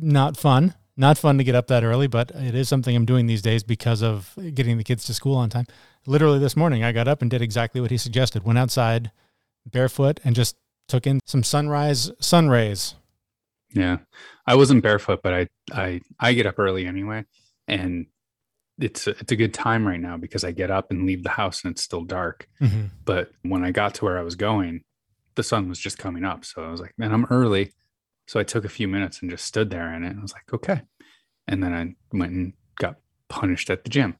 not 0.00 0.36
fun. 0.36 0.74
Not 0.98 1.18
fun 1.18 1.36
to 1.36 1.44
get 1.44 1.54
up 1.54 1.66
that 1.66 1.82
early 1.82 2.06
but 2.06 2.30
it 2.30 2.54
is 2.54 2.68
something 2.68 2.94
i'm 2.94 3.04
doing 3.04 3.26
these 3.26 3.42
days 3.42 3.64
because 3.64 4.02
of 4.02 4.32
getting 4.54 4.78
the 4.78 4.84
kids 4.84 5.04
to 5.06 5.14
school 5.14 5.36
on 5.36 5.50
time. 5.50 5.66
Literally 6.06 6.38
this 6.38 6.56
morning 6.56 6.84
i 6.84 6.92
got 6.92 7.08
up 7.08 7.22
and 7.22 7.30
did 7.30 7.42
exactly 7.42 7.80
what 7.80 7.90
he 7.90 7.98
suggested 7.98 8.44
went 8.44 8.58
outside 8.58 9.10
barefoot 9.66 10.20
and 10.24 10.36
just 10.36 10.56
took 10.88 11.06
in 11.06 11.20
some 11.24 11.42
sunrise 11.42 12.10
sun 12.20 12.48
rays. 12.48 12.94
Yeah. 13.74 13.98
I 14.46 14.54
wasn't 14.54 14.82
barefoot 14.82 15.20
but 15.22 15.32
i 15.34 15.48
i 15.72 16.00
i 16.20 16.32
get 16.32 16.46
up 16.46 16.58
early 16.58 16.86
anyway. 16.86 17.24
And 17.68 18.06
it's 18.78 19.06
a, 19.06 19.10
it's 19.10 19.32
a 19.32 19.36
good 19.36 19.54
time 19.54 19.86
right 19.86 20.00
now 20.00 20.16
because 20.16 20.44
I 20.44 20.52
get 20.52 20.70
up 20.70 20.90
and 20.90 21.06
leave 21.06 21.22
the 21.22 21.30
house 21.30 21.64
and 21.64 21.72
it's 21.72 21.82
still 21.82 22.02
dark. 22.02 22.48
Mm-hmm. 22.60 22.86
But 23.04 23.30
when 23.42 23.64
I 23.64 23.70
got 23.70 23.94
to 23.94 24.04
where 24.04 24.18
I 24.18 24.22
was 24.22 24.36
going, 24.36 24.82
the 25.34 25.42
sun 25.42 25.68
was 25.68 25.78
just 25.78 25.98
coming 25.98 26.24
up. 26.24 26.44
So 26.44 26.64
I 26.64 26.70
was 26.70 26.80
like, 26.80 26.92
man, 26.98 27.12
I'm 27.12 27.26
early. 27.26 27.72
So 28.26 28.40
I 28.40 28.42
took 28.42 28.64
a 28.64 28.68
few 28.68 28.88
minutes 28.88 29.22
and 29.22 29.30
just 29.30 29.44
stood 29.44 29.70
there 29.70 29.94
in 29.94 30.04
it. 30.04 30.08
And 30.08 30.18
I 30.18 30.22
was 30.22 30.32
like, 30.32 30.52
okay. 30.52 30.82
And 31.48 31.62
then 31.62 31.72
I 31.72 32.16
went 32.16 32.32
and 32.32 32.52
got 32.78 32.96
punished 33.28 33.70
at 33.70 33.84
the 33.84 33.90
gym. 33.90 34.16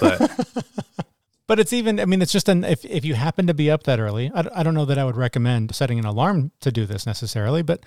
But 0.00 0.64
but 1.46 1.60
it's 1.60 1.72
even, 1.72 2.00
I 2.00 2.06
mean, 2.06 2.22
it's 2.22 2.32
just 2.32 2.48
an, 2.48 2.64
if, 2.64 2.84
if 2.84 3.04
you 3.04 3.14
happen 3.14 3.46
to 3.46 3.54
be 3.54 3.70
up 3.70 3.84
that 3.84 4.00
early, 4.00 4.30
I, 4.34 4.46
I 4.54 4.62
don't 4.62 4.74
know 4.74 4.86
that 4.86 4.98
I 4.98 5.04
would 5.04 5.16
recommend 5.16 5.74
setting 5.74 5.98
an 5.98 6.06
alarm 6.06 6.50
to 6.60 6.72
do 6.72 6.86
this 6.86 7.06
necessarily, 7.06 7.62
but 7.62 7.84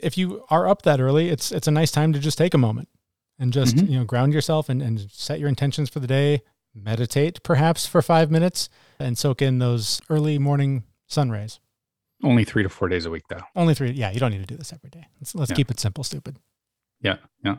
if 0.00 0.18
you 0.18 0.44
are 0.50 0.66
up 0.66 0.82
that 0.82 1.00
early, 1.00 1.28
it's, 1.28 1.52
it's 1.52 1.68
a 1.68 1.70
nice 1.70 1.92
time 1.92 2.12
to 2.12 2.18
just 2.18 2.38
take 2.38 2.54
a 2.54 2.58
moment 2.58 2.88
and 3.42 3.52
just 3.52 3.74
mm-hmm. 3.74 3.92
you 3.92 3.98
know 3.98 4.04
ground 4.04 4.32
yourself 4.32 4.68
and, 4.68 4.80
and 4.80 5.10
set 5.10 5.40
your 5.40 5.48
intentions 5.48 5.90
for 5.90 5.98
the 5.98 6.06
day. 6.06 6.42
Meditate 6.74 7.42
perhaps 7.42 7.86
for 7.86 8.00
five 8.00 8.30
minutes 8.30 8.70
and 8.98 9.18
soak 9.18 9.42
in 9.42 9.58
those 9.58 10.00
early 10.08 10.38
morning 10.38 10.84
sun 11.08 11.30
rays. 11.30 11.60
Only 12.24 12.44
three 12.44 12.62
to 12.62 12.68
four 12.70 12.88
days 12.88 13.04
a 13.04 13.10
week 13.10 13.24
though. 13.28 13.42
Only 13.56 13.74
three 13.74 13.90
yeah 13.90 14.12
you 14.12 14.20
don't 14.20 14.30
need 14.30 14.40
to 14.40 14.46
do 14.46 14.56
this 14.56 14.72
every 14.72 14.88
day. 14.88 15.08
Let's, 15.20 15.34
let's 15.34 15.50
yeah. 15.50 15.56
keep 15.56 15.70
it 15.70 15.80
simple 15.80 16.04
stupid. 16.04 16.38
Yeah 17.00 17.16
yeah. 17.44 17.56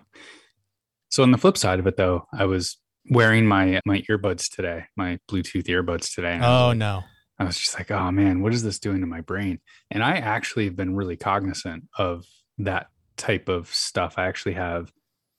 So 1.09 1.21
on 1.21 1.31
the 1.31 1.37
flip 1.37 1.57
side 1.57 1.79
of 1.79 1.85
it 1.85 1.97
though 1.97 2.27
i 2.33 2.45
was 2.45 2.77
wearing 3.09 3.45
my 3.45 3.81
my 3.85 4.01
earbuds 4.09 4.45
today 4.49 4.85
my 4.95 5.19
bluetooth 5.29 5.65
earbuds 5.65 6.15
today 6.15 6.39
oh 6.41 6.69
like, 6.69 6.77
no. 6.77 7.03
I 7.37 7.43
was 7.43 7.57
just 7.57 7.77
like 7.77 7.91
oh 7.91 8.09
man 8.11 8.41
what 8.41 8.53
is 8.53 8.63
this 8.63 8.79
doing 8.79 9.01
to 9.01 9.07
my 9.07 9.19
brain? 9.19 9.59
And 9.91 10.01
i 10.01 10.15
actually 10.15 10.63
have 10.65 10.77
been 10.77 10.95
really 10.95 11.17
cognizant 11.17 11.83
of 11.97 12.23
that 12.59 12.87
type 13.17 13.49
of 13.49 13.67
stuff. 13.73 14.15
I 14.17 14.25
actually 14.25 14.53
have 14.53 14.91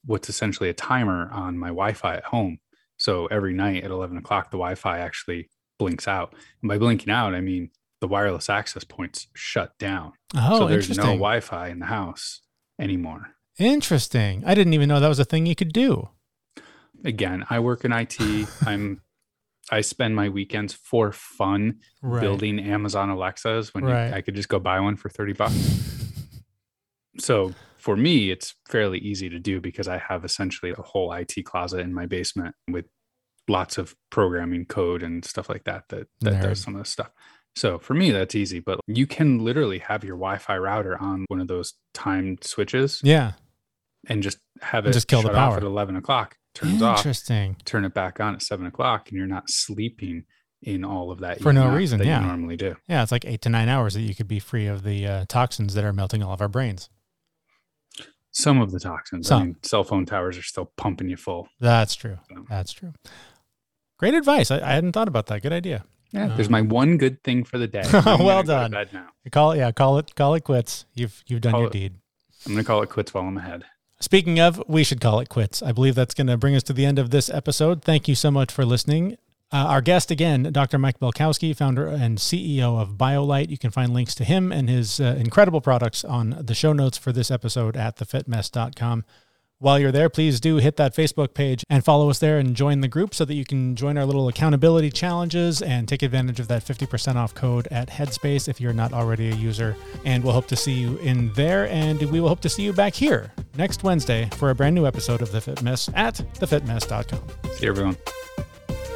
what's 0.07 0.29
essentially 0.29 0.69
a 0.69 0.75
timer 0.75 1.29
on 1.33 1.59
my 1.59 1.69
Wi-Fi 1.69 2.17
at 2.17 2.25
home. 2.25 2.59
So 2.99 3.27
every 3.27 3.53
night 3.53 3.85
at 3.85 3.91
11 3.91 4.17
o'clock, 4.17 4.51
the 4.51 4.57
Wi-Fi 4.57 4.99
actually 4.99 5.51
blinks 5.79 6.07
out. 6.07 6.35
And 6.63 6.69
by 6.69 6.79
blinking 6.79 7.13
out, 7.13 7.35
I 7.35 7.41
mean 7.41 7.71
the 8.01 8.09
wireless 8.09 8.51
access 8.51 8.85
points 8.85 9.29
shut 9.35 9.79
down. 9.79 10.13
Oh, 10.37 10.61
so 10.61 10.69
there's 10.69 10.97
no 10.97 11.05
Wi-Fi 11.05 11.69
in 11.69 11.79
the 11.79 11.87
house 11.87 12.43
anymore. 12.79 13.31
Interesting. 13.59 14.43
I 14.45 14.55
didn't 14.55 14.75
even 14.75 14.89
know 14.89 15.01
that 15.01 15.09
was 15.09 15.19
a 15.19 15.25
thing 15.25 15.47
you 15.47 15.55
could 15.55 15.73
do. 15.73 16.11
Again, 17.05 17.45
I 17.51 17.61
work 17.61 17.85
in 17.85 17.93
IT. 17.93 18.19
I'm 18.67 19.01
I 19.71 19.81
spend 19.81 20.15
my 20.15 20.29
weekends 20.29 20.75
for 20.75 21.11
fun 21.13 21.81
right. 22.03 22.21
building 22.21 22.59
Amazon 22.61 23.09
Alexas 23.09 23.73
when 23.73 23.85
right. 23.85 24.09
you, 24.09 24.15
I 24.15 24.21
could 24.21 24.35
just 24.35 24.49
go 24.49 24.59
buy 24.59 24.79
one 24.81 24.97
for 24.97 25.09
30 25.09 25.33
bucks. 25.33 25.93
So 27.19 27.53
for 27.79 27.97
me, 27.97 28.31
it's 28.31 28.55
fairly 28.69 28.99
easy 28.99 29.29
to 29.29 29.39
do 29.39 29.61
because 29.61 29.89
I 29.89 29.99
have 29.99 30.25
essentially 30.25 30.73
a 30.77 30.83
whole 30.83 31.12
IT 31.12 31.35
closet 31.45 31.81
in 31.81 31.93
my 31.93 32.07
basement 32.07 32.55
with 32.71 32.87
lots 33.47 33.77
of 33.77 33.95
programming 34.11 34.65
code 34.65 35.03
and 35.03 35.25
stuff 35.25 35.49
like 35.49 35.65
that 35.65 35.85
that, 35.91 36.07
that 36.23 36.43
does 36.43 36.61
some 36.61 36.75
of 36.75 36.83
the 36.83 36.89
stuff. 36.89 37.11
So 37.57 37.79
for 37.79 37.95
me, 37.95 38.11
that's 38.11 38.35
easy. 38.35 38.59
But 38.59 38.81
you 38.87 39.07
can 39.07 39.45
literally 39.45 39.79
have 39.81 40.03
your 40.03 40.17
Wi-Fi 40.17 40.57
router 40.57 41.01
on 41.01 41.25
one 41.29 41.41
of 41.41 41.49
those 41.49 41.75
timed 41.93 42.43
switches. 42.43 43.01
Yeah. 43.05 43.33
And 44.07 44.23
just 44.23 44.39
have 44.61 44.87
it 44.87 44.93
just 44.93 45.09
kill 45.09 45.23
the 45.23 45.31
power 45.31 45.57
at 45.57 45.62
11 45.62 45.97
o'clock. 45.97 46.37
Turns 46.55 46.75
Interesting. 46.75 46.87
off. 46.87 46.99
Interesting. 46.99 47.57
Turn 47.65 47.85
it 47.85 47.95
back 47.95 48.21
on 48.21 48.35
at 48.35 48.43
seven 48.43 48.67
o'clock, 48.67 49.09
and 49.09 49.19
you're 49.19 49.27
not 49.27 49.49
sleeping 49.49 50.25
in 50.62 50.85
all 50.85 51.11
of 51.11 51.21
that 51.21 51.41
for 51.41 51.53
no 51.53 51.75
reason. 51.75 52.03
yeah. 52.03 52.21
normally 52.21 52.57
do. 52.57 52.77
Yeah, 52.89 53.03
it's 53.03 53.12
like 53.12 53.25
eight 53.25 53.43
to 53.43 53.49
nine 53.49 53.69
hours 53.69 53.95
that 53.95 54.03
you 54.03 54.15
could 54.15 54.29
be 54.29 54.39
free 54.39 54.67
of 54.67 54.83
the 54.83 55.07
uh, 55.07 55.25
toxins 55.29 55.75
that 55.75 55.85
are 55.85 55.93
melting 55.93 56.23
all 56.23 56.33
of 56.33 56.41
our 56.41 56.49
brains. 56.49 56.89
Some 58.35 58.61
of 58.61 58.72
the 58.72 58.80
toxins. 58.80 59.28
Some. 59.28 59.43
I 59.43 59.45
mean, 59.47 59.57
cell 59.62 59.85
phone 59.85 60.07
towers 60.07 60.37
are 60.37 60.43
still 60.43 60.72
pumping 60.76 61.09
you 61.09 61.16
full. 61.16 61.49
That's 61.61 61.95
true. 61.95 62.18
So. 62.28 62.45
That's 62.49 62.72
true. 62.72 62.93
Great 63.97 64.14
advice. 64.14 64.51
I, 64.51 64.61
I, 64.61 64.72
hadn't 64.72 64.93
thought 64.93 65.07
about 65.07 65.26
that. 65.26 65.41
Good 65.41 65.53
idea. 65.53 65.85
Yeah, 66.11 66.26
there's 66.28 66.49
um, 66.49 66.53
my 66.53 66.61
one 66.61 66.99
good 66.99 67.22
thing 67.22 67.45
for 67.45 67.59
the 67.59 67.68
day. 67.68 67.85
well 68.05 68.43
done. 68.43 68.72
now. 68.72 69.07
call 69.30 69.53
it. 69.53 69.59
Yeah, 69.59 69.70
call 69.72 69.99
it. 69.99 70.14
Call 70.16 70.35
it 70.35 70.43
quits. 70.43 70.85
You've 70.95 71.22
you've 71.26 71.41
done 71.41 71.53
call 71.53 71.61
your 71.61 71.68
it, 71.68 71.72
deed. 71.72 71.95
I'm 72.45 72.53
gonna 72.53 72.64
call 72.64 72.82
it 72.82 72.89
quits 72.89 73.14
while 73.14 73.24
I'm 73.24 73.39
ahead. 73.39 73.64
Speaking 74.01 74.41
of, 74.41 74.62
we 74.66 74.85
should 74.85 75.01
call 75.01 75.20
it 75.20 75.28
quits. 75.28 75.62
I 75.62 75.72
believe 75.72 75.95
that's 75.95 76.14
going 76.14 76.26
to 76.26 76.37
bring 76.37 76.55
us 76.55 76.62
to 76.64 76.72
the 76.72 76.85
end 76.85 76.99
of 76.99 77.11
this 77.11 77.30
episode. 77.30 77.82
Thank 77.82 78.07
you 78.07 78.14
so 78.14 78.30
much 78.30 78.53
for 78.53 78.64
listening. 78.64 79.16
Uh, 79.53 79.66
our 79.68 79.80
guest 79.80 80.11
again, 80.11 80.42
Dr. 80.53 80.78
Mike 80.78 80.99
Belkowski, 80.99 81.57
founder 81.57 81.86
and 81.86 82.18
CEO 82.18 82.80
of 82.80 82.97
BioLight. 82.97 83.51
You 83.51 83.59
can 83.59 83.70
find 83.70 83.95
links 83.95 84.14
to 84.16 84.24
him 84.24 84.51
and 84.51 84.68
his 84.68 84.99
uh, 84.99 85.16
incredible 85.18 85.61
products 85.61 86.05
on 86.05 86.36
the 86.40 86.55
show 86.55 86.72
notes 86.72 86.99
for 86.99 87.12
this 87.12 87.30
episode 87.30 87.76
at 87.76 87.97
thefitmess.com. 87.97 89.05
While 89.64 89.78
you're 89.78 89.92
there, 89.92 90.11
please 90.11 90.40
do 90.40 90.57
hit 90.57 90.76
that 90.76 90.95
Facebook 90.95 91.32
page 91.32 91.64
and 91.70 91.84
follow 91.84 92.11
us 92.11 92.18
there 92.18 92.38
and 92.38 92.57
join 92.57 92.80
the 92.80 92.88
group 92.88 93.14
so 93.14 93.24
that 93.24 93.34
you 93.34 93.45
can 93.45 93.76
join 93.76 93.97
our 93.97 94.05
little 94.05 94.28
accountability 94.28 94.90
challenges 94.90 95.62
and 95.62 95.88
take 95.88 96.03
advantage 96.03 96.40
of 96.40 96.49
that 96.49 96.64
50% 96.64 97.14
off 97.14 97.34
code 97.34 97.68
at 97.70 97.88
Headspace 97.88 98.49
if 98.49 98.61
you're 98.61 98.72
not 98.72 98.92
already 98.92 99.30
a 99.30 99.34
user. 99.34 99.76
And 100.05 100.24
we'll 100.24 100.32
hope 100.32 100.49
to 100.49 100.57
see 100.57 100.72
you 100.72 100.97
in 100.99 101.32
there. 101.34 101.68
And 101.68 102.03
we 102.11 102.20
will 102.20 102.28
hope 102.28 102.40
to 102.40 102.49
see 102.49 102.64
you 102.64 102.72
back 102.72 102.95
here 102.95 103.32
next 103.57 103.84
Wednesday 103.84 104.28
for 104.34 104.51
a 104.51 104.55
brand 104.55 104.74
new 104.74 104.86
episode 104.86 105.22
of 105.22 105.30
The 105.30 105.40
Fit 105.40 105.62
Mess 105.62 105.88
at 105.95 106.16
thefitmess.com. 106.34 107.22
See 107.55 107.64
you, 107.64 107.70
everyone. 107.70 107.97